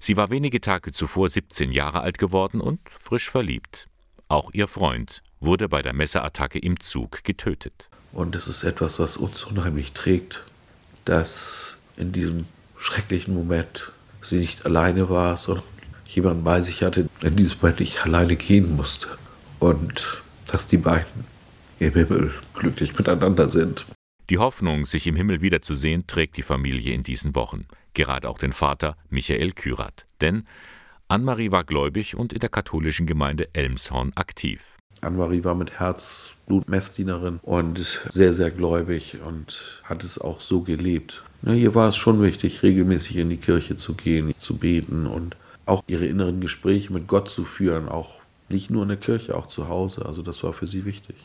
Sie 0.00 0.16
war 0.16 0.30
wenige 0.30 0.60
Tage 0.60 0.90
zuvor 0.90 1.28
17 1.28 1.70
Jahre 1.70 2.00
alt 2.00 2.18
geworden 2.18 2.60
und 2.60 2.80
frisch 2.90 3.30
verliebt. 3.30 3.86
Auch 4.26 4.50
ihr 4.52 4.66
Freund 4.66 5.22
wurde 5.38 5.68
bei 5.68 5.80
der 5.80 5.92
Messerattacke 5.92 6.58
im 6.58 6.80
Zug 6.80 7.22
getötet. 7.22 7.88
Und 8.10 8.34
es 8.34 8.48
ist 8.48 8.64
etwas, 8.64 8.98
was 8.98 9.16
uns 9.16 9.44
unheimlich 9.44 9.92
trägt, 9.92 10.42
dass 11.04 11.78
in 11.96 12.10
diesem 12.10 12.46
schrecklichen 12.76 13.32
Moment 13.32 13.92
sie 14.22 14.38
nicht 14.38 14.66
alleine 14.66 15.08
war, 15.08 15.36
sondern 15.36 15.64
jemanden 16.06 16.42
bei 16.42 16.62
sich 16.62 16.82
hatte, 16.82 17.08
in 17.20 17.36
diesem 17.36 17.58
Moment 17.60 17.78
nicht 17.78 18.04
alleine 18.04 18.34
gehen 18.34 18.74
musste. 18.74 19.06
Und 19.60 20.24
dass 20.48 20.66
die 20.66 20.78
beiden 20.78 21.31
im 21.82 21.94
Himmel 21.94 22.32
glücklich 22.54 22.96
miteinander 22.96 23.48
sind. 23.48 23.86
Die 24.30 24.38
Hoffnung, 24.38 24.86
sich 24.86 25.06
im 25.06 25.16
Himmel 25.16 25.42
wiederzusehen, 25.42 26.06
trägt 26.06 26.36
die 26.36 26.42
Familie 26.42 26.94
in 26.94 27.02
diesen 27.02 27.34
Wochen. 27.34 27.66
Gerade 27.94 28.28
auch 28.28 28.38
den 28.38 28.52
Vater 28.52 28.96
Michael 29.10 29.52
Kürat. 29.52 30.06
Denn 30.20 30.44
Anne-Marie 31.08 31.50
war 31.50 31.64
gläubig 31.64 32.16
und 32.16 32.32
in 32.32 32.38
der 32.38 32.48
katholischen 32.48 33.06
Gemeinde 33.06 33.48
Elmshorn 33.52 34.12
aktiv. 34.14 34.78
Anne-Marie 35.02 35.44
war 35.44 35.54
mit 35.54 35.78
Herzblut 35.80 36.68
Messdienerin 36.68 37.40
und 37.42 38.06
sehr, 38.10 38.32
sehr 38.32 38.50
gläubig 38.50 39.18
und 39.22 39.82
hat 39.84 40.04
es 40.04 40.18
auch 40.18 40.40
so 40.40 40.62
gelebt. 40.62 41.22
Ja, 41.42 41.52
hier 41.52 41.74
war 41.74 41.88
es 41.88 41.96
schon 41.96 42.22
wichtig, 42.22 42.62
regelmäßig 42.62 43.16
in 43.16 43.28
die 43.28 43.36
Kirche 43.36 43.76
zu 43.76 43.94
gehen, 43.94 44.32
zu 44.38 44.56
beten 44.56 45.06
und 45.06 45.36
auch 45.66 45.82
ihre 45.88 46.06
inneren 46.06 46.40
Gespräche 46.40 46.92
mit 46.92 47.08
Gott 47.08 47.28
zu 47.28 47.44
führen, 47.44 47.88
auch 47.88 48.14
nicht 48.48 48.70
nur 48.70 48.84
in 48.84 48.88
der 48.88 48.96
Kirche, 48.96 49.36
auch 49.36 49.48
zu 49.48 49.68
Hause. 49.68 50.06
Also 50.06 50.22
das 50.22 50.42
war 50.44 50.52
für 50.52 50.68
sie 50.68 50.84
wichtig. 50.84 51.16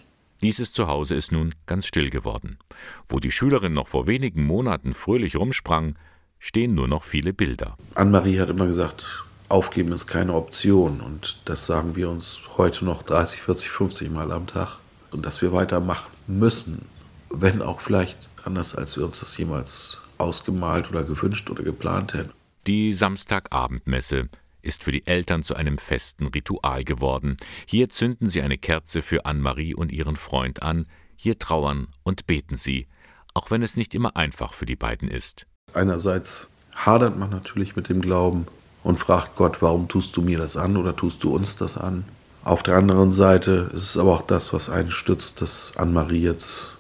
Dieses 0.44 0.72
Zuhause 0.72 1.16
ist 1.16 1.32
nun 1.32 1.54
ganz 1.66 1.88
still 1.88 2.10
geworden. 2.10 2.60
Wo 3.08 3.20
die 3.20 3.32
Schülerin 3.32 3.74
noch 3.74 3.88
vor 3.88 4.06
wenigen 4.06 4.46
Monaten 4.46 4.94
fröhlich 4.94 5.36
rumsprang, 5.36 5.96
stehen 6.40 6.76
nur 6.76 6.88
noch 6.88 7.04
viele 7.04 7.34
Bilder. 7.34 7.76
Anne-Marie 7.96 8.40
hat 8.40 8.50
immer 8.50 8.68
gesagt, 8.68 9.26
aufgeben 9.50 9.92
ist 9.94 10.08
keine 10.08 10.34
Option. 10.34 11.02
Und 11.02 11.42
das 11.46 11.66
sagen 11.66 11.96
wir 11.96 12.10
uns 12.10 12.42
heute 12.58 12.86
noch 12.86 13.04
30, 13.04 13.42
40, 13.42 13.70
50 13.70 14.12
Mal 14.12 14.32
am 14.32 14.48
Tag. 14.48 14.78
Und 15.12 15.26
dass 15.26 15.42
wir 15.42 15.54
weitermachen 15.54 16.12
müssen, 16.28 16.86
wenn 17.30 17.62
auch 17.62 17.82
vielleicht 17.82 18.30
anders, 18.44 18.76
als 18.76 18.98
wir 18.98 19.06
uns 19.06 19.20
das 19.20 19.38
jemals 19.38 19.98
ausgemalt 20.18 20.90
oder 20.90 21.04
gewünscht 21.04 21.50
oder 21.50 21.64
geplant 21.64 22.14
hätten. 22.14 22.32
Die 22.66 22.94
Samstagabendmesse 22.94 24.30
ist 24.62 24.84
für 24.84 24.92
die 24.92 25.06
Eltern 25.08 25.44
zu 25.44 25.56
einem 25.56 25.78
festen 25.78 26.28
Ritual 26.28 26.84
geworden. 26.84 27.38
Hier 27.66 27.90
zünden 27.90 28.28
sie 28.28 28.42
eine 28.42 28.58
Kerze 28.58 29.02
für 29.02 29.26
Anne-Marie 29.26 29.76
und 29.76 29.92
ihren 29.92 30.16
Freund 30.16 30.62
an, 30.64 30.86
hier 31.16 31.40
trauern 31.40 31.88
und 32.04 32.28
beten 32.28 32.56
sie, 32.56 32.88
auch 33.34 33.52
wenn 33.52 33.64
es 33.64 33.78
nicht 33.78 33.96
immer 33.96 34.16
einfach 34.16 34.54
für 34.54 34.66
die 34.66 34.76
beiden 34.76 35.10
ist. 35.10 35.48
Einerseits 35.74 36.50
hadert 36.76 37.18
man 37.18 37.30
natürlich 37.30 37.76
mit 37.76 37.90
dem 37.90 38.02
Glauben 38.02 38.48
und 38.84 39.00
fragt 39.00 39.36
Gott, 39.36 39.62
warum 39.62 39.88
tust 39.88 40.16
du 40.16 40.22
mir 40.22 40.38
das 40.38 40.58
an 40.58 40.78
oder 40.78 40.96
tust 40.96 41.24
du 41.24 41.36
uns 41.36 41.56
das 41.56 41.78
an? 41.78 42.06
Auf 42.44 42.64
der 42.64 42.76
anderen 42.76 43.12
Seite 43.12 43.72
ist 43.74 43.84
es 43.84 43.98
aber 43.98 44.14
auch 44.14 44.22
das, 44.22 44.54
was 44.54 44.70
einen 44.70 44.92
stützt, 44.92 45.42
dass 45.42 45.74
Anne-Marie 45.76 46.22
jetzt 46.22 46.78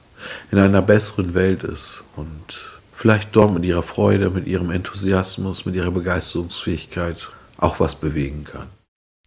in 0.51 0.59
einer 0.59 0.81
besseren 0.81 1.33
Welt 1.33 1.63
ist 1.63 2.03
und 2.15 2.79
vielleicht 2.93 3.35
dort 3.35 3.53
mit 3.53 3.65
ihrer 3.65 3.83
Freude, 3.83 4.29
mit 4.29 4.47
ihrem 4.47 4.71
Enthusiasmus, 4.71 5.65
mit 5.65 5.75
ihrer 5.75 5.91
Begeisterungsfähigkeit 5.91 7.29
auch 7.57 7.79
was 7.79 7.95
bewegen 7.95 8.43
kann. 8.43 8.67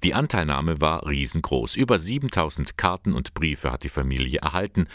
Die 0.03 0.14
Anteilnahme 0.14 0.81
war 0.81 1.07
riesengroß. 1.07 1.76
Über 1.76 1.99
7000 1.99 2.78
Karten 2.78 3.12
und 3.12 3.35
Briefe 3.35 3.70
hat 3.70 3.85
die 3.85 3.91
Familie 3.91 4.41
erhalten. 4.41 4.87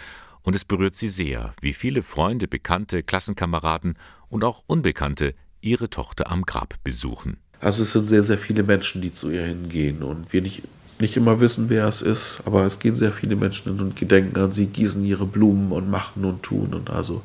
Und 0.41 0.55
es 0.55 0.65
berührt 0.65 0.95
sie 0.95 1.07
sehr, 1.07 1.51
wie 1.61 1.73
viele 1.73 2.01
Freunde, 2.01 2.47
Bekannte, 2.47 3.03
Klassenkameraden 3.03 3.97
und 4.29 4.43
auch 4.43 4.63
Unbekannte 4.67 5.35
ihre 5.61 5.89
Tochter 5.89 6.31
am 6.31 6.43
Grab 6.43 6.75
besuchen. 6.83 7.37
Also 7.59 7.83
es 7.83 7.91
sind 7.91 8.09
sehr, 8.09 8.23
sehr 8.23 8.37
viele 8.37 8.63
Menschen, 8.63 9.01
die 9.01 9.13
zu 9.13 9.31
ihr 9.31 9.43
hingehen 9.43 10.03
und 10.03 10.31
wir 10.33 10.41
nicht, 10.41 10.63
nicht 10.99 11.17
immer 11.17 11.39
wissen, 11.39 11.69
wer 11.69 11.87
es 11.87 12.01
ist, 12.01 12.41
aber 12.45 12.63
es 12.65 12.79
gehen 12.79 12.95
sehr 12.95 13.11
viele 13.11 13.35
Menschen 13.35 13.71
hin 13.71 13.81
und 13.81 13.95
gedenken 13.95 14.37
an 14.39 14.51
sie, 14.51 14.67
gießen 14.67 15.03
ihre 15.03 15.25
Blumen 15.25 15.71
und 15.71 15.89
machen 15.89 16.25
und 16.25 16.43
tun 16.43 16.73
und 16.73 16.89
also 16.89 17.23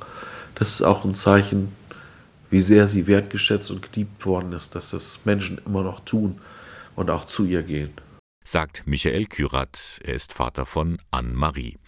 das 0.54 0.72
ist 0.72 0.82
auch 0.82 1.04
ein 1.04 1.14
Zeichen, 1.14 1.72
wie 2.50 2.60
sehr 2.60 2.88
sie 2.88 3.06
wertgeschätzt 3.06 3.70
und 3.70 3.92
geliebt 3.92 4.26
worden 4.26 4.52
ist, 4.52 4.74
dass 4.74 4.90
das 4.90 5.20
Menschen 5.24 5.60
immer 5.64 5.82
noch 5.82 6.00
tun 6.00 6.40
und 6.96 7.10
auch 7.10 7.24
zu 7.24 7.44
ihr 7.44 7.62
gehen. 7.62 7.92
Sagt 8.44 8.86
Michael 8.86 9.26
Kürat, 9.26 10.00
er 10.04 10.14
ist 10.14 10.32
Vater 10.32 10.66
von 10.66 10.98
Anne-Marie. 11.10 11.78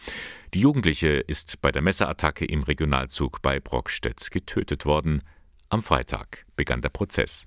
Die 0.54 0.60
Jugendliche 0.60 1.08
ist 1.08 1.60
bei 1.62 1.72
der 1.72 1.82
Messerattacke 1.82 2.44
im 2.44 2.62
Regionalzug 2.62 3.42
bei 3.42 3.58
Brockstedt 3.58 4.30
getötet 4.30 4.84
worden. 4.84 5.22
Am 5.70 5.82
Freitag 5.82 6.44
begann 6.56 6.82
der 6.82 6.90
Prozess. 6.90 7.46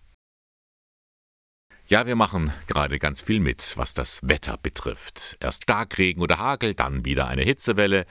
Ja, 1.88 2.08
wir 2.08 2.16
machen 2.16 2.52
gerade 2.66 2.98
ganz 2.98 3.22
viel 3.22 3.40
mit, 3.40 3.78
was 3.78 3.94
das 3.94 4.22
Wetter 4.24 4.58
betrifft. 4.58 5.38
Erst 5.40 5.64
Starkregen 5.64 6.24
oder 6.24 6.40
Hagel, 6.40 6.74
dann 6.74 7.06
wieder 7.06 7.28
eine 7.28 7.44
Hitzewelle. 7.44 8.08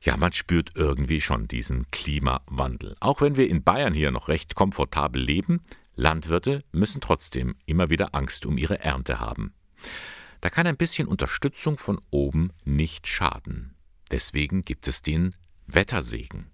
Ja, 0.00 0.16
man 0.16 0.32
spürt 0.32 0.70
irgendwie 0.74 1.20
schon 1.20 1.48
diesen 1.48 1.90
Klimawandel. 1.90 2.96
Auch 3.00 3.20
wenn 3.20 3.36
wir 3.36 3.48
in 3.48 3.64
Bayern 3.64 3.94
hier 3.94 4.10
noch 4.10 4.28
recht 4.28 4.54
komfortabel 4.54 5.20
leben, 5.20 5.60
Landwirte 5.96 6.62
müssen 6.70 7.00
trotzdem 7.00 7.56
immer 7.66 7.90
wieder 7.90 8.14
Angst 8.14 8.46
um 8.46 8.56
ihre 8.56 8.80
Ernte 8.80 9.18
haben. 9.18 9.52
Da 10.40 10.50
kann 10.50 10.66
ein 10.66 10.76
bisschen 10.76 11.08
Unterstützung 11.08 11.78
von 11.78 12.00
oben 12.10 12.52
nicht 12.64 13.08
schaden. 13.08 13.74
Deswegen 14.10 14.64
gibt 14.64 14.86
es 14.86 15.02
den 15.02 15.34
Wettersegen. 15.66 16.50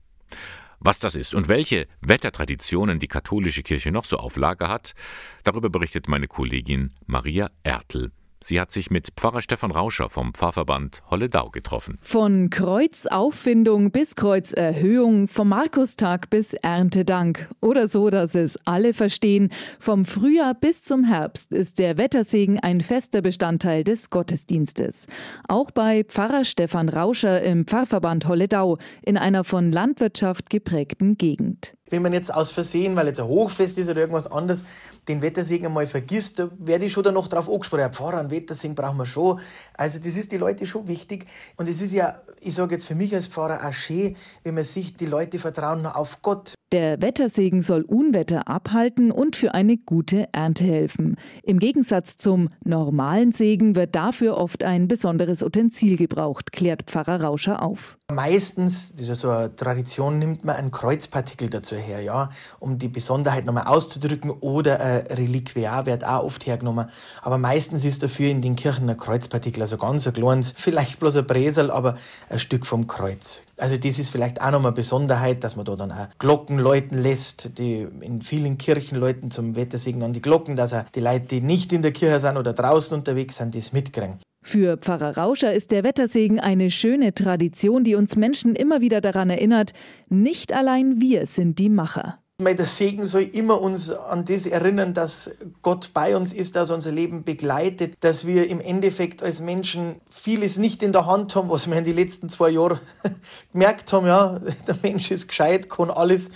Was 0.80 0.99
das 0.99 1.14
ist 1.14 1.34
und 1.34 1.49
welche 1.49 1.86
Wettertraditionen 2.01 2.99
die 2.99 3.09
katholische 3.09 3.62
Kirche 3.62 3.92
noch 3.92 4.05
so 4.05 4.16
auf 4.16 4.36
Lager 4.36 4.68
hat, 4.68 4.95
darüber 5.42 5.70
berichtet 5.70 6.09
meine 6.09 6.26
Kollegin 6.26 6.92
Maria 7.07 7.51
Ertl. 7.62 8.11
Sie 8.47 8.61
hat 8.61 8.70
sich 8.70 8.90
mit 8.90 9.09
Pfarrer 9.16 9.40
Stefan 9.40 9.70
Rauscher 9.70 10.11
vom 10.11 10.34
Pfarrverband 10.34 11.03
Holledau 11.11 11.49
getroffen. 11.49 11.97
Von 12.03 12.51
Kreuzauffindung 12.51 13.90
bis 13.90 14.16
Kreuzerhöhung, 14.16 15.28
vom 15.28 15.49
Markustag 15.49 16.28
bis 16.28 16.53
Erntedank. 16.53 17.49
Oder 17.62 17.88
so, 17.88 18.11
dass 18.11 18.34
es 18.34 18.59
alle 18.66 18.92
verstehen. 18.92 19.49
Vom 19.78 20.05
Frühjahr 20.05 20.53
bis 20.53 20.82
zum 20.82 21.05
Herbst 21.05 21.53
ist 21.53 21.78
der 21.78 21.97
Wettersegen 21.97 22.61
ein 22.61 22.82
fester 22.82 23.22
Bestandteil 23.22 23.82
des 23.82 24.11
Gottesdienstes. 24.11 25.07
Auch 25.49 25.70
bei 25.70 26.05
Pfarrer 26.05 26.45
Stefan 26.45 26.90
Rauscher 26.90 27.40
im 27.40 27.66
Pfarrverband 27.66 28.28
Holledau 28.28 28.76
in 29.01 29.16
einer 29.16 29.45
von 29.45 29.72
Landwirtschaft 29.72 30.51
geprägten 30.51 31.16
Gegend. 31.16 31.72
Wenn 31.95 32.03
man 32.03 32.12
jetzt 32.12 32.34
aus 32.34 32.51
Versehen, 32.51 32.97
weil 32.97 33.07
jetzt 33.07 33.20
ein 33.20 33.28
Hochfest 33.28 33.78
ist 33.78 33.88
oder 33.88 34.01
irgendwas 34.01 34.26
anderes, 34.26 34.64
den 35.07 35.22
Wettersegen 35.22 35.66
einmal 35.66 35.86
vergisst, 35.86 36.40
da 36.40 36.49
werde 36.59 36.86
ich 36.86 36.92
schon 36.92 37.05
noch 37.14 37.28
drauf 37.28 37.49
angesprochen. 37.49 37.82
Ja, 37.82 37.88
Pfarrer, 37.88 38.18
einen 38.18 38.32
Wettersegen 38.32 38.74
brauchen 38.74 38.97
wir 38.97 39.07
schon. 39.07 39.38
Also 39.74 40.01
das 40.01 40.16
ist 40.16 40.32
die 40.32 40.38
Leute 40.38 40.66
schon 40.66 40.88
wichtig. 40.88 41.26
Und 41.57 41.68
es 41.68 41.80
ist 41.80 41.92
ja, 41.92 42.18
ich 42.40 42.55
sage 42.55 42.74
jetzt 42.74 42.86
für 42.86 42.97
mich 42.97 43.14
als 43.14 43.28
Pfarrer 43.28 43.64
auch 43.64 43.72
schön, 43.72 44.16
wenn 44.42 44.57
man 44.57 44.64
sich, 44.64 44.97
die 44.97 45.07
Leute 45.07 45.38
vertrauen 45.38 45.86
auf 45.86 46.20
Gott. 46.20 46.55
Der 46.72 47.01
Wettersegen 47.01 47.62
soll 47.62 47.82
Unwetter 47.82 48.49
abhalten 48.49 49.12
und 49.12 49.36
für 49.36 49.55
eine 49.55 49.76
gute 49.76 50.26
Ernte 50.32 50.64
helfen. 50.64 51.14
Im 51.45 51.61
Gegensatz 51.61 52.16
zum 52.16 52.49
normalen 52.64 53.30
Segen 53.30 53.76
wird 53.76 53.95
dafür 53.95 54.36
oft 54.36 54.64
ein 54.64 54.88
besonderes 54.88 55.45
Utensil 55.45 55.97
gebraucht, 55.97 56.51
klärt 56.51 56.90
Pfarrer 56.90 57.22
Rauscher 57.22 57.62
auf. 57.62 57.97
Meistens, 58.12 58.92
das 58.92 59.03
ist 59.03 59.09
ja 59.09 59.14
so 59.14 59.30
eine 59.30 59.55
Tradition, 59.55 60.18
nimmt 60.18 60.45
man 60.45 60.57
einen 60.57 60.72
Kreuzpartikel 60.72 61.49
dazu 61.49 61.76
her, 61.85 62.01
ja, 62.01 62.30
um 62.59 62.78
die 62.78 62.89
Besonderheit 62.89 63.45
nochmal 63.45 63.64
auszudrücken 63.64 64.30
oder 64.30 64.80
ein 64.80 65.07
Reliquiar 65.07 65.87
wird 65.87 66.05
auch 66.05 66.24
oft 66.24 66.47
hergenommen. 66.47 66.89
Aber 67.22 67.39
meistens 67.39 67.85
ist 67.85 68.03
dafür 68.03 68.30
in 68.30 68.41
den 68.41 68.57
Kirchen 68.57 68.89
ein 68.89 68.97
Kreuzpartikel, 68.97 69.62
also 69.62 69.76
ganz 69.76 70.07
ein 70.07 70.12
kleines, 70.12 70.55
vielleicht 70.57 70.99
bloß 70.99 71.18
ein 71.18 71.26
Bresel, 71.26 71.70
aber 71.70 71.97
ein 72.28 72.39
Stück 72.39 72.66
vom 72.66 72.87
Kreuz. 72.87 73.43
Also 73.57 73.76
das 73.76 73.99
ist 73.99 74.11
vielleicht 74.11 74.41
auch 74.41 74.51
nochmal 74.51 74.70
eine 74.70 74.76
Besonderheit, 74.76 75.45
dass 75.45 75.57
man 75.57 75.64
da 75.64 75.76
dann 75.76 75.93
auch 75.93 76.09
Glocken 76.18 76.59
läuten 76.59 76.99
lässt, 76.99 77.59
die 77.59 77.87
in 78.01 78.20
vielen 78.20 78.59
Kirchen 78.59 78.99
läuten 78.99 79.30
zum 79.30 79.55
Wettersegen 79.55 80.03
an 80.03 80.12
die 80.12 80.22
Glocken, 80.22 80.57
dass 80.57 80.72
auch 80.72 80.85
die 80.95 81.01
Leute, 81.01 81.26
die 81.26 81.41
nicht 81.41 81.72
in 81.72 81.82
der 81.82 81.93
Kirche 81.93 82.20
sind 82.20 82.37
oder 82.37 82.53
draußen 82.53 82.97
unterwegs 82.97 83.37
sind, 83.37 83.55
das 83.55 83.72
mitkriegen. 83.72 84.18
Für 84.47 84.76
Pfarrer 84.76 85.16
Rauscher 85.16 85.55
ist 85.55 85.70
der 85.70 85.84
Wettersegen 85.84 86.38
eine 86.38 86.70
schöne 86.70 87.14
Tradition, 87.14 87.82
die 87.82 87.95
uns 87.95 88.14
Menschen 88.14 88.55
immer 88.55 88.82
wieder 88.82 89.01
daran 89.01 89.30
erinnert, 89.30 89.72
nicht 90.11 90.53
allein 90.53 91.01
wir 91.01 91.26
sind 91.26 91.59
die 91.59 91.70
Macher. 91.70 92.18
Der 92.38 92.66
Segen 92.66 93.07
soll 93.07 93.22
immer 93.22 93.62
uns 93.62 93.90
an 93.90 94.26
das 94.26 94.45
erinnern, 94.45 94.92
dass 94.92 95.30
Gott 95.62 95.92
bei 95.95 96.14
uns 96.14 96.34
ist, 96.34 96.57
dass 96.57 96.70
unser 96.70 96.92
Leben 96.92 97.24
begleitet, 97.24 97.95
dass 98.01 98.26
wir 98.26 98.51
im 98.51 98.61
Endeffekt 98.61 99.22
als 99.22 99.40
Menschen 99.40 100.03
vieles 100.11 100.59
nicht 100.59 100.82
in 100.82 100.92
der 100.92 101.07
Hand 101.07 101.34
haben, 101.34 101.49
was 101.49 101.66
wir 101.66 101.78
in 101.78 101.84
den 101.84 101.97
letzten 101.97 102.28
zwei 102.28 102.51
Jahren 102.51 102.80
gemerkt 103.53 103.95
haben. 103.95 104.07
Ja, 104.07 104.40
der 104.66 104.76
Mensch 104.82 105.11
ist 105.11 105.26
gescheit, 105.26 105.70
kann 105.70 105.90
alles 105.90 106.28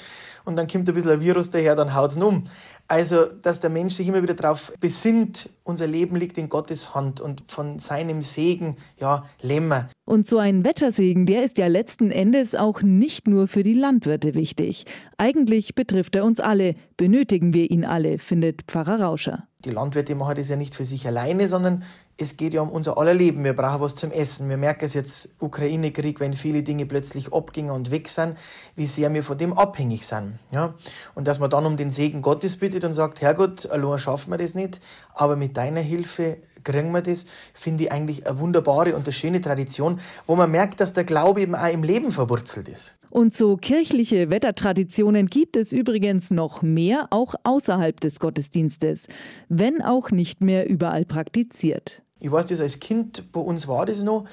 und 0.49 0.57
dann 0.57 0.67
kommt 0.67 0.89
ein 0.89 0.95
bisschen 0.95 1.11
ein 1.11 1.21
Virus 1.21 1.51
daher, 1.51 1.77
dann 1.77 1.95
haut 1.95 2.13
es 2.13 2.17
um. 2.17 2.45
Also, 2.91 3.27
dass 3.27 3.61
der 3.61 3.69
Mensch 3.69 3.95
sich 3.95 4.09
immer 4.09 4.23
wieder 4.23 4.33
darauf 4.33 4.73
besinnt, 4.81 5.51
unser 5.63 5.87
Leben 5.87 6.17
liegt 6.17 6.39
in 6.39 6.49
Gottes 6.49 6.95
Hand 6.95 7.21
und 7.21 7.45
von 7.47 7.79
seinem 7.79 8.23
Segen, 8.23 8.79
ja, 8.99 9.25
lämmer. 9.43 9.91
Und 10.07 10.27
so 10.27 10.39
ein 10.39 10.65
Wettersegen, 10.65 11.27
der 11.27 11.45
ist 11.45 11.59
ja 11.59 11.67
letzten 11.67 12.11
Endes 12.11 12.55
auch 12.55 12.81
nicht 12.81 13.29
nur 13.29 13.47
für 13.47 13.63
die 13.63 13.75
Landwirte 13.75 14.33
wichtig. 14.33 14.87
Eigentlich 15.19 15.75
betrifft 15.75 16.17
er 16.17 16.25
uns 16.25 16.41
alle, 16.41 16.77
benötigen 16.97 17.53
wir 17.53 17.71
ihn 17.71 17.85
alle, 17.85 18.19
findet 18.19 18.63
Pfarrer 18.63 19.03
Rauscher. 19.03 19.47
Die 19.67 19.71
Landwirte 19.71 20.15
machen 20.15 20.37
das 20.37 20.49
ja 20.49 20.57
nicht 20.57 20.75
für 20.75 20.87
sich 20.87 21.07
alleine, 21.07 21.47
sondern 21.47 21.85
es 22.21 22.37
geht 22.37 22.53
ja 22.53 22.63
um 22.63 22.69
unser 22.69 22.99
aller 22.99 23.15
Leben. 23.15 23.45
Wir 23.45 23.53
brauchen 23.53 23.81
was 23.81 23.95
zum 23.95 24.11
Essen. 24.11 24.49
Wir 24.49 24.57
merken 24.57 24.85
es 24.85 24.93
jetzt, 24.93 25.31
Ukraine-Krieg, 25.39 26.19
wenn 26.19 26.35
viele 26.35 26.65
Dinge 26.65 26.85
plötzlich 26.85 27.33
abgingen 27.33 27.71
und 27.71 27.93
weg 27.93 28.09
sind, 28.09 28.37
wie 28.75 28.87
sehr 28.87 29.15
wir 29.15 29.23
von 29.23 29.39
dem 29.39 29.53
abhängig 29.53 30.05
sind. 30.05 30.41
Ja? 30.51 30.75
Und 31.15 31.29
dass 31.29 31.39
man 31.39 31.49
dann 31.49 31.65
um 31.65 31.77
den 31.77 31.91
Segen 31.91 32.21
Gottes 32.21 32.57
bittet 32.57 32.85
und 32.85 32.93
sagt, 32.93 33.21
Herrgott, 33.23 33.71
allein 33.71 34.01
schaffen 34.01 34.33
wir 34.33 34.39
das 34.39 34.57
nicht, 34.57 34.81
aber 35.15 35.37
mit 35.37 35.57
deiner 35.57 35.81
Hilfe 35.81 36.39
kriegen 36.65 36.91
wir 36.91 37.03
das, 37.03 37.27
finde 37.55 37.85
ich 37.85 37.93
eigentlich 37.93 38.27
eine 38.27 38.41
wunderbare 38.41 38.97
und 38.97 39.07
eine 39.07 39.13
schöne 39.13 39.41
Tradition, 39.41 40.01
wo 40.27 40.35
man 40.35 40.51
merkt, 40.51 40.81
dass 40.81 40.93
der 40.93 41.05
Glaube 41.05 41.41
eben 41.41 41.55
auch 41.55 41.73
im 41.73 41.85
Leben 41.85 42.11
verwurzelt 42.11 42.69
ist. 42.69 42.97
Und 43.11 43.33
so 43.33 43.57
kirchliche 43.57 44.29
Wettertraditionen 44.29 45.29
gibt 45.29 45.57
es 45.57 45.73
übrigens 45.73 46.31
noch 46.31 46.63
mehr, 46.63 47.07
auch 47.11 47.37
außerhalb 47.45 48.01
des 48.01 48.19
Gottesdienstes, 48.19 49.07
wenn 49.49 49.81
auch 49.83 50.11
nicht 50.11 50.43
mehr 50.43 50.69
überall 50.69 51.05
praktiziert. 51.07 52.03
Ich 52.21 52.31
weiß 52.31 52.47
das 52.47 52.61
als 52.61 52.81
Kind, 52.81 53.31
bei 53.33 53.41
uns 53.41 53.69
war 53.69 53.87
das 53.87 54.03
noch, 54.03 54.25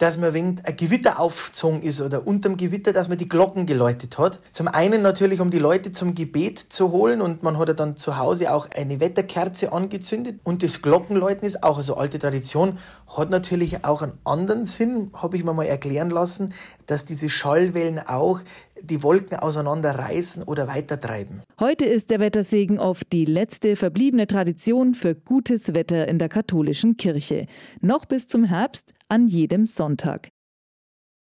dass 0.00 0.16
man, 0.16 0.32
wenn 0.32 0.58
ein 0.64 0.76
Gewitter 0.78 1.20
aufgezogen 1.20 1.82
ist 1.82 2.00
oder 2.00 2.26
unterm 2.26 2.56
Gewitter, 2.56 2.94
dass 2.94 3.10
man 3.10 3.18
die 3.18 3.28
Glocken 3.28 3.66
geläutet 3.66 4.16
hat. 4.16 4.40
Zum 4.50 4.66
einen 4.66 5.02
natürlich, 5.02 5.40
um 5.40 5.50
die 5.50 5.58
Leute 5.58 5.92
zum 5.92 6.14
Gebet 6.14 6.58
zu 6.58 6.90
holen 6.90 7.20
und 7.20 7.42
man 7.42 7.58
hat 7.58 7.68
ja 7.68 7.74
dann 7.74 7.98
zu 7.98 8.16
Hause 8.16 8.50
auch 8.50 8.66
eine 8.74 8.98
Wetterkerze 8.98 9.72
angezündet. 9.72 10.40
Und 10.42 10.62
das 10.62 10.80
Glockenläuten 10.80 11.46
ist 11.46 11.62
auch 11.62 11.78
eine 11.78 11.96
alte 11.98 12.18
Tradition, 12.18 12.78
hat 13.14 13.28
natürlich 13.28 13.84
auch 13.84 14.00
einen 14.00 14.14
anderen 14.24 14.64
Sinn, 14.64 15.10
habe 15.12 15.36
ich 15.36 15.44
mir 15.44 15.52
mal 15.52 15.66
erklären 15.66 16.08
lassen, 16.08 16.54
dass 16.86 17.04
diese 17.04 17.28
Schallwellen 17.28 17.98
auch 17.98 18.40
die 18.82 19.02
Wolken 19.02 19.38
auseinanderreißen 19.38 20.44
oder 20.44 20.66
weitertreiben. 20.66 21.42
Heute 21.60 21.84
ist 21.84 22.08
der 22.08 22.20
Wettersegen 22.20 22.78
oft 22.78 23.12
die 23.12 23.26
letzte 23.26 23.76
verbliebene 23.76 24.26
Tradition 24.26 24.94
für 24.94 25.14
gutes 25.14 25.74
Wetter 25.74 26.08
in 26.08 26.18
der 26.18 26.30
katholischen 26.30 26.96
Kirche. 26.96 27.44
Noch 27.82 28.06
bis 28.06 28.26
zum 28.26 28.44
Herbst 28.44 28.94
an 29.10 29.26
jedem 29.26 29.66
Sonntag. 29.66 30.28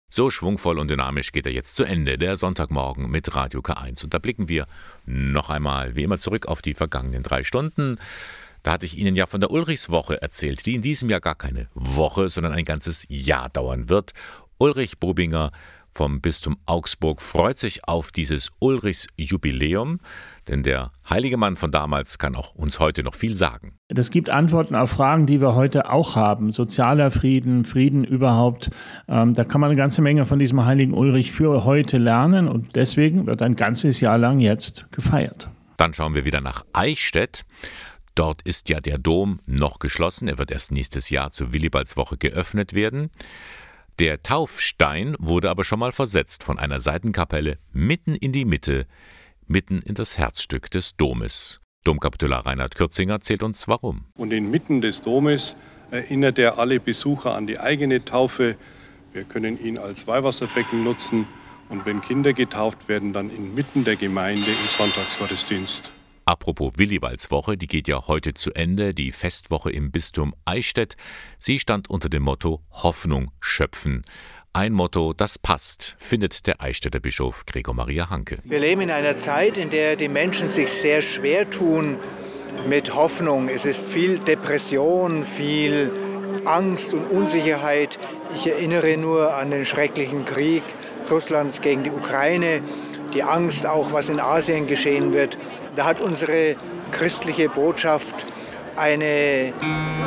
So 0.09 0.29
schwungvoll 0.29 0.79
und 0.79 0.89
dynamisch 0.89 1.31
geht 1.31 1.45
er 1.45 1.51
jetzt 1.51 1.75
zu 1.75 1.83
Ende, 1.83 2.17
der 2.17 2.37
Sonntagmorgen 2.37 3.09
mit 3.09 3.35
Radio 3.35 3.59
K1. 3.59 4.03
Und 4.03 4.13
da 4.13 4.19
blicken 4.19 4.47
wir 4.47 4.65
noch 5.05 5.49
einmal, 5.49 5.95
wie 5.95 6.03
immer, 6.03 6.17
zurück 6.17 6.47
auf 6.47 6.61
die 6.61 6.73
vergangenen 6.73 7.23
drei 7.23 7.43
Stunden. 7.43 7.99
Da 8.63 8.71
hatte 8.71 8.85
ich 8.85 8.97
Ihnen 8.97 9.15
ja 9.15 9.27
von 9.27 9.41
der 9.41 9.51
Ulrichswoche 9.51 10.21
erzählt, 10.21 10.65
die 10.65 10.75
in 10.75 10.81
diesem 10.81 11.09
Jahr 11.09 11.19
gar 11.19 11.35
keine 11.35 11.69
Woche, 11.75 12.29
sondern 12.29 12.53
ein 12.53 12.65
ganzes 12.65 13.05
Jahr 13.09 13.49
dauern 13.49 13.89
wird. 13.89 14.13
Ulrich 14.57 14.97
Bobinger 14.97 15.51
vom 15.91 16.21
Bistum 16.21 16.57
Augsburg 16.65 17.21
freut 17.21 17.59
sich 17.59 17.87
auf 17.87 18.11
dieses 18.11 18.51
Ulrichs 18.59 19.07
Jubiläum, 19.17 19.99
denn 20.47 20.63
der 20.63 20.91
heilige 21.09 21.37
Mann 21.37 21.55
von 21.55 21.71
damals 21.71 22.17
kann 22.17 22.35
auch 22.35 22.53
uns 22.55 22.79
heute 22.79 23.03
noch 23.03 23.15
viel 23.15 23.35
sagen. 23.35 23.77
Das 23.89 24.11
gibt 24.11 24.29
Antworten 24.29 24.75
auf 24.75 24.91
Fragen, 24.91 25.25
die 25.25 25.41
wir 25.41 25.55
heute 25.55 25.89
auch 25.89 26.15
haben. 26.15 26.51
Sozialer 26.51 27.11
Frieden, 27.11 27.63
Frieden 27.65 28.03
überhaupt. 28.03 28.69
Ähm, 29.07 29.33
da 29.33 29.43
kann 29.43 29.61
man 29.61 29.69
eine 29.69 29.77
ganze 29.77 30.01
Menge 30.01 30.25
von 30.25 30.39
diesem 30.39 30.65
heiligen 30.65 30.93
Ulrich 30.93 31.31
für 31.31 31.63
heute 31.63 31.97
lernen 31.97 32.47
und 32.47 32.75
deswegen 32.75 33.25
wird 33.25 33.41
ein 33.41 33.55
ganzes 33.55 33.99
Jahr 33.99 34.17
lang 34.17 34.39
jetzt 34.39 34.87
gefeiert. 34.91 35.49
Dann 35.77 35.93
schauen 35.93 36.15
wir 36.15 36.25
wieder 36.25 36.41
nach 36.41 36.65
Eichstätt. 36.73 37.45
Dort 38.15 38.41
ist 38.41 38.67
ja 38.69 38.79
der 38.79 38.97
Dom 38.97 39.39
noch 39.45 39.77
geschlossen. 39.77 40.27
Er 40.27 40.39
wird 40.39 40.49
erst 40.49 40.71
nächstes 40.71 41.11
Jahr 41.11 41.29
zur 41.29 41.53
Willibaldswoche 41.53 42.17
geöffnet 42.17 42.73
werden. 42.73 43.11
Der 43.99 44.21
Taufstein 44.21 45.15
wurde 45.19 45.49
aber 45.49 45.63
schon 45.63 45.79
mal 45.79 45.91
versetzt 45.91 46.43
von 46.43 46.59
einer 46.59 46.79
Seitenkapelle 46.79 47.57
mitten 47.73 48.13
in 48.15 48.31
die 48.31 48.45
Mitte, 48.45 48.85
mitten 49.47 49.81
in 49.81 49.95
das 49.95 50.17
Herzstück 50.17 50.69
des 50.71 50.95
Domes. 50.95 51.59
Domkapitular 51.83 52.45
Reinhard 52.45 52.75
Kürzinger 52.75 53.19
zählt 53.21 53.43
uns 53.43 53.67
warum. 53.67 54.05
Und 54.15 54.33
inmitten 54.33 54.81
des 54.81 55.01
Domes 55.01 55.55
erinnert 55.91 56.37
er 56.37 56.59
alle 56.59 56.79
Besucher 56.79 57.35
an 57.35 57.47
die 57.47 57.59
eigene 57.59 58.03
Taufe. 58.03 58.57
Wir 59.13 59.23
können 59.23 59.63
ihn 59.63 59.77
als 59.77 60.05
Weihwasserbecken 60.07 60.83
nutzen 60.83 61.27
und 61.69 61.85
wenn 61.85 62.01
Kinder 62.01 62.33
getauft 62.33 62.87
werden, 62.87 63.13
dann 63.13 63.29
inmitten 63.29 63.83
der 63.83 63.95
Gemeinde 63.95 64.45
im 64.45 64.67
Sonntagsgottesdienst. 64.69 65.91
Apropos 66.25 66.73
Willibaldswoche, 66.75 67.55
die 67.55 67.67
geht 67.67 67.87
ja 67.87 68.05
heute 68.07 68.33
zu 68.33 68.51
Ende, 68.51 68.93
die 68.93 69.13
Festwoche 69.13 69.71
im 69.71 69.91
Bistum 69.91 70.35
Eichstätt. 70.43 70.97
Sie 71.37 71.57
stand 71.57 71.89
unter 71.89 72.09
dem 72.09 72.23
Motto 72.23 72.61
Hoffnung 72.69 73.31
schöpfen. 73.39 74.03
Ein 74.57 74.73
Motto, 74.73 75.13
das 75.13 75.37
passt, 75.37 75.95
findet 75.99 76.47
der 76.47 76.59
Eichstätter 76.59 76.99
Bischof 76.99 77.45
Gregor 77.45 77.75
Maria 77.75 78.09
Hanke. 78.09 78.39
Wir 78.43 78.57
leben 78.57 78.81
in 78.81 78.89
einer 78.89 79.15
Zeit, 79.15 79.55
in 79.55 79.69
der 79.69 79.95
die 79.95 80.07
Menschen 80.07 80.47
sich 80.47 80.71
sehr 80.71 81.03
schwer 81.03 81.47
tun 81.47 81.99
mit 82.67 82.95
Hoffnung. 82.95 83.49
Es 83.49 83.65
ist 83.65 83.87
viel 83.87 84.17
Depression, 84.17 85.25
viel 85.25 85.91
Angst 86.45 86.95
und 86.95 87.05
Unsicherheit. 87.05 87.99
Ich 88.33 88.47
erinnere 88.47 88.97
nur 88.97 89.35
an 89.35 89.51
den 89.51 89.63
schrecklichen 89.63 90.25
Krieg 90.25 90.63
Russlands 91.07 91.61
gegen 91.61 91.83
die 91.83 91.91
Ukraine, 91.91 92.63
die 93.13 93.21
Angst 93.21 93.67
auch, 93.67 93.91
was 93.91 94.09
in 94.09 94.19
Asien 94.19 94.65
geschehen 94.65 95.13
wird. 95.13 95.37
Da 95.75 95.85
hat 95.85 96.01
unsere 96.01 96.55
christliche 96.91 97.47
Botschaft 97.47 98.25
eine, 98.75 99.53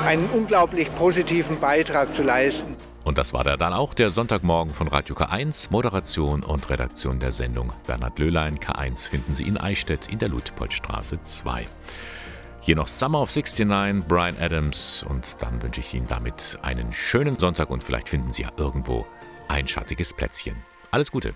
einen 0.04 0.28
unglaublich 0.32 0.92
positiven 0.96 1.60
Beitrag 1.60 2.12
zu 2.12 2.24
leisten. 2.24 2.74
Und 3.04 3.18
das 3.18 3.32
war 3.32 3.44
dann 3.44 3.72
auch 3.72 3.94
der 3.94 4.10
Sonntagmorgen 4.10 4.74
von 4.74 4.88
Radio 4.88 5.16
K1, 5.16 5.68
Moderation 5.70 6.42
und 6.42 6.68
Redaktion 6.68 7.18
der 7.18 7.32
Sendung. 7.32 7.72
Bernhard 7.86 8.18
Löhlein, 8.18 8.56
K1 8.56 9.08
finden 9.08 9.34
Sie 9.34 9.44
in 9.44 9.56
Eichstätt 9.56 10.08
in 10.08 10.18
der 10.18 10.28
Ludpoltstraße 10.28 11.20
2. 11.20 11.66
Hier 12.60 12.76
noch 12.76 12.88
Summer 12.88 13.22
of 13.22 13.34
69, 13.34 14.06
Brian 14.06 14.36
Adams 14.38 15.04
und 15.08 15.36
dann 15.40 15.62
wünsche 15.62 15.80
ich 15.80 15.94
Ihnen 15.94 16.06
damit 16.06 16.58
einen 16.62 16.92
schönen 16.92 17.38
Sonntag 17.38 17.70
und 17.70 17.82
vielleicht 17.82 18.10
finden 18.10 18.30
Sie 18.30 18.42
ja 18.42 18.50
irgendwo 18.58 19.06
ein 19.48 19.66
schattiges 19.66 20.12
Plätzchen. 20.12 20.56
Alles 20.90 21.10
Gute! 21.10 21.34